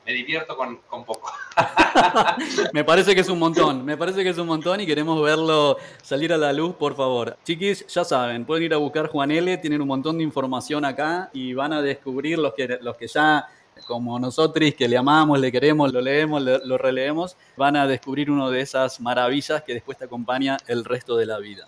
Me 0.06 0.14
divierto 0.14 0.56
con, 0.56 0.80
poco. 1.04 1.30
me 2.74 2.86
parece 2.86 3.14
que 3.14 3.20
es 3.20 3.28
un 3.28 3.40
montón, 3.40 3.84
me 3.84 3.98
parece 3.98 4.24
que 4.24 4.30
es 4.30 4.38
un 4.38 4.48
montón 4.48 4.80
y 4.80 4.86
queremos 4.86 5.22
verlo 5.22 5.78
salir 6.02 6.32
a 6.32 6.38
la 6.38 6.54
luz, 6.54 6.76
por 6.76 6.96
favor. 6.96 7.38
Chiquis, 7.44 7.86
ya 7.88 8.06
saben, 8.06 8.46
pueden 8.46 8.64
ir 8.64 8.74
a 8.74 8.78
buscar 8.78 9.10
Juan 9.10 9.32
L, 9.32 9.58
tienen 9.58 9.82
un 9.82 9.88
montón 9.90 10.18
de 10.18 10.24
información 10.24 10.86
acá 10.86 11.30
y 11.34 11.54
van 11.54 11.74
a 11.74 11.82
descubrir 11.82 12.40
los 12.40 12.54
que, 12.54 12.80
los 12.82 12.96
que 12.96 13.08
ya 13.08 13.48
como 13.86 14.18
nosotros 14.18 14.74
que 14.78 14.88
le 14.88 14.98
amamos, 14.98 15.40
le 15.40 15.52
queremos, 15.52 15.92
lo 15.92 16.00
leemos, 16.00 16.42
lo 16.42 16.78
releemos, 16.78 17.36
van 17.58 17.76
a 17.76 17.86
descubrir 17.86 18.32
una 18.32 18.50
de 18.50 18.62
esas 18.62 19.02
maravillas 19.02 19.62
que 19.64 19.74
después 19.74 19.98
te 19.98 20.06
acompaña 20.06 20.58
el 20.68 20.86
resto 20.86 21.18
de 21.18 21.26
la 21.26 21.38
vida. 21.38 21.68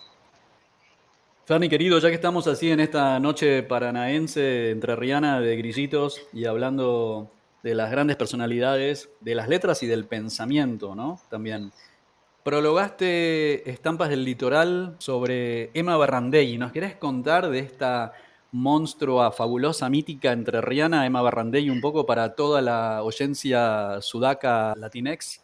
Ferni, 1.50 1.68
querido, 1.68 1.98
ya 1.98 2.10
que 2.10 2.14
estamos 2.14 2.46
así 2.46 2.70
en 2.70 2.80
esta 2.80 3.20
noche 3.20 3.64
paranaense 3.64 4.70
entrerriana 4.70 5.42
de 5.42 5.56
grillitos 5.56 6.22
y 6.32 6.46
hablando 6.46 7.32
de 7.64 7.74
las 7.74 7.90
grandes 7.90 8.18
personalidades, 8.18 9.10
de 9.20 9.34
las 9.34 9.50
letras 9.50 9.82
y 9.82 9.88
del 9.88 10.06
pensamiento, 10.06 10.94
¿no? 10.94 11.20
También. 11.28 11.72
Prologaste 12.44 13.68
Estampas 13.68 14.10
del 14.10 14.26
Litoral 14.26 14.96
sobre 15.00 15.72
Emma 15.74 15.98
Barrandey. 15.98 16.56
¿Nos 16.60 16.72
querés 16.72 16.96
contar 16.98 17.50
de 17.50 17.58
esta 17.58 18.14
monstrua, 18.52 19.32
fabulosa, 19.32 19.90
mítica 19.90 20.32
entrerriana, 20.32 21.08
Emma 21.08 21.24
Barrandey, 21.24 21.72
un 21.72 21.82
poco 21.82 22.06
para 22.06 22.36
toda 22.36 22.62
la 22.62 23.02
oyencia 23.02 24.00
sudaca 24.02 24.76
latinex? 24.78 25.42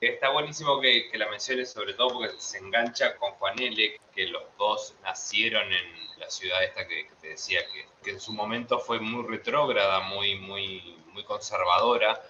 Está 0.00 0.30
buenísimo 0.30 0.80
que, 0.80 1.10
la 1.14 1.28
menciones, 1.28 1.72
sobre 1.72 1.92
todo 1.94 2.10
porque 2.14 2.30
se 2.38 2.58
engancha 2.58 3.16
con 3.16 3.32
Juan 3.32 3.58
L., 3.58 4.00
que 4.14 4.28
los 4.28 4.44
dos 4.56 4.94
nacieron 5.02 5.72
en 5.72 6.18
la 6.18 6.30
ciudad 6.30 6.62
esta 6.62 6.86
que, 6.86 7.08
te 7.20 7.30
decía, 7.30 7.60
que, 8.02 8.10
en 8.10 8.20
su 8.20 8.32
momento 8.32 8.78
fue 8.78 9.00
muy 9.00 9.26
retrógrada, 9.26 10.00
muy, 10.00 10.36
muy, 10.36 11.02
muy 11.12 11.24
conservadora. 11.24 12.22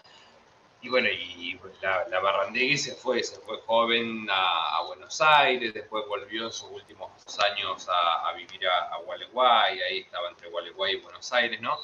Y 0.81 0.88
bueno, 0.88 1.09
y 1.11 1.61
la, 1.83 2.09
la 2.09 2.20
Barrandegui 2.20 2.78
se 2.78 2.94
fue, 2.94 3.22
se 3.22 3.38
fue 3.40 3.61
joven 3.66 4.26
a, 4.31 4.83
Buenos 4.87 5.20
Aires, 5.20 5.74
después 5.74 6.07
volvió 6.07 6.44
en 6.46 6.52
sus 6.52 6.70
últimos 6.70 7.11
años 7.40 7.87
a, 7.90 8.33
vivir 8.33 8.66
a, 8.66 8.94
a 8.94 8.98
Gualeguay, 8.98 9.83
ahí 9.83 9.98
estaba 10.00 10.31
entre 10.31 10.48
Gualeguay 10.48 10.94
y 10.94 11.00
Buenos 11.00 11.31
Aires, 11.35 11.61
¿no? 11.61 11.78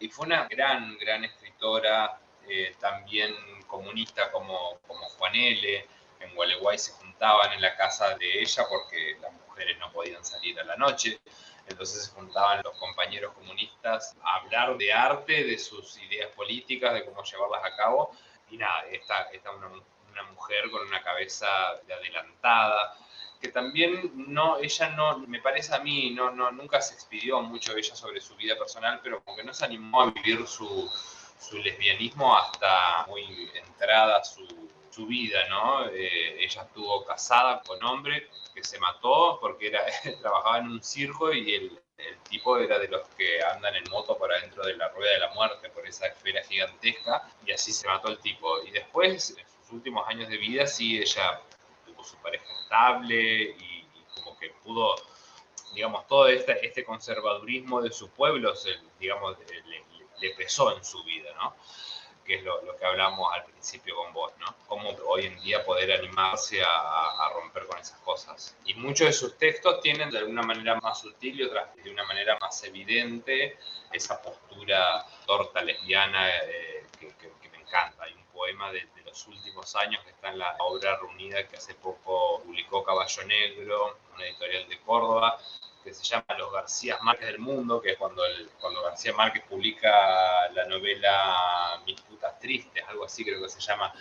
Y 0.00 0.08
fue 0.08 0.26
una 0.26 0.48
gran, 0.48 0.98
gran 0.98 1.24
escritora, 1.24 2.18
eh, 2.48 2.74
también 2.80 3.32
comunista 3.70 4.30
como, 4.32 4.78
como 4.86 5.08
Juan 5.10 5.34
L. 5.34 5.86
En 6.20 6.34
Gualeguay 6.34 6.78
se 6.78 6.92
juntaban 6.92 7.52
en 7.52 7.62
la 7.62 7.76
casa 7.76 8.16
de 8.18 8.40
ella 8.40 8.66
porque 8.68 9.16
las 9.22 9.32
mujeres 9.32 9.78
no 9.78 9.90
podían 9.92 10.24
salir 10.24 10.58
a 10.60 10.64
la 10.64 10.76
noche. 10.76 11.20
Entonces 11.66 12.04
se 12.04 12.10
juntaban 12.12 12.60
los 12.64 12.76
compañeros 12.78 13.32
comunistas 13.34 14.16
a 14.22 14.36
hablar 14.36 14.76
de 14.76 14.92
arte, 14.92 15.44
de 15.44 15.58
sus 15.58 15.96
ideas 15.98 16.28
políticas, 16.34 16.92
de 16.92 17.04
cómo 17.04 17.22
llevarlas 17.22 17.64
a 17.64 17.76
cabo. 17.76 18.10
Y 18.50 18.56
nada, 18.56 18.84
está, 18.90 19.30
está 19.32 19.50
una, 19.52 19.68
una 19.68 20.22
mujer 20.32 20.70
con 20.70 20.86
una 20.86 21.02
cabeza 21.02 21.46
de 21.86 21.94
adelantada, 21.94 22.94
que 23.40 23.48
también 23.48 24.12
no, 24.14 24.58
ella 24.58 24.90
no, 24.90 25.18
me 25.20 25.40
parece 25.40 25.74
a 25.74 25.78
mí, 25.78 26.10
no, 26.10 26.30
no, 26.30 26.50
nunca 26.50 26.82
se 26.82 26.94
expidió 26.94 27.40
mucho 27.40 27.74
ella 27.76 27.94
sobre 27.94 28.20
su 28.20 28.36
vida 28.36 28.56
personal, 28.56 29.00
pero 29.02 29.22
como 29.22 29.36
que 29.36 29.44
no 29.44 29.54
se 29.54 29.64
animó 29.64 30.02
a 30.02 30.10
vivir 30.10 30.46
su, 30.46 30.90
su 31.40 31.58
lesbianismo 31.58 32.36
hasta 32.36 33.06
muy 33.08 33.50
entrada 33.54 34.22
su, 34.22 34.46
su 34.90 35.06
vida, 35.06 35.48
¿no? 35.48 35.86
Eh, 35.86 36.44
ella 36.44 36.62
estuvo 36.62 37.04
casada 37.04 37.62
con 37.62 37.82
hombre 37.82 38.28
que 38.54 38.62
se 38.62 38.78
mató 38.78 39.38
porque 39.40 39.68
era, 39.68 39.84
trabajaba 40.20 40.58
en 40.58 40.68
un 40.68 40.82
circo 40.82 41.32
y 41.32 41.54
el, 41.54 41.80
el, 41.96 42.18
tipo 42.28 42.58
era 42.58 42.78
de 42.78 42.88
los 42.88 43.08
que 43.10 43.42
andan 43.42 43.74
en 43.76 43.84
moto 43.90 44.18
por 44.18 44.32
adentro 44.32 44.64
de 44.64 44.76
la 44.76 44.88
rueda 44.90 45.12
de 45.12 45.18
la 45.20 45.34
muerte, 45.34 45.70
por 45.70 45.86
esa 45.86 46.06
esfera 46.06 46.42
gigantesca, 46.44 47.28
y 47.46 47.52
así 47.52 47.72
se 47.72 47.86
mató 47.86 48.08
el 48.08 48.18
tipo. 48.18 48.62
Y 48.64 48.70
después, 48.70 49.36
en 49.38 49.46
sus 49.48 49.72
últimos 49.72 50.06
años 50.08 50.28
de 50.28 50.36
vida, 50.36 50.66
sí, 50.66 50.98
ella 50.98 51.40
tuvo 51.86 52.04
su 52.04 52.16
pareja 52.18 52.44
estable 52.62 53.56
y, 53.58 53.86
como 54.14 54.38
que 54.38 54.50
pudo 54.62 54.96
digamos, 55.74 56.04
todo 56.08 56.26
este, 56.26 56.66
este 56.66 56.84
conservadurismo 56.84 57.80
de 57.80 57.92
su 57.92 58.10
pueblo, 58.10 58.52
digamos, 58.98 59.38
le, 59.38 59.84
le 60.20 60.30
pesó 60.30 60.76
en 60.76 60.84
su 60.84 61.02
vida, 61.04 61.30
¿no? 61.34 61.54
Que 62.24 62.36
es 62.36 62.42
lo, 62.44 62.60
que 62.76 62.84
hablamos 62.84 63.32
al 63.34 63.44
principio 63.44 63.96
con 63.96 64.12
vos, 64.12 64.32
¿no? 64.38 64.54
Cómo 64.68 64.90
hoy 65.06 65.26
en 65.26 65.40
día 65.40 65.64
poder 65.64 65.92
animarse 65.92 66.62
a, 66.62 67.30
romper 67.34 67.66
con 67.66 67.78
esas 67.78 67.98
cosas. 68.00 68.56
Y 68.64 68.74
muchos 68.74 69.06
de 69.06 69.12
sus 69.12 69.38
textos 69.38 69.80
tienen 69.80 70.10
de 70.10 70.18
alguna 70.18 70.42
manera 70.42 70.76
más 70.80 71.00
sutil 71.00 71.40
y 71.40 71.44
otras 71.44 71.74
de 71.76 71.90
una 71.90 72.04
manera 72.04 72.36
más 72.40 72.62
evidente 72.64 73.58
esa 73.92 74.20
postura 74.22 75.04
torta 75.26 75.62
lesbiana 75.62 76.28
eh, 76.44 76.86
que, 76.98 77.48
me 77.50 77.58
encanta. 77.58 78.04
Hay 78.04 78.12
un 78.12 78.24
poema 78.26 78.70
de, 78.72 78.80
de, 78.94 79.02
los 79.04 79.26
últimos 79.26 79.74
años 79.76 80.02
que 80.04 80.10
está 80.10 80.28
en 80.30 80.38
la 80.38 80.56
obra 80.60 80.96
reunida 80.96 81.46
que 81.48 81.56
hace 81.56 81.74
poco 81.74 82.42
publicó 82.44 82.84
Caballo 82.84 83.24
Negro, 83.24 83.98
una 84.14 84.24
editorial 84.26 84.68
de 84.68 84.78
Córdoba, 84.80 85.38
que 85.82 85.94
se 85.94 86.04
llama 86.04 86.26
Los 86.38 86.52
García 86.52 86.98
Márquez 87.02 87.28
del 87.28 87.38
Mundo, 87.38 87.80
que 87.80 87.92
es 87.92 87.96
cuando, 87.96 88.24
el, 88.24 88.50
cuando 88.60 88.82
García 88.82 89.12
Márquez 89.12 89.42
publica 89.48 90.48
la 90.52 90.66
novela 90.66 91.82
Mis 91.86 92.00
putas 92.02 92.38
tristes, 92.38 92.84
algo 92.88 93.04
así 93.04 93.24
creo 93.24 93.42
que 93.42 93.48
se 93.48 93.60
llama, 93.60 93.92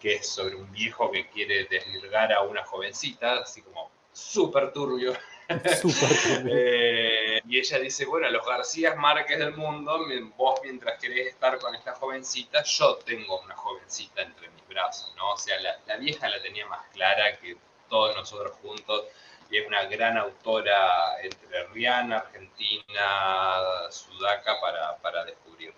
que 0.00 0.14
es 0.14 0.28
sobre 0.28 0.56
un 0.56 0.70
viejo 0.72 1.10
que 1.10 1.28
quiere 1.28 1.64
desvirgar 1.64 2.32
a 2.32 2.42
una 2.42 2.64
jovencita, 2.64 3.40
así 3.40 3.62
como 3.62 3.90
súper 4.12 4.72
turbio. 4.72 5.12
Eh, 5.48 7.40
y 7.46 7.58
ella 7.58 7.78
dice, 7.78 8.04
bueno, 8.04 8.28
los 8.30 8.44
García 8.44 8.96
Márquez 8.96 9.38
del 9.38 9.54
mundo, 9.54 10.04
vos 10.36 10.60
mientras 10.64 10.98
querés 11.00 11.28
estar 11.28 11.58
con 11.58 11.74
esta 11.74 11.92
jovencita, 11.94 12.64
yo 12.64 12.96
tengo 12.96 13.40
una 13.42 13.54
jovencita 13.54 14.22
entre 14.22 14.50
mis 14.50 14.66
brazos, 14.66 15.14
¿no? 15.16 15.34
O 15.34 15.38
sea, 15.38 15.60
la, 15.60 15.78
la 15.86 15.96
vieja 15.98 16.28
la 16.28 16.42
tenía 16.42 16.66
más 16.66 16.88
clara 16.92 17.36
que 17.38 17.56
todos 17.88 18.16
nosotros 18.16 18.56
juntos 18.60 19.04
y 19.50 19.58
es 19.58 19.66
una 19.66 19.84
gran 19.84 20.16
autora 20.16 21.20
entre 21.22 21.66
Riana, 21.68 22.18
argentina, 22.18 23.90
sudaca 23.90 24.60
para, 24.60 24.96
para 24.98 25.24
descubrir. 25.24 25.72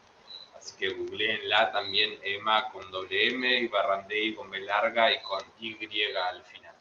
Así 0.57 0.77
que 0.77 0.89
googleenla 0.89 1.71
también 1.73 2.19
Emma 2.23 2.71
con 2.71 2.91
doble 2.91 3.29
M 3.29 3.59
y 3.61 3.69
Barrandey 3.69 4.35
con 4.35 4.51
B 4.51 4.61
larga 4.61 5.13
y 5.13 5.21
con 5.21 5.43
Y 5.61 5.77
al 6.15 6.43
final. 6.45 6.75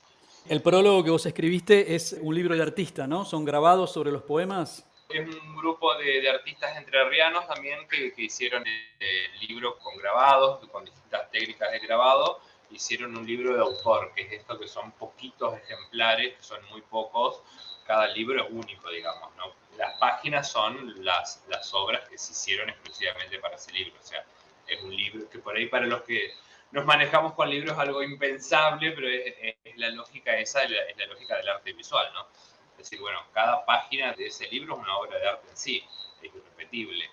El 0.49 0.61
prólogo 0.61 1.03
que 1.03 1.09
vos 1.09 1.25
escribiste 1.25 1.93
es 1.93 2.17
un 2.21 2.33
libro 2.33 2.55
de 2.55 2.61
artista, 2.61 3.05
¿no? 3.05 3.25
¿Son 3.25 3.43
grabados 3.43 3.91
sobre 3.91 4.11
los 4.11 4.23
poemas? 4.23 4.85
Es 5.09 5.27
un 5.27 5.55
grupo 5.55 5.95
de, 5.95 6.21
de 6.21 6.29
artistas 6.29 6.75
entrerrianos 6.77 7.47
también 7.47 7.87
que, 7.87 8.13
que 8.13 8.23
hicieron 8.23 8.63
el 8.65 9.47
libro 9.47 9.77
con 9.77 9.97
grabados, 9.97 10.67
con 10.69 10.85
distintas 10.85 11.29
técnicas 11.31 11.71
de 11.71 11.79
grabado 11.79 12.41
hicieron 12.71 13.15
un 13.17 13.25
libro 13.25 13.53
de 13.53 13.61
autor, 13.61 14.11
que 14.13 14.23
es 14.23 14.31
esto 14.33 14.59
que 14.59 14.67
son 14.67 14.91
poquitos 14.93 15.57
ejemplares, 15.57 16.35
que 16.35 16.43
son 16.43 16.63
muy 16.69 16.81
pocos, 16.81 17.41
cada 17.85 18.07
libro 18.07 18.43
es 18.43 18.51
único, 18.51 18.89
digamos, 18.89 19.35
¿no? 19.35 19.53
Las 19.77 19.97
páginas 19.99 20.51
son 20.51 21.03
las, 21.03 21.43
las 21.47 21.73
obras 21.73 22.07
que 22.09 22.17
se 22.17 22.33
hicieron 22.33 22.69
exclusivamente 22.69 23.39
para 23.39 23.55
ese 23.55 23.71
libro, 23.71 23.95
o 23.99 24.05
sea, 24.05 24.25
es 24.67 24.81
un 24.83 24.95
libro 24.95 25.29
que 25.29 25.39
por 25.39 25.55
ahí 25.55 25.67
para 25.67 25.85
los 25.85 26.01
que 26.01 26.33
nos 26.71 26.85
manejamos 26.85 27.33
con 27.33 27.49
libros 27.49 27.73
es 27.73 27.79
algo 27.79 28.03
impensable, 28.03 28.91
pero 28.91 29.07
es, 29.07 29.77
la 29.77 29.89
lógica 29.89 30.37
esa, 30.37 30.63
es 30.63 30.97
la, 30.97 31.05
lógica 31.05 31.37
del 31.37 31.47
arte 31.49 31.73
visual, 31.73 32.11
¿no? 32.13 32.27
Es 32.71 32.77
decir, 32.77 32.99
bueno, 32.99 33.23
cada 33.33 33.65
página 33.65 34.13
de 34.13 34.27
ese 34.27 34.47
libro 34.49 34.75
es 34.75 34.81
una 34.81 34.97
obra 34.97 35.17
de 35.17 35.27
arte 35.27 35.47
en 35.49 35.57
sí, 35.57 35.83
es 36.21 36.33
irrepetible. 36.33 37.09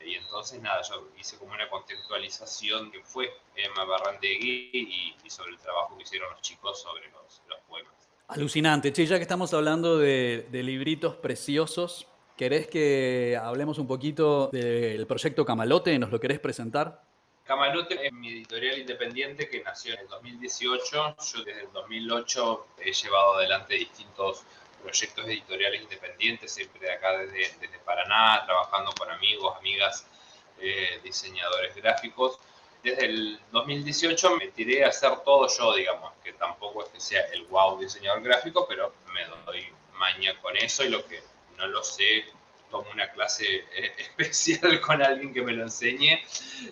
Y 0.00 0.14
entonces, 0.14 0.60
nada, 0.60 0.80
yo 0.82 1.08
hice 1.18 1.36
como 1.38 1.52
una 1.52 1.68
contextualización 1.68 2.90
que 2.90 3.02
fue 3.02 3.32
Emma 3.56 3.84
Barrandegui 3.84 4.70
y, 4.72 5.16
y 5.24 5.30
sobre 5.30 5.52
el 5.52 5.58
trabajo 5.58 5.96
que 5.96 6.04
hicieron 6.04 6.30
los 6.30 6.40
chicos 6.40 6.80
sobre 6.80 7.10
los, 7.10 7.42
los 7.48 7.58
poemas. 7.68 7.92
Alucinante. 8.28 8.92
Che, 8.92 9.06
ya 9.06 9.16
que 9.16 9.22
estamos 9.22 9.52
hablando 9.54 9.98
de, 9.98 10.46
de 10.50 10.62
libritos 10.62 11.16
preciosos, 11.16 12.06
¿querés 12.36 12.66
que 12.68 13.38
hablemos 13.40 13.78
un 13.78 13.86
poquito 13.86 14.48
del 14.52 15.06
proyecto 15.06 15.44
Camalote? 15.44 15.98
¿Nos 15.98 16.10
lo 16.10 16.20
querés 16.20 16.38
presentar? 16.38 17.02
Camalote 17.48 18.06
es 18.06 18.12
mi 18.12 18.28
editorial 18.28 18.78
independiente 18.78 19.48
que 19.48 19.62
nació 19.62 19.94
en 19.94 20.00
el 20.00 20.08
2018. 20.08 21.16
Yo 21.32 21.44
desde 21.44 21.62
el 21.62 21.72
2008 21.72 22.66
he 22.84 22.92
llevado 22.92 23.36
adelante 23.36 23.74
distintos 23.74 24.44
proyectos 24.82 25.26
editoriales 25.26 25.82
independientes, 25.82 26.52
siempre 26.52 26.80
de 26.80 26.92
acá 26.92 27.18
desde, 27.18 27.56
desde 27.58 27.78
Paraná, 27.80 28.42
trabajando 28.46 28.92
con 28.98 29.10
amigos, 29.10 29.56
amigas, 29.56 30.06
eh, 30.60 31.00
diseñadores 31.02 31.74
gráficos. 31.76 32.38
Desde 32.82 33.06
el 33.06 33.40
2018 33.52 34.36
me 34.36 34.48
tiré 34.48 34.84
a 34.84 34.88
hacer 34.88 35.20
todo 35.20 35.48
yo, 35.48 35.74
digamos, 35.74 36.12
que 36.22 36.32
tampoco 36.32 36.84
es 36.84 36.90
que 36.90 37.00
sea 37.00 37.22
el 37.32 37.44
wow 37.46 37.78
diseñador 37.78 38.22
gráfico, 38.22 38.66
pero 38.68 38.94
me 39.12 39.24
doy 39.44 39.66
maña 39.94 40.40
con 40.40 40.56
eso 40.56 40.84
y 40.84 40.88
lo 40.88 41.04
que 41.06 41.20
no 41.56 41.66
lo 41.66 41.82
sé, 41.82 42.24
tomo 42.70 42.88
una 42.92 43.10
clase 43.10 43.44
eh, 43.72 43.94
especial 43.98 44.80
con 44.80 45.02
alguien 45.02 45.32
que 45.32 45.42
me 45.42 45.52
lo 45.52 45.62
enseñe 45.62 46.22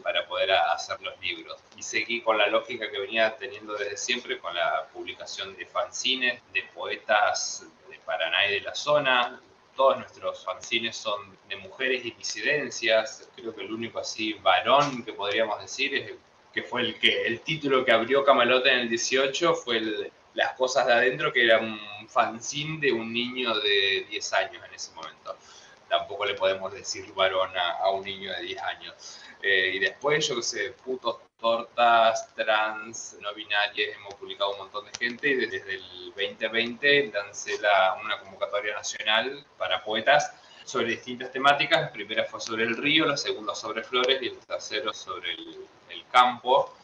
para 0.02 0.26
poder 0.26 0.52
hacer 0.52 1.00
los 1.00 1.18
libros. 1.20 1.61
Y 1.76 1.82
seguí 1.82 2.22
con 2.22 2.38
la 2.38 2.46
lógica 2.46 2.90
que 2.90 2.98
venía 2.98 3.36
teniendo 3.36 3.74
desde 3.74 3.96
siempre, 3.96 4.38
con 4.38 4.54
la 4.54 4.88
publicación 4.92 5.57
de 5.57 5.66
fanzines, 5.66 6.40
de 6.52 6.62
poetas 6.74 7.66
Paraná 8.07 8.46
y 8.46 8.54
de 8.54 8.61
la 8.61 8.74
zona. 8.74 9.40
Todos 9.76 9.98
nuestros 9.98 10.44
fanzines 10.44 10.96
son 10.96 11.36
de 11.48 11.57
mujeres 11.57 12.04
y 12.04 12.12
disidencias. 12.12 13.28
Creo 13.36 13.54
que 13.54 13.62
el 13.62 13.72
único 13.72 13.98
así 13.98 14.32
varón 14.34 15.04
que 15.04 15.12
podríamos 15.12 15.61
decir 15.61 15.94
es 15.94 16.12
que 16.54 16.62
fue 16.62 16.80
el 16.80 16.98
que 16.98 17.26
el 17.26 17.40
título 17.40 17.84
que 17.84 17.92
abrió 17.92 18.24
Camalote 18.24 18.72
en 18.72 18.78
el 18.80 18.88
18 18.88 19.54
fue 19.54 19.76
el, 19.76 20.12
Las 20.32 20.52
cosas 20.54 20.86
de 20.86 20.94
adentro, 20.94 21.32
que 21.32 21.44
era 21.44 21.59
un 21.59 21.78
fanzine 22.09 22.80
de 22.80 22.92
un 22.92 23.12
niño 23.12 23.54
de 23.59 24.07
10 24.09 24.32
años 24.32 24.62
en 24.66 24.74
ese 24.74 24.94
momento 24.94 25.36
tampoco 25.88 26.24
le 26.24 26.34
podemos 26.34 26.72
decir 26.72 27.12
varón 27.14 27.50
a, 27.57 27.90
un 27.90 28.04
niño 28.04 28.32
de 28.32 28.42
10 28.42 28.62
años. 28.62 29.20
Eh, 29.42 29.72
y 29.74 29.78
después, 29.78 30.26
yo 30.26 30.36
qué 30.36 30.42
sé, 30.42 30.70
putos, 30.84 31.18
tortas, 31.39 32.34
trans, 32.34 33.16
no 33.20 33.34
binarias, 33.34 33.97
hemos 33.97 34.14
publicado 34.14 34.53
un 34.53 34.59
montón 34.59 34.87
de 34.87 34.93
gente 34.99 35.28
y 35.28 35.34
desde 35.34 35.74
el 35.74 36.12
2020 36.16 37.12
lancé 37.12 37.59
la, 37.61 37.99
una 38.03 38.18
convocatoria 38.20 38.74
nacional 38.74 39.45
para 39.59 39.82
poetas 39.84 40.32
sobre 40.64 40.89
distintas 40.89 41.30
temáticas. 41.30 41.82
La 41.82 41.93
primera 41.93 42.24
fue 42.24 42.41
sobre 42.41 42.64
el 42.64 42.76
río, 42.76 43.07
la 43.07 43.16
segunda 43.16 43.55
sobre 43.55 43.82
flores 43.82 44.20
y 44.22 44.28
el 44.28 44.39
tercero 44.39 44.93
sobre 44.93 45.32
el, 45.32 45.66
el 45.91 46.07
campo 46.09 46.74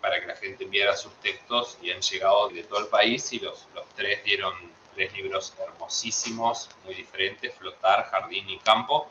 para 0.00 0.20
que 0.20 0.26
la 0.26 0.36
gente 0.36 0.64
enviara 0.64 0.96
sus 0.96 1.12
textos 1.20 1.78
y 1.80 1.92
han 1.92 2.00
llegado 2.00 2.48
de 2.48 2.64
todo 2.64 2.80
el 2.80 2.88
país 2.88 3.32
y 3.32 3.38
los, 3.38 3.68
los 3.74 3.88
tres 3.90 4.22
dieron 4.24 4.52
tres 4.94 5.12
libros 5.14 5.54
hermosísimos, 5.58 6.68
muy 6.84 6.94
diferentes, 6.94 7.54
Flotar, 7.54 8.10
Jardín 8.10 8.48
y 8.50 8.58
Campo, 8.58 9.10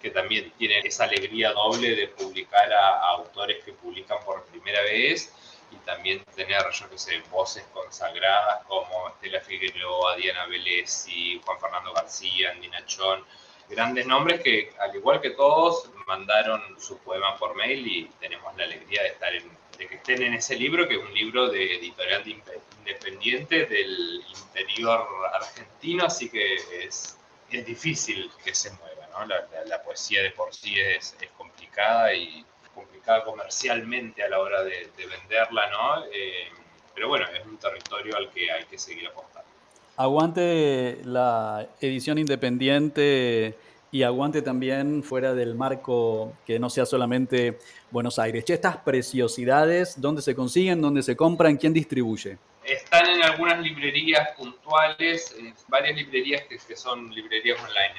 que 0.00 0.10
también 0.10 0.50
tienen 0.56 0.86
esa 0.86 1.04
alegría 1.04 1.52
doble 1.52 1.94
de 1.94 2.08
publicar 2.08 2.72
a, 2.72 3.10
autores 3.10 3.62
que 3.64 3.72
publican 3.72 4.18
por 4.24 4.44
primera 4.46 4.80
vez 4.82 5.32
y 5.70 5.76
también 5.84 6.24
tener, 6.34 6.62
yo 6.72 6.88
que 6.88 6.98
sé, 6.98 7.20
voces 7.30 7.64
consagradas 7.72 8.64
como 8.66 9.08
Estela 9.08 9.40
Figueroa, 9.40 10.16
Diana 10.16 10.46
Vélez 10.46 11.06
y 11.06 11.40
Juan 11.44 11.60
Fernando 11.60 11.92
García, 11.92 12.50
Andy 12.52 12.68
Nachón, 12.68 13.24
grandes 13.68 14.06
nombres 14.06 14.40
que, 14.40 14.72
al 14.80 14.94
igual 14.96 15.20
que 15.20 15.30
todos, 15.30 15.90
mandaron 16.06 16.60
su 16.80 16.98
poema 16.98 17.36
por 17.36 17.54
mail 17.54 17.86
y 17.86 18.04
tenemos 18.18 18.56
la 18.56 18.64
alegría 18.64 19.02
de 19.02 19.08
estar 19.08 19.32
en, 19.34 19.48
de 19.78 19.86
que 19.86 19.94
estén 19.96 20.22
en 20.22 20.34
ese 20.34 20.56
libro, 20.56 20.88
que 20.88 20.94
es 20.94 21.00
un 21.00 21.14
libro 21.14 21.48
de 21.48 21.76
editorial 21.76 22.24
independiente 22.26 23.66
del 23.66 24.24
interior 24.28 25.06
argentino, 25.32 26.06
así 26.06 26.28
que 26.28 26.56
es, 26.84 27.16
es 27.50 27.66
difícil 27.66 28.30
que 28.44 28.54
se 28.54 28.70
mueva, 28.72 28.89
¿no? 29.20 29.26
La, 29.26 29.46
la, 29.66 29.82
poesía 29.82 30.22
de 30.22 30.30
por 30.30 30.54
sí 30.54 30.74
es, 30.78 31.16
es, 31.20 31.30
complicada 31.36 32.14
y 32.14 32.44
complicada 32.74 33.24
comercialmente 33.24 34.22
a 34.22 34.28
la 34.28 34.38
hora 34.38 34.62
de, 34.62 34.90
de 34.96 35.06
venderla, 35.06 35.70
¿no? 35.70 36.04
Eh, 36.12 36.48
pero 36.94 37.08
bueno, 37.08 37.26
es 37.34 37.44
un 37.46 37.56
territorio 37.56 38.16
al 38.16 38.30
que 38.30 38.50
hay 38.50 38.64
que 38.64 38.78
seguir 38.78 39.08
apostando. 39.08 39.48
Aguante 39.96 41.00
la 41.04 41.68
edición 41.80 42.18
independiente 42.18 43.54
y 43.92 44.02
aguante 44.02 44.42
también 44.42 45.02
fuera 45.02 45.34
del 45.34 45.54
marco 45.54 46.32
que 46.46 46.58
no 46.58 46.70
sea 46.70 46.86
solamente 46.86 47.58
Buenos 47.90 48.18
Aires. 48.18 48.44
Che, 48.44 48.54
estas 48.54 48.76
preciosidades, 48.78 50.00
¿dónde 50.00 50.22
se 50.22 50.34
consiguen? 50.34 50.80
¿Dónde 50.80 51.02
se 51.02 51.16
compran? 51.16 51.56
¿Quién 51.56 51.72
distribuye? 51.72 52.38
Están 52.64 53.08
en 53.08 53.22
algunas 53.22 53.58
librerías 53.60 54.28
puntuales, 54.36 55.34
en 55.38 55.54
varias 55.68 55.96
librerías 55.96 56.42
que, 56.42 56.56
que 56.58 56.76
son 56.76 57.10
librerías 57.10 57.58
online. 57.58 57.94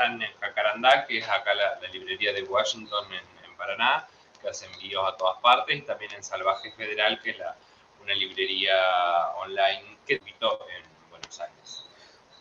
Están 0.00 0.22
en 0.22 0.30
Jacarandá, 0.40 1.06
que 1.06 1.18
es 1.18 1.28
acá 1.28 1.52
la, 1.52 1.78
la 1.78 1.88
librería 1.92 2.32
de 2.32 2.42
Washington 2.42 3.04
en, 3.08 3.50
en, 3.50 3.54
Paraná, 3.58 4.06
que 4.40 4.48
hace 4.48 4.64
envíos 4.72 5.04
a 5.06 5.14
todas 5.14 5.38
partes, 5.42 5.76
y 5.76 5.82
también 5.82 6.10
en 6.14 6.24
Salvaje 6.24 6.72
Federal, 6.72 7.20
que 7.22 7.32
es 7.32 7.38
la, 7.38 7.54
una 8.02 8.14
librería 8.14 8.72
online 9.42 9.98
que 10.06 10.14
invitó 10.14 10.60
en 10.74 11.10
Buenos 11.10 11.38
Aires. 11.38 11.84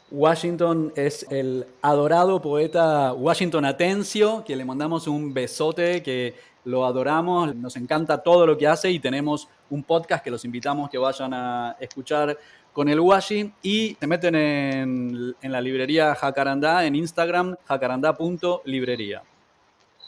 Washington 0.10 0.94
es 0.96 1.24
el 1.30 1.68
adorado 1.82 2.42
poeta 2.42 3.12
Washington 3.12 3.66
Atencio, 3.66 4.42
que 4.46 4.56
le 4.56 4.64
mandamos 4.64 5.06
un 5.08 5.34
besote, 5.34 6.02
que 6.02 6.40
lo 6.64 6.86
adoramos, 6.86 7.54
nos 7.56 7.76
encanta 7.76 8.24
todo 8.24 8.48
lo 8.48 8.58
que 8.58 8.68
hace 8.68 8.90
y 8.90 9.00
tenemos 9.00 9.50
un 9.70 9.84
podcast 9.84 10.24
que 10.24 10.32
los 10.32 10.46
invitamos 10.46 10.90
que 10.90 10.98
vayan 10.98 11.34
a 11.34 11.76
escuchar 11.82 12.38
con 12.80 12.88
el 12.88 13.02
Washi 13.02 13.52
y 13.62 13.98
se 14.00 14.08
meten 14.08 14.36
en, 14.36 15.36
en 15.42 15.52
la 15.52 15.60
librería 15.60 16.16
Jacarandá 16.16 16.86
en 16.86 16.96
Instagram, 16.96 17.58
jacarandá.librería. 17.66 19.22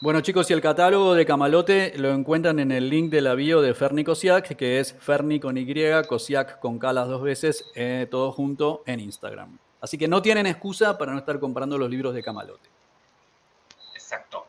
Bueno 0.00 0.22
chicos, 0.22 0.50
y 0.50 0.54
el 0.54 0.62
catálogo 0.62 1.12
de 1.12 1.26
Camalote 1.26 1.92
lo 1.98 2.14
encuentran 2.14 2.58
en 2.60 2.72
el 2.72 2.88
link 2.88 3.10
de 3.10 3.20
la 3.20 3.34
bio 3.34 3.60
de 3.60 3.74
Ferni 3.74 4.04
Kosiak, 4.04 4.56
que 4.56 4.80
es 4.80 4.94
Ferni 4.94 5.38
con 5.38 5.58
Y, 5.58 5.66
Kosiak 6.08 6.60
con 6.60 6.78
K 6.78 6.94
las 6.94 7.08
dos 7.08 7.20
veces, 7.20 7.66
eh, 7.74 8.06
todo 8.10 8.32
junto 8.32 8.82
en 8.86 9.00
Instagram. 9.00 9.58
Así 9.82 9.98
que 9.98 10.08
no 10.08 10.22
tienen 10.22 10.46
excusa 10.46 10.96
para 10.96 11.12
no 11.12 11.18
estar 11.18 11.38
comprando 11.38 11.76
los 11.76 11.90
libros 11.90 12.14
de 12.14 12.22
Camalote. 12.22 12.70
Exacto. 13.92 14.46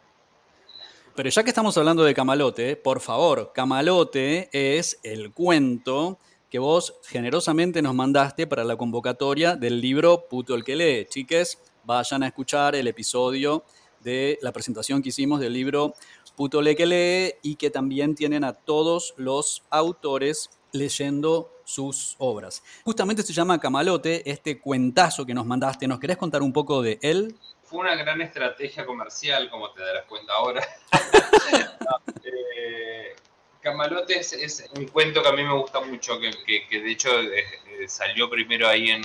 Pero 1.13 1.27
ya 1.29 1.43
que 1.43 1.49
estamos 1.49 1.77
hablando 1.77 2.05
de 2.05 2.13
Camalote, 2.13 2.77
por 2.77 3.01
favor, 3.01 3.51
Camalote 3.53 4.47
es 4.53 4.97
el 5.03 5.33
cuento 5.33 6.19
que 6.53 6.59
vos 6.59 6.99
generosamente 7.07 7.81
nos 7.81 7.95
mandaste 7.95 8.45
para 8.45 8.63
la 8.63 8.75
convocatoria 8.75 9.55
del 9.55 9.81
libro 9.81 10.27
Puto 10.29 10.53
el 10.53 10.63
que 10.63 10.75
lee. 10.75 11.07
Chiques, 11.09 11.57
vayan 11.83 12.21
a 12.21 12.27
escuchar 12.27 12.75
el 12.75 12.85
episodio 12.85 13.65
de 14.01 14.37
la 14.39 14.51
presentación 14.51 15.01
que 15.01 15.09
hicimos 15.09 15.39
del 15.39 15.51
libro 15.51 15.95
Puto 16.35 16.59
el 16.59 16.75
que 16.75 16.85
lee 16.85 17.39
y 17.41 17.55
que 17.55 17.71
también 17.71 18.13
tienen 18.13 18.43
a 18.43 18.53
todos 18.53 19.15
los 19.17 19.63
autores 19.71 20.51
leyendo 20.71 21.51
sus 21.63 22.15
obras. 22.19 22.61
Justamente 22.85 23.23
se 23.23 23.33
llama 23.33 23.59
Camalote, 23.59 24.29
este 24.29 24.59
cuentazo 24.59 25.25
que 25.25 25.33
nos 25.33 25.47
mandaste. 25.47 25.87
¿Nos 25.87 25.99
querés 25.99 26.17
contar 26.17 26.43
un 26.43 26.53
poco 26.53 26.83
de 26.83 26.99
él? 27.01 27.35
Fue 27.63 27.79
una 27.79 27.95
gran 27.95 28.21
estrategia 28.21 28.85
comercial, 28.85 29.49
como 29.49 29.71
te 29.71 29.81
darás 29.81 30.05
cuenta 30.05 30.33
ahora. 30.33 30.63
no, 31.79 32.13
eh, 32.23 33.15
Camalote 33.63 34.19
es, 34.19 34.33
es, 34.33 34.69
un 34.77 34.87
cuento 34.87 35.23
que 35.23 35.29
a 35.29 35.31
mí 35.31 35.41
me 35.41 35.53
gusta 35.53 35.79
mucho, 35.79 36.19
que, 36.19 36.31
que, 36.45 36.67
que 36.67 36.81
de 36.81 36.91
hecho 36.91 37.09
eh, 37.21 37.45
salió 37.87 38.29
primero 38.29 38.67
ahí 38.67 38.89
en, 38.89 39.01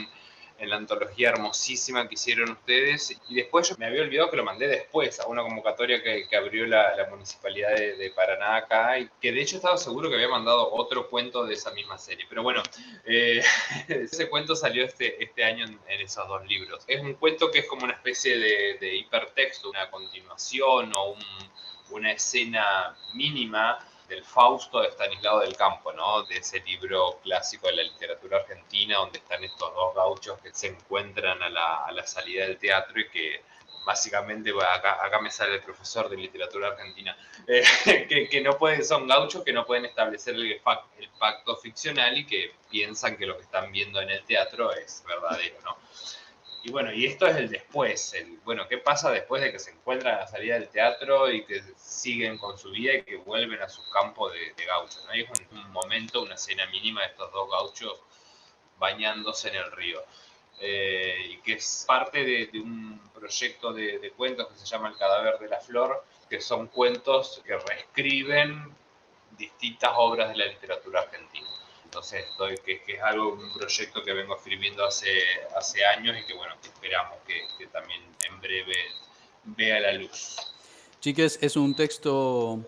en 0.59 0.71
la 0.71 0.77
antología 0.77 1.29
hermosísima 1.31 2.09
que 2.09 2.15
hicieron 2.15 2.51
ustedes. 2.51 3.17
Y 3.29 3.37
después 3.37 3.69
yo 3.69 3.77
me 3.79 3.87
había 3.87 4.03
olvidado 4.03 4.31
que 4.31 4.37
lo 4.37 4.45
mandé 4.45 4.67
después 4.67 5.21
a 5.21 5.29
una 5.29 5.43
convocatoria 5.43 6.03
que, 6.03 6.27
que 6.29 6.37
abrió 6.37 6.67
la, 6.67 6.97
la 6.97 7.09
municipalidad 7.09 7.75
de, 7.77 7.97
de, 7.97 8.11
Paraná 8.11 8.57
acá, 8.57 8.99
y 8.99 9.09
que 9.21 9.31
de 9.31 9.41
hecho 9.41 9.57
estaba 9.57 9.79
seguro 9.79 10.09
que 10.09 10.17
había 10.17 10.29
mandado 10.29 10.73
otro 10.73 11.09
cuento 11.09 11.47
de 11.47 11.55
esa 11.55 11.71
misma 11.71 11.97
serie. 11.97 12.27
Pero 12.29 12.43
bueno, 12.43 12.63
eh, 13.05 13.43
ese 13.89 14.29
cuento 14.29 14.57
salió 14.57 14.85
este, 14.85 15.23
este 15.23 15.45
año 15.45 15.67
en, 15.67 15.79
en, 15.87 16.01
esos 16.01 16.27
dos 16.27 16.45
libros. 16.47 16.83
Es 16.89 17.01
un 17.01 17.15
cuento 17.15 17.51
que 17.51 17.61
es 17.61 17.67
como 17.67 17.85
una 17.85 17.95
especie 17.95 18.37
de, 18.37 18.79
de 18.81 18.97
hipertexto, 18.97 19.71
una 19.71 19.89
continuación 19.89 20.93
o 20.93 21.13
un, 21.13 21.25
una 21.91 22.13
escena 22.13 22.97
mínima 23.15 23.79
del 24.09 24.25
Fausto 24.25 24.81
de 24.81 24.89
Stanislao 24.89 25.41
del 25.41 25.57
Campo, 25.57 25.93
¿no? 25.93 26.23
De 26.25 26.39
ese 26.39 26.61
libro 26.61 27.21
clásico 27.23 27.67
de 27.67 27.77
la 27.77 27.83
literatura 27.83 28.39
argentina, 28.39 28.97
donde 28.99 29.19
están 29.19 29.45
estos 29.45 29.75
dos 29.75 29.95
gauchos 29.95 30.39
que 30.41 30.53
se 30.53 30.69
encuentran 30.69 31.43
a 31.43 31.49
la, 31.49 31.85
a 31.85 31.93
la 31.93 32.07
salida 32.07 32.47
del 32.47 32.59
teatro 32.59 32.99
y 32.99 33.09
que 33.09 33.43
básicamente, 33.85 34.51
acá, 34.51 35.03
acá, 35.03 35.19
me 35.19 35.31
sale 35.31 35.55
el 35.55 35.63
profesor 35.63 36.11
de 36.11 36.17
literatura 36.17 36.69
argentina, 36.69 37.17
eh, 37.47 37.65
que, 38.07 38.29
que, 38.29 38.41
no 38.43 38.59
pueden, 38.59 38.85
son 38.85 39.07
gauchos 39.09 39.43
que 39.43 39.53
no 39.53 39.65
pueden 39.65 39.87
establecer 39.87 40.35
el, 40.35 40.53
el 40.53 41.09
pacto 41.19 41.57
ficcional 41.57 42.19
y 42.19 42.27
que 42.27 42.53
piensan 42.71 43.17
que 43.17 43.25
lo 43.25 43.37
que 43.37 43.45
están 43.45 43.73
viendo 43.73 44.01
en 44.01 44.11
el 44.11 44.23
teatro 44.25 44.73
es 44.73 45.03
verdadero, 45.07 45.57
¿no? 45.65 45.79
Y 46.63 46.71
bueno, 46.71 46.93
y 46.93 47.07
esto 47.07 47.27
es 47.27 47.37
el 47.37 47.49
después, 47.49 48.15
el, 48.15 48.39
bueno, 48.45 48.67
¿qué 48.69 48.79
pasa 48.79 49.11
después 49.11 49.41
de 49.43 49.53
que 49.53 49.59
se 49.59 49.71
encuentran 49.71 50.17
a 50.17 50.19
la 50.21 50.27
salida 50.27 50.55
del 50.55 50.69
teatro 50.69 51.31
y 51.31 51.45
que 51.45 51.63
siguen 51.77 52.37
con 52.39 52.59
su 52.59 52.71
vida 52.71 52.95
y 52.95 53.03
que 53.03 53.17
vuelven 53.17 53.63
a 53.63 53.69
su 53.69 53.89
campo 53.91 54.29
de, 54.31 54.53
gauchos? 54.67 55.05
¿no? 55.07 55.13
es 55.13 55.29
un, 55.53 55.71
momento, 55.71 56.23
una 56.23 56.35
escena 56.35 56.67
mínima 56.67 57.03
de 57.03 57.09
estos 57.09 57.33
dos 57.33 57.49
gauchos 57.51 58.01
bañándose 58.79 59.49
en 59.49 59.57
el 59.57 59.73
río. 59.73 60.03
Eh, 60.61 61.29
y 61.31 61.37
que 61.39 61.53
es 61.55 61.85
parte 61.87 62.25
de, 62.25 62.51
un 62.61 63.01
proyecto 63.15 63.73
de, 63.73 64.01
de, 64.01 64.11
cuentos 64.11 64.49
que 64.49 64.59
se 64.59 64.67
llama 64.67 64.89
El 64.89 64.97
cadáver 64.97 65.39
de 65.39 65.49
la 65.49 65.61
flor, 65.61 66.05
que 66.29 66.41
son 66.41 66.67
cuentos 66.67 67.41
que 67.47 67.57
reescriben 67.57 68.75
distintas 69.37 69.93
obras 69.95 70.31
de 70.31 70.37
la 70.37 70.47
literatura 70.47 71.03
argentina. 71.03 71.49
Entonces, 71.89 72.26
estoy, 72.30 72.55
que, 72.59 72.82
es 72.86 73.03
algo, 73.03 73.32
un 73.32 73.51
proyecto 73.55 74.03
que 74.05 74.12
vengo 74.12 74.36
escribiendo 74.36 74.84
hace, 74.84 75.09
hace 75.57 75.82
años 75.86 76.18
y 76.22 76.26
que, 76.26 76.34
bueno, 76.34 76.53
esperamos 76.62 77.16
que, 77.26 77.66
también 77.68 78.03
en 78.28 78.39
breve 78.43 78.74
vea 79.45 79.80
la 79.80 79.93
luz. 79.93 80.36
Chiques, 81.01 81.39
es 81.41 81.57
un 81.57 81.74
texto 81.74 82.61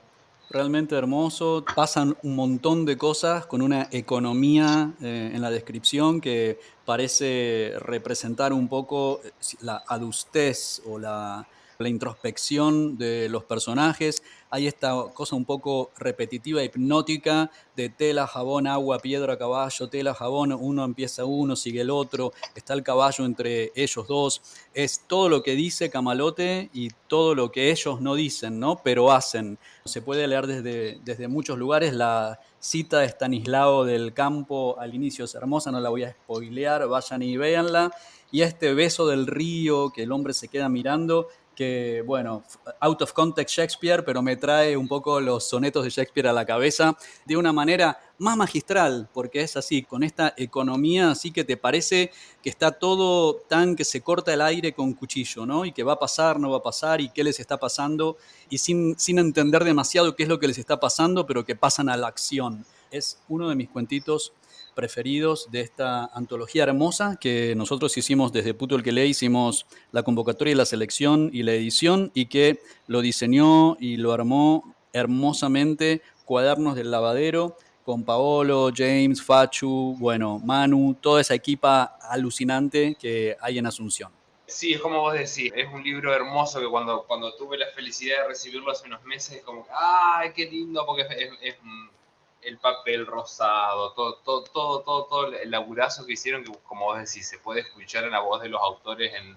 realmente 0.49 0.97
hermoso. 0.97 1.63
Pasan 1.77 2.17
un 2.23 2.35
montón 2.35 2.87
de 2.87 2.97
cosas 2.97 3.45
con 3.45 3.61
una 3.61 3.89
economía 3.93 4.95
eh, 5.03 5.33
en 5.35 5.43
la 5.43 5.51
descripción 5.51 6.23
que 6.23 6.59
parece 6.87 7.75
representar 7.81 8.55
un 8.55 8.69
poco 8.69 9.21
la 9.61 9.85
adustez 9.87 10.81
o 10.87 10.99
la, 10.99 11.47
la 11.77 11.89
introspección 11.91 12.97
de 12.97 13.29
los 13.29 13.45
personajes. 13.45 14.23
Hay 14.51 14.67
esta 14.67 14.95
cosa 15.15 15.37
un 15.37 15.45
poco 15.45 15.91
repetitiva, 15.97 16.63
hipnótica, 16.63 17.51
de 17.77 17.89
tela, 17.89 18.27
jabón, 18.27 18.67
agua, 18.67 18.99
piedra, 18.99 19.39
caballo, 19.39 19.89
tela, 19.89 20.13
jabón, 20.13 20.53
uno 20.53 20.85
empieza 20.85 21.25
uno, 21.25 21.55
sigue 21.55 21.83
el 21.83 21.91
otro, 21.91 22.33
está 22.55 22.75
el 22.75 22.83
caballo 22.83 23.25
entre 23.25 23.71
ellos 23.75 24.09
dos. 24.09 24.43
Es 24.75 25.05
todo 25.07 25.29
lo 25.29 25.43
que 25.43 25.55
dice 25.55 25.89
Camalote 25.89 26.69
y 26.73 26.91
todo 27.07 27.35
lo 27.35 27.53
que 27.53 27.71
ellos 27.71 28.01
no 28.01 28.17
dicen, 28.17 28.59
¿no? 28.59 28.83
Pero 28.83 29.13
hacen. 29.13 29.59
Se 29.85 30.03
puede 30.03 30.27
leer 30.27 30.47
desde, 30.47 30.99
desde 31.05 31.29
muchos 31.29 31.57
lugares. 31.57 31.95
La 31.95 32.41
cita 32.59 32.99
de 32.99 33.09
Stanislao 33.09 33.85
del 33.85 34.13
Campo 34.13 34.79
al 34.79 34.95
inicio 34.95 35.25
es 35.25 35.35
hermosa, 35.35 35.71
no 35.71 35.81
la 35.81 35.89
voy 35.89 36.05
a 36.05 36.11
spoilear, 36.11 36.87
vayan 36.89 37.23
y 37.23 37.37
véanla. 37.37 37.93
Y 38.33 38.43
este 38.43 38.75
beso 38.75 39.07
del 39.07 39.27
río 39.27 39.91
que 39.91 40.05
el 40.05 40.13
hombre 40.13 40.35
se 40.35 40.49
queda 40.49 40.69
mirando 40.69 41.29
que, 41.61 42.03
bueno, 42.07 42.43
out 42.81 43.03
of 43.03 43.13
context 43.13 43.55
Shakespeare, 43.55 44.03
pero 44.03 44.23
me 44.23 44.35
trae 44.37 44.79
un 44.79 44.89
poco 44.89 45.21
los 45.21 45.47
sonetos 45.47 45.85
de 45.85 45.91
Shakespeare 45.91 46.29
a 46.29 46.33
la 46.33 46.47
cabeza 46.47 46.97
de 47.27 47.37
una 47.37 47.53
manera 47.53 48.01
más 48.17 48.35
magistral, 48.35 49.11
porque 49.13 49.43
es 49.43 49.59
así, 49.59 49.83
con 49.83 50.03
esta 50.03 50.33
economía 50.39 51.11
así 51.11 51.31
que 51.31 51.45
te 51.45 51.59
parece 51.59 52.13
que 52.43 52.49
está 52.49 52.73
todo 52.73 53.35
tan 53.47 53.77
que 53.77 53.85
se 53.85 54.01
corta 54.01 54.33
el 54.33 54.41
aire 54.41 54.73
con 54.73 54.95
cuchillo, 54.95 55.45
¿no? 55.45 55.67
Y 55.67 55.73
que 55.73 55.83
va 55.83 55.93
a 55.93 55.99
pasar, 55.99 56.41
no 56.41 56.51
va 56.51 56.57
a 56.57 56.63
pasar, 56.63 57.03
y 57.03 57.11
qué 57.11 57.23
les 57.23 57.39
está 57.39 57.59
pasando, 57.59 58.17
y 58.49 58.57
sin, 58.57 58.99
sin 58.99 59.19
entender 59.19 59.63
demasiado 59.63 60.17
qué 60.17 60.23
es 60.23 60.31
lo 60.31 60.39
que 60.39 60.49
les 60.49 60.57
está 60.57 60.81
pasando, 60.81 61.27
pero 61.27 61.45
que 61.45 61.57
pasan 61.57 61.91
a 61.91 61.97
la 61.99 62.07
acción. 62.07 62.65
Es 62.91 63.23
uno 63.29 63.49
de 63.49 63.55
mis 63.55 63.69
cuentitos 63.69 64.33
preferidos 64.75 65.49
de 65.51 65.61
esta 65.61 66.07
antología 66.07 66.65
hermosa 66.65 67.17
que 67.21 67.55
nosotros 67.55 67.97
hicimos 67.97 68.33
desde 68.33 68.55
Puto 68.55 68.77
el 68.77 68.83
que 68.83 68.93
le 68.93 69.07
hicimos 69.07 69.67
la 69.93 70.03
convocatoria 70.03 70.53
y 70.53 70.57
la 70.57 70.65
selección 70.65 71.31
y 71.33 71.43
la 71.43 71.53
edición 71.53 72.11
y 72.15 72.27
que 72.27 72.61
lo 72.87 73.01
diseñó 73.01 73.77
y 73.79 73.97
lo 73.97 74.13
armó 74.13 74.75
hermosamente 74.93 76.03
Cuadernos 76.25 76.77
del 76.77 76.91
Lavadero 76.91 77.57
con 77.85 78.05
Paolo, 78.05 78.71
James, 78.75 79.23
Fachu, 79.23 79.97
bueno, 79.99 80.39
Manu, 80.39 80.95
toda 81.01 81.21
esa 81.21 81.35
equipa 81.35 81.99
alucinante 82.03 82.97
que 83.01 83.37
hay 83.41 83.59
en 83.59 83.67
Asunción. 83.67 84.13
Sí, 84.47 84.73
es 84.75 84.81
como 84.81 85.01
vos 85.01 85.13
decís, 85.13 85.53
es 85.55 85.73
un 85.73 85.83
libro 85.83 86.13
hermoso 86.15 86.61
que 86.61 86.69
cuando, 86.69 87.05
cuando 87.07 87.35
tuve 87.37 87.57
la 87.57 87.67
felicidad 87.75 88.23
de 88.23 88.29
recibirlo 88.29 88.71
hace 88.71 88.87
unos 88.87 89.03
meses, 89.05 89.37
es 89.37 89.43
como, 89.43 89.67
¡ay, 89.73 90.33
qué 90.35 90.47
lindo! 90.47 90.85
Porque 90.87 91.03
es, 91.03 91.31
es 91.41 91.57
el 92.43 92.59
papel 92.59 93.07
rosado, 93.07 93.93
todo, 93.93 94.15
todo, 94.17 94.45
todo, 94.45 94.81
todo, 94.83 95.05
todo 95.05 95.27
el 95.27 95.51
laburazo 95.51 96.07
que 96.07 96.15
hicieron, 96.15 96.45
que 96.45 96.53
como 96.65 96.87
vos 96.87 96.99
decís, 96.99 97.29
se 97.29 97.39
puede 97.39 97.61
escuchar 97.61 98.05
en 98.05 98.13
la 98.13 98.21
voz 98.21 98.43
de 98.43 98.49
los 98.49 98.61
autores 98.61 99.13
en, 99.15 99.37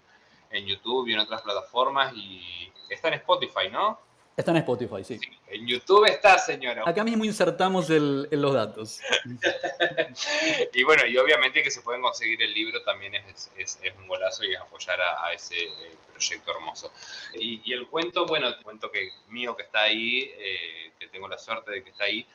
en 0.51 0.65
YouTube 0.65 1.07
y 1.07 1.13
en 1.13 1.19
otras 1.19 1.41
plataformas 1.41 2.13
y 2.15 2.71
está 2.89 3.09
en 3.09 3.15
Spotify, 3.15 3.69
¿no? 3.71 3.99
Está 4.35 4.49
en 4.49 4.57
Spotify, 4.57 5.03
sí. 5.03 5.19
En 5.47 5.67
YouTube 5.67 6.05
está, 6.05 6.39
señora. 6.39 6.81
Acá 6.87 7.03
mismo 7.03 7.23
insertamos 7.23 7.87
el, 7.91 8.27
los 8.31 8.53
datos. 8.53 8.99
y 10.73 10.83
bueno, 10.83 11.05
y 11.05 11.17
obviamente 11.17 11.61
que 11.61 11.69
se 11.69 11.81
pueden 11.81 12.01
conseguir 12.01 12.41
el 12.41 12.51
libro 12.51 12.81
también 12.81 13.13
es, 13.13 13.51
es, 13.57 13.79
es 13.83 13.93
un 13.95 14.07
golazo 14.07 14.43
y 14.43 14.55
apoyar 14.55 14.99
a, 14.99 15.27
a 15.27 15.33
ese 15.33 15.55
eh, 15.55 15.95
proyecto 16.11 16.51
hermoso. 16.51 16.91
Y, 17.35 17.61
y, 17.63 17.73
el 17.73 17.87
cuento, 17.87 18.25
bueno, 18.25 18.47
el 18.47 18.57
cuento 18.63 18.89
que 18.89 19.11
mío 19.27 19.55
que 19.55 19.63
está 19.63 19.83
ahí, 19.83 20.31
eh, 20.35 20.93
que 20.97 21.07
tengo 21.09 21.27
la 21.27 21.37
suerte 21.37 21.69
de 21.69 21.83
que 21.83 21.91
está 21.91 22.05
ahí, 22.05 22.25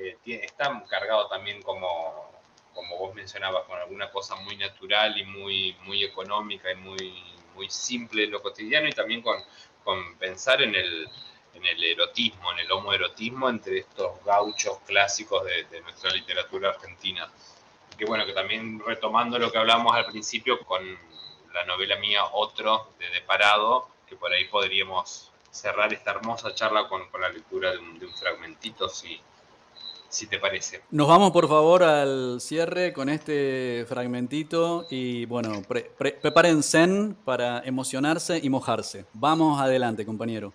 eh, 0.00 0.16
está 0.24 0.82
cargado 0.88 1.28
también 1.28 1.62
como, 1.62 2.30
como 2.74 2.98
vos 2.98 3.14
mencionabas, 3.14 3.64
con 3.64 3.78
alguna 3.78 4.10
cosa 4.10 4.34
muy 4.36 4.56
natural 4.56 5.18
y 5.18 5.24
muy, 5.24 5.76
muy 5.84 6.04
económica 6.04 6.72
y 6.72 6.76
muy, 6.76 7.22
muy 7.54 7.68
simple 7.68 8.24
en 8.24 8.30
lo 8.30 8.42
cotidiano 8.42 8.88
y 8.88 8.92
también 8.92 9.20
con, 9.22 9.36
con 9.84 10.16
pensar 10.16 10.62
en 10.62 10.74
el, 10.74 11.08
en 11.54 11.66
el 11.66 11.84
erotismo, 11.84 12.52
en 12.52 12.60
el 12.60 12.72
homoerotismo 12.72 13.48
entre 13.48 13.80
estos 13.80 14.24
gauchos 14.24 14.78
clásicos 14.86 15.44
de, 15.44 15.64
de, 15.64 15.80
nuestra 15.82 16.10
literatura 16.12 16.70
argentina. 16.70 17.30
Que 17.98 18.06
bueno, 18.06 18.24
que 18.24 18.32
también 18.32 18.80
retomando 18.86 19.38
lo 19.38 19.52
que 19.52 19.58
hablamos 19.58 19.94
al 19.94 20.06
principio 20.06 20.58
con 20.64 20.98
la 21.52 21.64
novela 21.64 21.96
mía 21.96 22.24
Otro 22.32 22.92
de, 22.98 23.10
de 23.10 23.20
Parado, 23.20 23.88
que 24.08 24.16
por 24.16 24.32
ahí 24.32 24.46
podríamos 24.46 25.30
cerrar 25.50 25.92
esta 25.92 26.12
hermosa 26.12 26.54
charla 26.54 26.88
con, 26.88 27.08
con 27.10 27.20
la 27.20 27.28
lectura 27.28 27.72
de 27.72 27.78
un, 27.78 27.98
de 27.98 28.06
un 28.06 28.14
fragmentito, 28.14 28.88
si, 28.88 29.20
si 30.10 30.26
te 30.26 30.38
parece. 30.38 30.82
Nos 30.90 31.08
vamos 31.08 31.30
por 31.30 31.48
favor 31.48 31.82
al 31.82 32.40
cierre 32.40 32.92
con 32.92 33.08
este 33.08 33.86
fragmentito 33.88 34.86
y 34.90 35.24
bueno, 35.24 35.62
prepárense 35.66 37.14
para 37.24 37.60
emocionarse 37.64 38.38
y 38.42 38.50
mojarse. 38.50 39.06
Vamos 39.14 39.60
adelante, 39.60 40.04
compañero. 40.04 40.52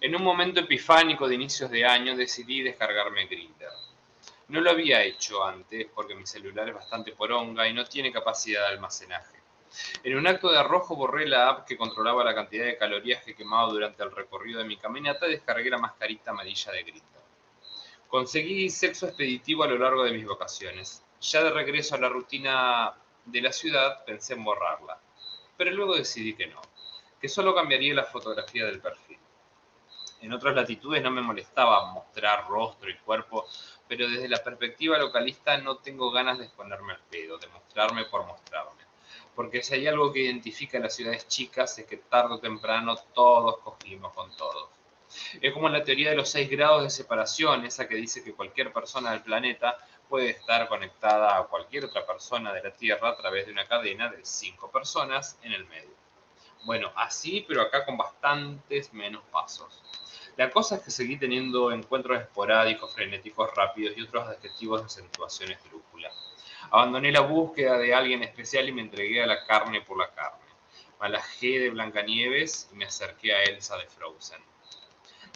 En 0.00 0.14
un 0.14 0.22
momento 0.22 0.60
epifánico 0.60 1.26
de 1.26 1.34
inicios 1.34 1.70
de 1.70 1.86
año 1.86 2.14
decidí 2.14 2.60
descargarme 2.60 3.26
Grindr. 3.26 3.68
No 4.48 4.60
lo 4.60 4.70
había 4.70 5.02
hecho 5.02 5.42
antes 5.42 5.86
porque 5.94 6.14
mi 6.14 6.26
celular 6.26 6.68
es 6.68 6.74
bastante 6.74 7.12
poronga 7.12 7.66
y 7.66 7.72
no 7.72 7.86
tiene 7.86 8.12
capacidad 8.12 8.68
de 8.68 8.74
almacenaje. 8.74 9.43
En 10.02 10.16
un 10.16 10.26
acto 10.26 10.50
de 10.50 10.58
arrojo 10.58 10.96
borré 10.96 11.26
la 11.26 11.48
app 11.48 11.66
que 11.66 11.76
controlaba 11.76 12.24
la 12.24 12.34
cantidad 12.34 12.64
de 12.64 12.76
calorías 12.76 13.22
que 13.24 13.34
quemaba 13.34 13.72
durante 13.72 14.02
el 14.02 14.10
recorrido 14.10 14.58
de 14.58 14.66
mi 14.66 14.76
caminata 14.76 15.26
y 15.26 15.32
descargué 15.32 15.70
la 15.70 15.78
mascarita 15.78 16.30
amarilla 16.30 16.72
de 16.72 16.82
Grindr. 16.82 17.24
Conseguí 18.08 18.70
sexo 18.70 19.06
expeditivo 19.06 19.64
a 19.64 19.66
lo 19.66 19.78
largo 19.78 20.04
de 20.04 20.12
mis 20.12 20.26
vacaciones. 20.26 21.02
Ya 21.20 21.42
de 21.42 21.50
regreso 21.50 21.94
a 21.94 21.98
la 21.98 22.08
rutina 22.08 22.94
de 23.24 23.40
la 23.40 23.52
ciudad 23.52 24.04
pensé 24.04 24.34
en 24.34 24.44
borrarla, 24.44 25.00
pero 25.56 25.70
luego 25.70 25.96
decidí 25.96 26.34
que 26.34 26.46
no, 26.46 26.60
que 27.20 27.28
solo 27.28 27.54
cambiaría 27.54 27.94
la 27.94 28.04
fotografía 28.04 28.66
del 28.66 28.80
perfil. 28.80 29.18
En 30.20 30.32
otras 30.32 30.54
latitudes 30.54 31.02
no 31.02 31.10
me 31.10 31.22
molestaba 31.22 31.92
mostrar 31.92 32.46
rostro 32.48 32.88
y 32.88 32.96
cuerpo, 32.98 33.46
pero 33.88 34.08
desde 34.08 34.28
la 34.28 34.42
perspectiva 34.42 34.98
localista 34.98 35.56
no 35.58 35.78
tengo 35.78 36.10
ganas 36.10 36.38
de 36.38 36.44
exponerme 36.44 36.94
al 36.94 37.00
pedo, 37.10 37.36
de 37.38 37.48
mostrarme 37.48 38.04
por 38.04 38.24
mostrarme. 38.26 38.83
Porque 39.34 39.62
si 39.62 39.74
hay 39.74 39.86
algo 39.86 40.12
que 40.12 40.20
identifica 40.20 40.78
a 40.78 40.80
las 40.80 40.94
ciudades 40.94 41.26
chicas 41.26 41.78
es 41.78 41.86
que 41.86 41.96
tarde 41.96 42.34
o 42.34 42.38
temprano 42.38 42.96
todos 43.14 43.58
cogimos 43.58 44.12
con 44.12 44.34
todos. 44.36 44.68
Es 45.40 45.52
como 45.52 45.68
la 45.68 45.84
teoría 45.84 46.10
de 46.10 46.16
los 46.16 46.28
seis 46.28 46.50
grados 46.50 46.82
de 46.82 46.90
separación, 46.90 47.64
esa 47.64 47.86
que 47.88 47.94
dice 47.96 48.24
que 48.24 48.34
cualquier 48.34 48.72
persona 48.72 49.12
del 49.12 49.22
planeta 49.22 49.78
puede 50.08 50.30
estar 50.30 50.68
conectada 50.68 51.36
a 51.36 51.44
cualquier 51.44 51.84
otra 51.84 52.06
persona 52.06 52.52
de 52.52 52.62
la 52.62 52.72
Tierra 52.72 53.10
a 53.10 53.16
través 53.16 53.46
de 53.46 53.52
una 53.52 53.66
cadena 53.66 54.10
de 54.10 54.24
cinco 54.24 54.70
personas 54.70 55.38
en 55.42 55.52
el 55.52 55.64
medio. 55.66 55.94
Bueno, 56.64 56.92
así, 56.96 57.44
pero 57.46 57.62
acá 57.62 57.84
con 57.84 57.96
bastantes 57.96 58.92
menos 58.92 59.22
pasos. 59.30 59.82
La 60.36 60.50
cosa 60.50 60.76
es 60.76 60.82
que 60.82 60.90
seguí 60.90 61.16
teniendo 61.16 61.70
encuentros 61.70 62.20
esporádicos, 62.20 62.92
frenéticos, 62.92 63.54
rápidos 63.54 63.96
y 63.96 64.02
otros 64.02 64.26
adjetivos 64.26 64.80
de 64.80 64.86
acentuación 64.86 65.52
esdrújula. 65.52 66.10
Abandoné 66.70 67.12
la 67.12 67.20
búsqueda 67.20 67.78
de 67.78 67.94
alguien 67.94 68.22
especial 68.22 68.68
y 68.68 68.72
me 68.72 68.82
entregué 68.82 69.22
a 69.22 69.26
la 69.26 69.44
carne 69.46 69.80
por 69.80 69.98
la 69.98 70.10
carne. 70.10 70.44
Malajé 71.00 71.60
de 71.60 71.70
Blancanieves 71.70 72.68
y 72.72 72.76
me 72.76 72.86
acerqué 72.86 73.34
a 73.34 73.42
Elsa 73.42 73.76
de 73.76 73.86
Frozen. 73.86 74.40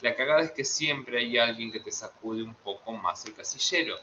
La 0.01 0.15
cagada 0.15 0.43
es 0.43 0.53
que 0.53 0.65
siempre 0.65 1.19
hay 1.19 1.39
alguien 1.39 1.73
que 1.73 1.81
te 1.81 1.91
sacude 1.91 2.43
un 2.43 2.55
poco 2.55 2.93
más 2.93 3.25
el 3.27 3.35
casillero, 3.35 3.97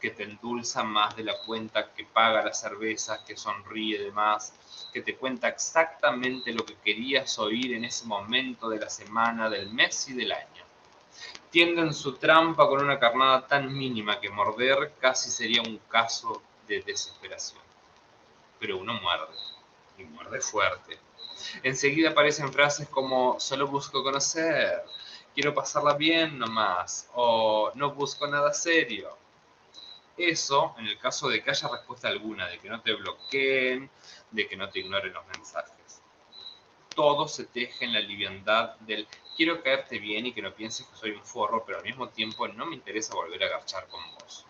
que 0.00 0.10
te 0.10 0.24
endulza 0.24 0.82
más 0.82 1.16
de 1.16 1.24
la 1.24 1.38
cuenta, 1.46 1.92
que 1.94 2.04
paga 2.04 2.44
las 2.44 2.60
cervezas, 2.60 3.20
que 3.20 3.36
sonríe 3.36 3.98
de 3.98 4.10
más, 4.10 4.52
que 4.92 5.02
te 5.02 5.16
cuenta 5.16 5.48
exactamente 5.48 6.52
lo 6.52 6.64
que 6.64 6.74
querías 6.76 7.38
oír 7.38 7.74
en 7.74 7.84
ese 7.84 8.06
momento 8.06 8.68
de 8.68 8.80
la 8.80 8.90
semana, 8.90 9.48
del 9.48 9.70
mes 9.70 10.08
y 10.08 10.14
del 10.14 10.32
año. 10.32 10.64
Tienden 11.50 11.94
su 11.94 12.16
trampa 12.16 12.68
con 12.68 12.82
una 12.82 12.98
carnada 12.98 13.46
tan 13.46 13.72
mínima 13.72 14.20
que 14.20 14.28
morder 14.28 14.94
casi 15.00 15.30
sería 15.30 15.62
un 15.62 15.78
caso 15.88 16.42
de 16.66 16.82
desesperación. 16.82 17.62
pero 18.58 18.78
uno 18.78 18.94
muerde, 18.94 19.36
y 19.98 20.04
muerde 20.04 20.40
fuerte. 20.40 20.98
Enseguida 21.62 22.10
aparecen 22.10 22.52
frases 22.52 22.88
como 22.88 23.38
solo 23.38 23.66
busco 23.66 24.02
conocer, 24.02 24.82
quiero 25.34 25.54
pasarla 25.54 25.94
bien 25.94 26.38
nomás, 26.38 27.10
o 27.14 27.70
no 27.74 27.92
busco 27.92 28.26
nada 28.26 28.52
serio. 28.54 29.16
Eso, 30.16 30.74
en 30.78 30.86
el 30.86 30.98
caso 30.98 31.28
de 31.28 31.42
que 31.42 31.50
haya 31.50 31.68
respuesta 31.68 32.08
alguna, 32.08 32.48
de 32.48 32.58
que 32.58 32.70
no 32.70 32.80
te 32.80 32.94
bloqueen, 32.94 33.90
de 34.30 34.48
que 34.48 34.56
no 34.56 34.70
te 34.70 34.80
ignoren 34.80 35.12
los 35.12 35.26
mensajes. 35.26 36.00
Todo 36.94 37.28
se 37.28 37.44
teje 37.44 37.84
en 37.84 37.92
la 37.92 38.00
liviandad 38.00 38.76
del 38.76 39.06
quiero 39.36 39.62
caerte 39.62 39.98
bien 39.98 40.24
y 40.26 40.32
que 40.32 40.40
no 40.40 40.54
pienses 40.54 40.86
que 40.86 40.96
soy 40.96 41.10
un 41.10 41.22
forro, 41.22 41.64
pero 41.66 41.78
al 41.78 41.84
mismo 41.84 42.08
tiempo 42.08 42.48
no 42.48 42.64
me 42.64 42.74
interesa 42.74 43.14
volver 43.14 43.44
a 43.44 43.48
garchar 43.48 43.86
con 43.88 44.00
vos. 44.14 44.46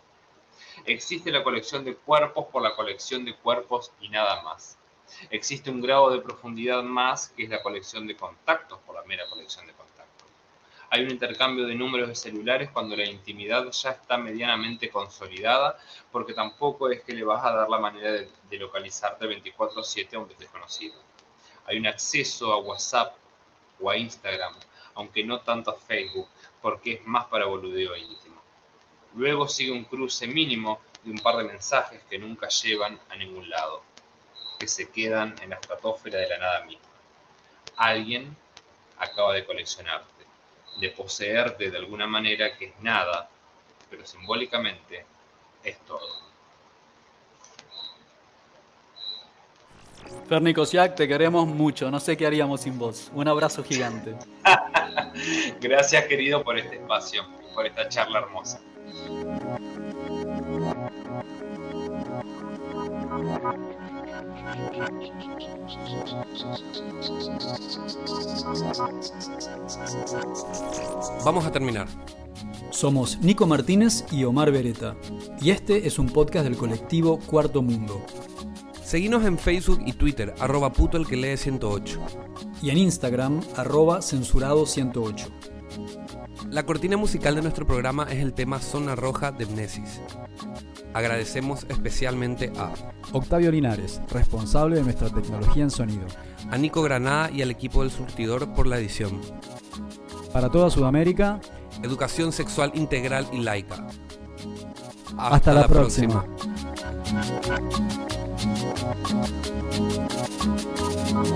Existe 0.87 1.31
la 1.31 1.43
colección 1.43 1.85
de 1.85 1.95
cuerpos 1.95 2.47
por 2.47 2.63
la 2.63 2.75
colección 2.75 3.25
de 3.25 3.35
cuerpos 3.35 3.93
y 4.01 4.09
nada 4.09 4.43
más. 4.43 4.79
Existe 5.31 5.71
un 5.71 5.81
grado 5.81 6.11
de 6.11 6.21
profundidad 6.21 6.83
más 6.83 7.29
que 7.29 7.45
es 7.45 7.51
la 7.51 7.63
colección 7.63 8.07
de 8.07 8.17
contactos 8.17 8.79
por 8.87 8.95
la 8.95 9.03
mera 9.05 9.25
colección 9.29 9.67
de 9.67 9.73
contactos 9.73 9.87
hay 10.91 11.03
un 11.03 11.11
intercambio 11.11 11.67
de 11.67 11.75
números 11.75 12.09
de 12.09 12.15
celulares 12.15 12.71
cuando 12.71 12.97
la 12.97 13.05
intimidad 13.05 13.71
ya 13.71 13.91
está 13.91 14.17
medianamente 14.17 14.89
consolidada, 14.89 15.79
porque 16.13 16.33
tampoco 16.33 16.89
es 16.91 17.03
que 17.03 17.13
le 17.13 17.25
vas 17.25 17.45
a 17.45 17.53
dar 17.53 17.69
la 17.69 17.79
manera 17.79 18.13
de, 18.13 18.59
localizarte 18.59 19.27
24/7 19.27 20.17
a 20.17 20.21
un 20.21 20.29
desconocido. 20.39 20.95
Hay 21.67 21.79
un 21.79 21.87
acceso 21.87 22.53
a 22.53 22.59
WhatsApp 22.59 23.15
o 23.81 23.91
a 23.91 23.97
Instagram, 23.97 24.55
aunque 24.95 25.25
no 25.25 25.41
tanto 25.41 25.71
a 25.71 25.75
Facebook, 25.75 26.29
porque 26.63 26.95
es 26.95 27.07
más 27.07 27.27
para 27.27 27.47
boludeo 27.47 27.97
íntimo. 27.97 28.36
Luego 29.17 29.49
sigue 29.49 29.73
un 29.73 29.85
cruce 29.85 30.27
mínimo 30.27 30.81
de 31.03 31.11
un 31.11 31.19
par 31.19 31.37
de 31.37 31.45
mensajes 31.45 32.01
que 32.09 32.19
nunca 32.19 32.49
llevan 32.49 32.99
a 33.09 33.17
ningún 33.17 33.49
lado, 33.49 33.83
que 34.59 34.69
se 34.69 34.91
quedan 34.91 35.35
en 35.43 35.51
la 35.51 35.57
estratosfera 35.57 36.19
de 36.19 36.29
la 36.29 36.39
nada 36.39 36.65
misma. 36.65 36.87
Alguien 37.77 38.37
acaba 38.99 39.35
de 39.35 39.45
coleccionarte 39.45 40.17
de 40.81 40.91
poseerte 40.91 41.71
de 41.71 41.79
alguna 41.79 42.07
manera 42.07 42.57
que 42.57 42.67
es 42.67 42.81
nada, 42.81 43.29
pero 43.91 44.07
simbólicamente 44.07 45.05
es 45.65 45.79
todo. 45.81 46.27
Ferni 50.29 50.55
Kosiak, 50.55 50.95
te 50.95 51.09
queremos 51.09 51.47
mucho, 51.47 51.91
no 51.91 51.99
sé 51.99 52.17
qué 52.17 52.27
haríamos 52.27 52.61
sin 52.61 52.79
vos. 52.79 53.11
Un 53.15 53.27
abrazo 53.27 53.65
gigante. 53.65 54.15
Gracias 55.61 56.05
querido 56.07 56.43
por 56.45 56.59
este 56.59 56.77
espacio, 56.77 57.25
por 57.55 57.67
esta 57.67 57.89
charla 57.89 58.21
hermosa. 58.21 58.61
Vamos 71.25 71.45
a 71.45 71.53
terminar. 71.53 71.89
Somos 72.71 73.19
Nico 73.21 73.47
Martínez 73.47 74.05
y 74.13 74.25
Omar 74.25 74.53
Beretta, 74.53 74.97
y 75.41 75.51
este 75.51 75.87
es 75.87 75.99
un 75.99 76.09
podcast 76.09 76.45
del 76.45 76.57
colectivo 76.57 77.19
Cuarto 77.19 77.63
Mundo. 77.63 78.05
Seguinos 78.85 79.25
en 79.25 79.39
Facebook 79.39 79.83
y 79.85 79.95
Twitter, 79.95 80.35
arroba 80.39 80.73
puto 80.73 80.97
el 80.97 81.07
que 81.07 81.17
lee 81.17 81.37
108. 81.37 82.01
Y 82.63 82.71
en 82.71 82.79
Instagram, 82.79 83.41
arroba 83.57 84.03
censurado 84.03 84.67
108. 84.67 85.29
La 86.51 86.65
cortina 86.65 86.97
musical 86.97 87.35
de 87.35 87.43
nuestro 87.43 87.67
programa 87.67 88.05
es 88.05 88.21
el 88.21 88.33
tema 88.33 88.61
Zona 88.61 88.95
Roja 88.95 89.33
de 89.33 89.47
Mnesis. 89.47 90.01
Agradecemos 90.97 91.67
especialmente 91.69 92.51
a 92.57 92.73
Octavio 93.13 93.53
Linares, 93.53 94.01
responsable 94.09 94.77
de 94.77 94.83
nuestra 94.83 95.11
tecnología 95.11 95.63
en 95.63 95.71
sonido. 95.71 96.07
A 96.51 96.57
Nico 96.57 96.81
Granada 96.81 97.31
y 97.31 97.43
al 97.43 97.51
equipo 97.51 97.83
del 97.83 97.91
surtidor 97.91 98.55
por 98.55 98.67
la 98.67 98.79
edición. 98.79 99.21
Para 100.33 100.49
toda 100.49 100.71
Sudamérica, 100.71 101.39
Educación 101.83 102.33
sexual 102.33 102.73
integral 102.75 103.29
y 103.31 103.43
laica. 103.43 103.87
Hasta, 105.19 105.53
la, 105.53 105.69
próxima. 105.69 106.25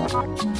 próxima. 0.09 0.51